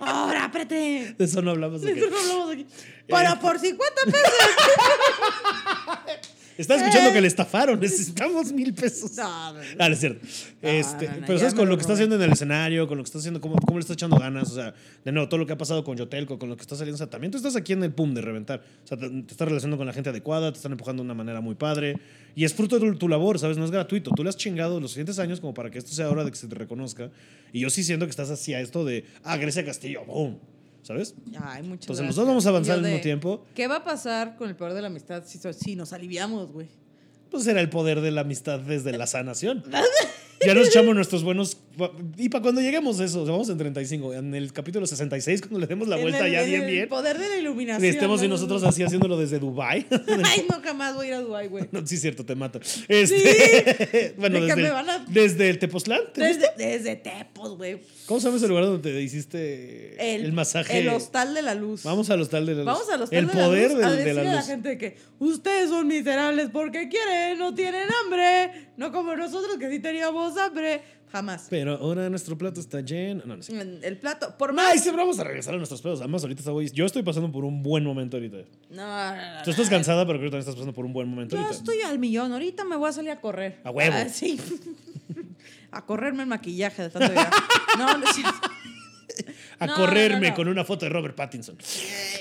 Ahora, 0.00 0.46
espérate. 0.46 1.14
De 1.16 1.24
eso 1.24 1.40
no 1.40 1.52
hablamos. 1.52 1.80
De 1.80 1.92
ok. 1.92 1.96
eso 1.98 2.10
no 2.10 2.18
hablamos 2.20 2.52
aquí. 2.52 2.66
Para 3.08 3.38
por 3.40 3.58
50 3.58 3.94
pesos. 4.06 4.32
Está 6.56 6.76
escuchando 6.76 7.12
que 7.12 7.20
le 7.20 7.26
estafaron, 7.26 7.78
necesitamos 7.80 8.52
mil 8.52 8.72
pesos. 8.72 9.16
No, 9.16 9.52
no, 9.52 9.60
no. 9.60 9.64
Ah, 9.78 9.88
es 9.88 10.00
cierto. 10.00 10.26
Este, 10.62 11.10
pero 11.26 11.38
sabes, 11.38 11.54
con 11.54 11.68
lo 11.68 11.74
lo 11.74 11.78
que 11.78 11.82
está 11.82 11.94
haciendo 11.94 12.14
en 12.16 12.22
el 12.22 12.32
escenario, 12.32 12.86
con 12.86 12.98
lo 12.98 13.04
que 13.04 13.08
está 13.08 13.18
haciendo, 13.18 13.40
cómo, 13.40 13.56
cómo 13.56 13.78
le 13.78 13.82
está 13.82 13.94
echando 13.94 14.16
ganas, 14.16 14.50
o 14.50 14.54
sea, 14.54 14.74
de 15.04 15.12
nuevo, 15.12 15.28
todo 15.28 15.38
lo 15.38 15.46
que 15.46 15.52
ha 15.52 15.58
pasado 15.58 15.82
con 15.82 15.96
Yotelco, 15.96 16.38
con 16.38 16.48
lo 16.48 16.56
que 16.56 16.62
está 16.62 16.76
saliendo, 16.76 16.94
o 16.94 16.98
sea, 16.98 17.10
también 17.10 17.30
tú 17.30 17.36
estás 17.36 17.56
aquí 17.56 17.72
en 17.72 17.82
el 17.82 17.92
pum 17.92 18.14
de 18.14 18.20
reventar. 18.20 18.62
O 18.84 18.86
sea, 18.86 18.96
te, 18.96 19.08
te 19.08 19.32
estás 19.32 19.48
relacionando 19.48 19.76
con 19.76 19.86
la 19.86 19.92
gente 19.92 20.10
adecuada, 20.10 20.52
te 20.52 20.58
están 20.58 20.72
empujando 20.72 21.02
de 21.02 21.06
una 21.06 21.14
manera 21.14 21.40
muy 21.40 21.56
padre. 21.56 21.96
Y 22.36 22.44
es 22.44 22.54
fruto 22.54 22.78
de 22.78 22.90
tu, 22.90 22.96
tu 22.96 23.08
labor, 23.08 23.38
¿sabes? 23.38 23.56
No 23.58 23.64
es 23.64 23.70
gratuito. 23.70 24.10
Tú 24.12 24.22
le 24.22 24.28
has 24.28 24.36
chingado 24.36 24.80
los 24.80 24.92
siguientes 24.92 25.18
años 25.18 25.40
como 25.40 25.54
para 25.54 25.70
que 25.70 25.78
esto 25.78 25.92
sea 25.92 26.08
hora 26.10 26.24
de 26.24 26.30
que 26.30 26.36
se 26.36 26.46
te 26.46 26.54
reconozca. 26.54 27.10
Y 27.52 27.60
yo 27.60 27.70
sí 27.70 27.82
siento 27.84 28.06
que 28.06 28.10
estás 28.10 28.30
hacia 28.30 28.60
esto 28.60 28.84
de, 28.84 29.04
ah, 29.24 29.36
Grecia 29.36 29.64
Castillo, 29.64 30.04
boom. 30.04 30.38
¿Sabes? 30.84 31.14
Ay, 31.42 31.62
muchas 31.62 31.88
Entonces, 31.88 31.88
los 31.88 31.96
gracias. 31.98 32.16
dos 32.16 32.26
vamos 32.26 32.46
a 32.46 32.48
avanzar 32.50 32.76
al 32.76 32.82
mismo 32.82 33.00
tiempo. 33.00 33.44
¿Qué 33.54 33.66
va 33.66 33.76
a 33.76 33.84
pasar 33.84 34.36
con 34.36 34.50
el 34.50 34.54
poder 34.54 34.74
de 34.74 34.82
la 34.82 34.88
amistad 34.88 35.24
si, 35.26 35.38
si 35.54 35.76
nos 35.76 35.94
aliviamos, 35.94 36.52
güey? 36.52 36.68
Pues 37.30 37.46
era 37.46 37.62
el 37.62 37.70
poder 37.70 38.02
de 38.02 38.10
la 38.10 38.20
amistad 38.20 38.60
desde 38.60 38.96
la 38.96 39.06
sanación. 39.06 39.64
Ya 40.46 40.52
nos 40.52 40.68
echamos 40.68 40.94
nuestros 40.94 41.24
buenos. 41.24 41.56
Y 42.16 42.28
para 42.28 42.42
cuando 42.42 42.60
lleguemos 42.60 43.00
a 43.00 43.04
eso, 43.04 43.22
o 43.22 43.24
sea, 43.24 43.32
vamos 43.32 43.48
en 43.48 43.58
35, 43.58 44.14
en 44.14 44.34
el 44.34 44.52
capítulo 44.52 44.86
66, 44.86 45.40
cuando 45.42 45.58
le 45.60 45.66
demos 45.66 45.88
la 45.88 45.96
En 45.96 46.02
vuelta 46.02 46.26
el- 46.26 46.32
ya 46.32 46.42
en 46.42 46.50
bien, 46.50 46.62
el 46.64 46.70
bien. 46.70 46.88
poder 46.88 47.18
de 47.18 47.28
la 47.28 47.36
iluminación. 47.36 47.84
Y 47.84 47.88
estemos 47.88 48.20
y 48.22 48.28
¿no? 48.28 48.34
nosotros 48.34 48.62
así 48.64 48.82
haciéndolo 48.82 49.16
desde 49.18 49.38
Dubai. 49.38 49.86
Ay, 50.24 50.46
no, 50.48 50.60
jamás 50.62 50.94
voy 50.94 51.06
a 51.06 51.08
ir 51.08 51.14
a 51.14 51.20
Dubái, 51.20 51.48
güey. 51.48 51.64
No, 51.72 51.86
sí, 51.86 51.96
cierto, 51.96 52.24
te 52.24 52.34
mato. 52.34 52.60
Este, 52.88 54.14
bueno, 54.18 54.40
De 54.40 54.46
desde 54.46 54.66
el, 54.66 54.72
van 54.72 54.90
a- 54.90 55.04
desde 55.08 55.50
el 55.50 55.58
Tepoztlán. 55.58 56.00
Desde, 56.14 56.46
desde 56.56 56.96
Tepos, 56.96 57.56
güey. 57.56 57.80
¿Cómo 58.06 58.20
se 58.20 58.26
llama 58.26 58.36
ese 58.36 58.48
lugar 58.48 58.64
donde 58.64 58.90
te 58.92 59.00
hiciste 59.02 60.14
el, 60.14 60.32
masaje? 60.32 60.78
El 60.78 60.88
hostal 60.90 61.34
de 61.34 61.42
la 61.42 61.54
luz. 61.54 61.82
Vamos 61.84 62.10
al 62.10 62.20
hostal 62.20 62.46
de 62.46 62.52
la 62.52 62.58
luz. 62.58 62.66
Vamos 62.66 62.88
al 62.90 63.02
hostal 63.02 63.18
El 63.18 63.26
de 63.26 63.32
poder 63.32 63.70
la 63.72 63.76
luz 63.76 63.84
a 63.84 63.90
del- 63.92 64.04
de 64.04 64.14
la 64.14 64.20
a 64.20 64.24
la 64.24 64.36
luz. 64.36 64.46
gente 64.46 64.78
que 64.78 64.96
ustedes 65.18 65.70
son 65.70 65.86
miserables 65.86 66.50
porque 66.52 66.88
quieren, 66.88 67.38
no 67.38 67.54
tienen 67.54 67.84
hambre. 68.04 68.68
No 68.76 68.90
como 68.92 69.14
nosotros 69.14 69.56
que 69.58 69.70
sí 69.70 69.78
teníamos 69.78 70.36
hambre. 70.36 70.80
Jamás. 71.14 71.46
Pero 71.48 71.74
ahora 71.74 72.10
nuestro 72.10 72.36
plato 72.36 72.58
está 72.58 72.80
lleno. 72.80 73.22
No, 73.24 73.36
no 73.36 73.42
sé. 73.44 73.56
El 73.82 73.98
plato, 73.98 74.36
por 74.36 74.52
más... 74.52 74.72
Ay, 74.72 74.80
siempre 74.80 75.00
vamos 75.00 75.16
a 75.20 75.22
regresar 75.22 75.54
a 75.54 75.58
nuestros 75.58 75.80
pedos. 75.80 76.00
Además, 76.00 76.22
ahorita 76.22 76.40
estoy, 76.40 76.68
yo 76.70 76.86
estoy 76.86 77.04
pasando 77.04 77.30
por 77.30 77.44
un 77.44 77.62
buen 77.62 77.84
momento 77.84 78.16
ahorita. 78.16 78.38
No, 78.70 78.84
no, 78.84 79.14
no, 79.14 79.42
Tú 79.44 79.50
estás 79.52 79.70
cansada, 79.70 80.04
pero 80.04 80.18
creo 80.18 80.30
que 80.30 80.32
también 80.32 80.40
estás 80.40 80.56
pasando 80.56 80.72
por 80.74 80.84
un 80.84 80.92
buen 80.92 81.06
momento 81.06 81.36
Yo 81.36 81.42
ahorita. 81.42 81.56
estoy 81.56 81.82
al 81.82 82.00
millón. 82.00 82.32
Ahorita 82.32 82.64
me 82.64 82.74
voy 82.74 82.88
a 82.88 82.92
salir 82.92 83.12
a 83.12 83.20
correr. 83.20 83.60
A 83.62 83.70
huevo. 83.70 83.94
Ah, 83.96 84.08
sí. 84.08 84.40
a 85.70 85.86
correrme 85.86 86.24
el 86.24 86.28
maquillaje 86.28 86.82
de 86.82 86.90
tanto. 86.90 87.14
No, 87.78 87.96
no 87.96 88.04
es 88.08 88.14
cierto. 88.16 88.48
A 89.58 89.66
No, 89.66 89.74
correrme 89.74 90.20
no, 90.20 90.28
no. 90.30 90.34
con 90.34 90.48
una 90.48 90.64
foto 90.64 90.84
de 90.86 90.90
Robert 90.90 91.14
Pattinson. 91.14 91.56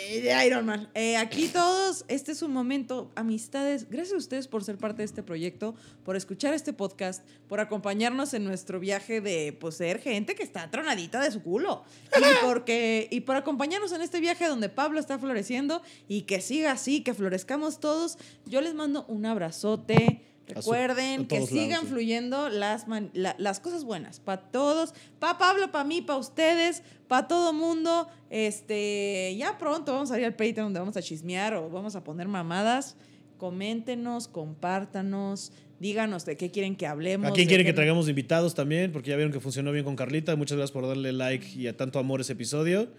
Eh, 0.10 0.22
de 0.22 0.46
Iron 0.48 0.66
Man. 0.66 0.90
Eh, 0.94 1.18
aquí 1.18 1.48
todos, 1.48 2.06
este 2.08 2.32
es 2.32 2.42
un 2.42 2.52
momento, 2.52 3.12
amistades, 3.16 3.90
gracias 3.90 4.14
a 4.14 4.18
ustedes 4.18 4.48
por 4.48 4.64
ser 4.64 4.78
parte 4.78 4.98
de 4.98 5.06
este 5.06 5.24
proyecto, 5.24 5.76
por 6.04 6.16
escuchar 6.16 6.54
este 6.54 6.74
podcast, 6.74 7.24
por 7.48 7.60
acompañarnos 7.60 8.34
en 8.34 8.44
nuestro 8.44 8.80
viaje 8.80 9.22
de 9.22 9.58
pues, 9.60 9.76
ser 9.76 10.00
gente 10.00 10.36
que 10.36 10.44
está 10.44 10.70
tronadita 10.70 11.22
de 11.22 11.32
su 11.32 11.42
culo. 11.42 11.84
Y, 12.18 12.22
porque, 12.46 13.08
y 13.12 13.22
por 13.22 13.36
acompañarnos 13.36 13.92
en 13.92 14.02
este 14.02 14.20
viaje 14.20 14.48
donde 14.48 14.70
Pablo 14.70 15.00
está 15.00 15.18
floreciendo 15.18 15.82
y 16.08 16.22
que 16.24 16.42
siga 16.42 16.72
así, 16.72 17.02
que 17.02 17.14
florezcamos 17.14 17.80
todos. 17.80 18.18
Yo 18.46 18.62
les 18.62 18.74
mando 18.74 19.06
un 19.08 19.26
abrazote. 19.26 20.22
Su- 20.48 20.54
Recuerden 20.56 21.26
que 21.28 21.46
sigan 21.48 21.70
lados, 21.70 21.86
sí. 21.86 21.92
fluyendo 21.92 22.50
las, 22.50 22.88
man- 22.88 23.10
la- 23.14 23.36
las 23.40 23.60
cosas 23.62 23.86
buenas 23.86 24.20
para 24.20 24.42
todos, 24.42 24.94
para 25.20 25.38
Pablo, 25.38 25.72
para 25.72 25.86
mí, 25.86 26.02
para 26.02 26.20
ustedes, 26.20 26.84
para 27.08 27.28
todo 27.28 27.54
mundo. 27.54 28.08
Este, 28.30 29.36
ya 29.38 29.58
pronto 29.58 29.94
vamos 29.94 30.12
a 30.12 30.20
ir 30.20 30.26
al 30.26 30.34
Patreon 30.34 30.66
donde 30.68 30.80
vamos 30.80 30.98
a 30.98 31.02
chismear 31.02 31.54
o 31.54 31.70
vamos 31.70 31.96
a 31.96 32.04
poner 32.04 32.28
mamadas. 32.28 32.98
Coméntenos, 33.38 34.28
compártanos, 34.28 35.52
díganos 35.80 36.26
de 36.26 36.38
qué 36.38 36.52
quieren 36.52 36.76
que 36.76 36.88
hablemos. 36.88 37.30
¿A 37.30 37.34
quién 37.34 37.46
de 37.48 37.50
quiere 37.50 37.64
qué 37.64 37.68
que 37.70 37.72
no- 37.74 37.76
traigamos 37.78 38.10
invitados 38.10 38.54
también? 38.56 38.92
Porque 38.92 39.10
ya 39.12 39.16
vieron 39.16 39.32
que 39.34 39.40
funcionó 39.40 39.72
bien 39.72 39.84
con 39.86 39.96
Carlita. 39.96 40.36
Muchas 40.36 40.58
gracias 40.58 40.72
por 40.74 40.88
darle 40.88 41.12
like 41.14 41.48
y 41.58 41.68
a 41.68 41.76
tanto 41.76 42.00
amor 42.00 42.22
ese 42.22 42.34
episodio. 42.34 42.90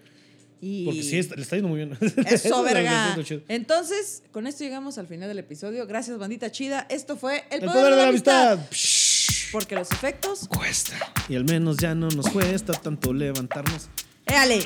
Y... 0.61 0.85
Porque 0.85 1.03
sí, 1.03 1.17
está- 1.19 1.35
le 1.35 1.41
está 1.41 1.55
yendo 1.55 1.69
muy 1.69 1.77
bien. 1.77 1.97
Eso, 2.27 2.63
verga. 2.63 3.15
Entonces, 3.47 4.23
con 4.31 4.47
esto 4.47 4.63
llegamos 4.63 4.97
al 4.97 5.07
final 5.07 5.27
del 5.27 5.39
episodio. 5.39 5.85
Gracias, 5.87 6.17
bandita 6.17 6.51
chida. 6.51 6.87
Esto 6.89 7.17
fue 7.17 7.43
El, 7.51 7.63
El 7.63 7.69
poder 7.69 7.93
de 7.95 8.01
la 8.01 8.07
amistad. 8.09 8.59
Porque 9.51 9.75
los 9.75 9.91
efectos. 9.91 10.47
Cuesta. 10.47 10.95
Y 11.29 11.35
al 11.35 11.45
menos 11.45 11.77
ya 11.77 11.93
no 11.95 12.07
nos 12.09 12.27
cuesta 12.29 12.73
tanto 12.73 13.13
levantarnos. 13.13 13.89
¡Éale! 14.25 14.65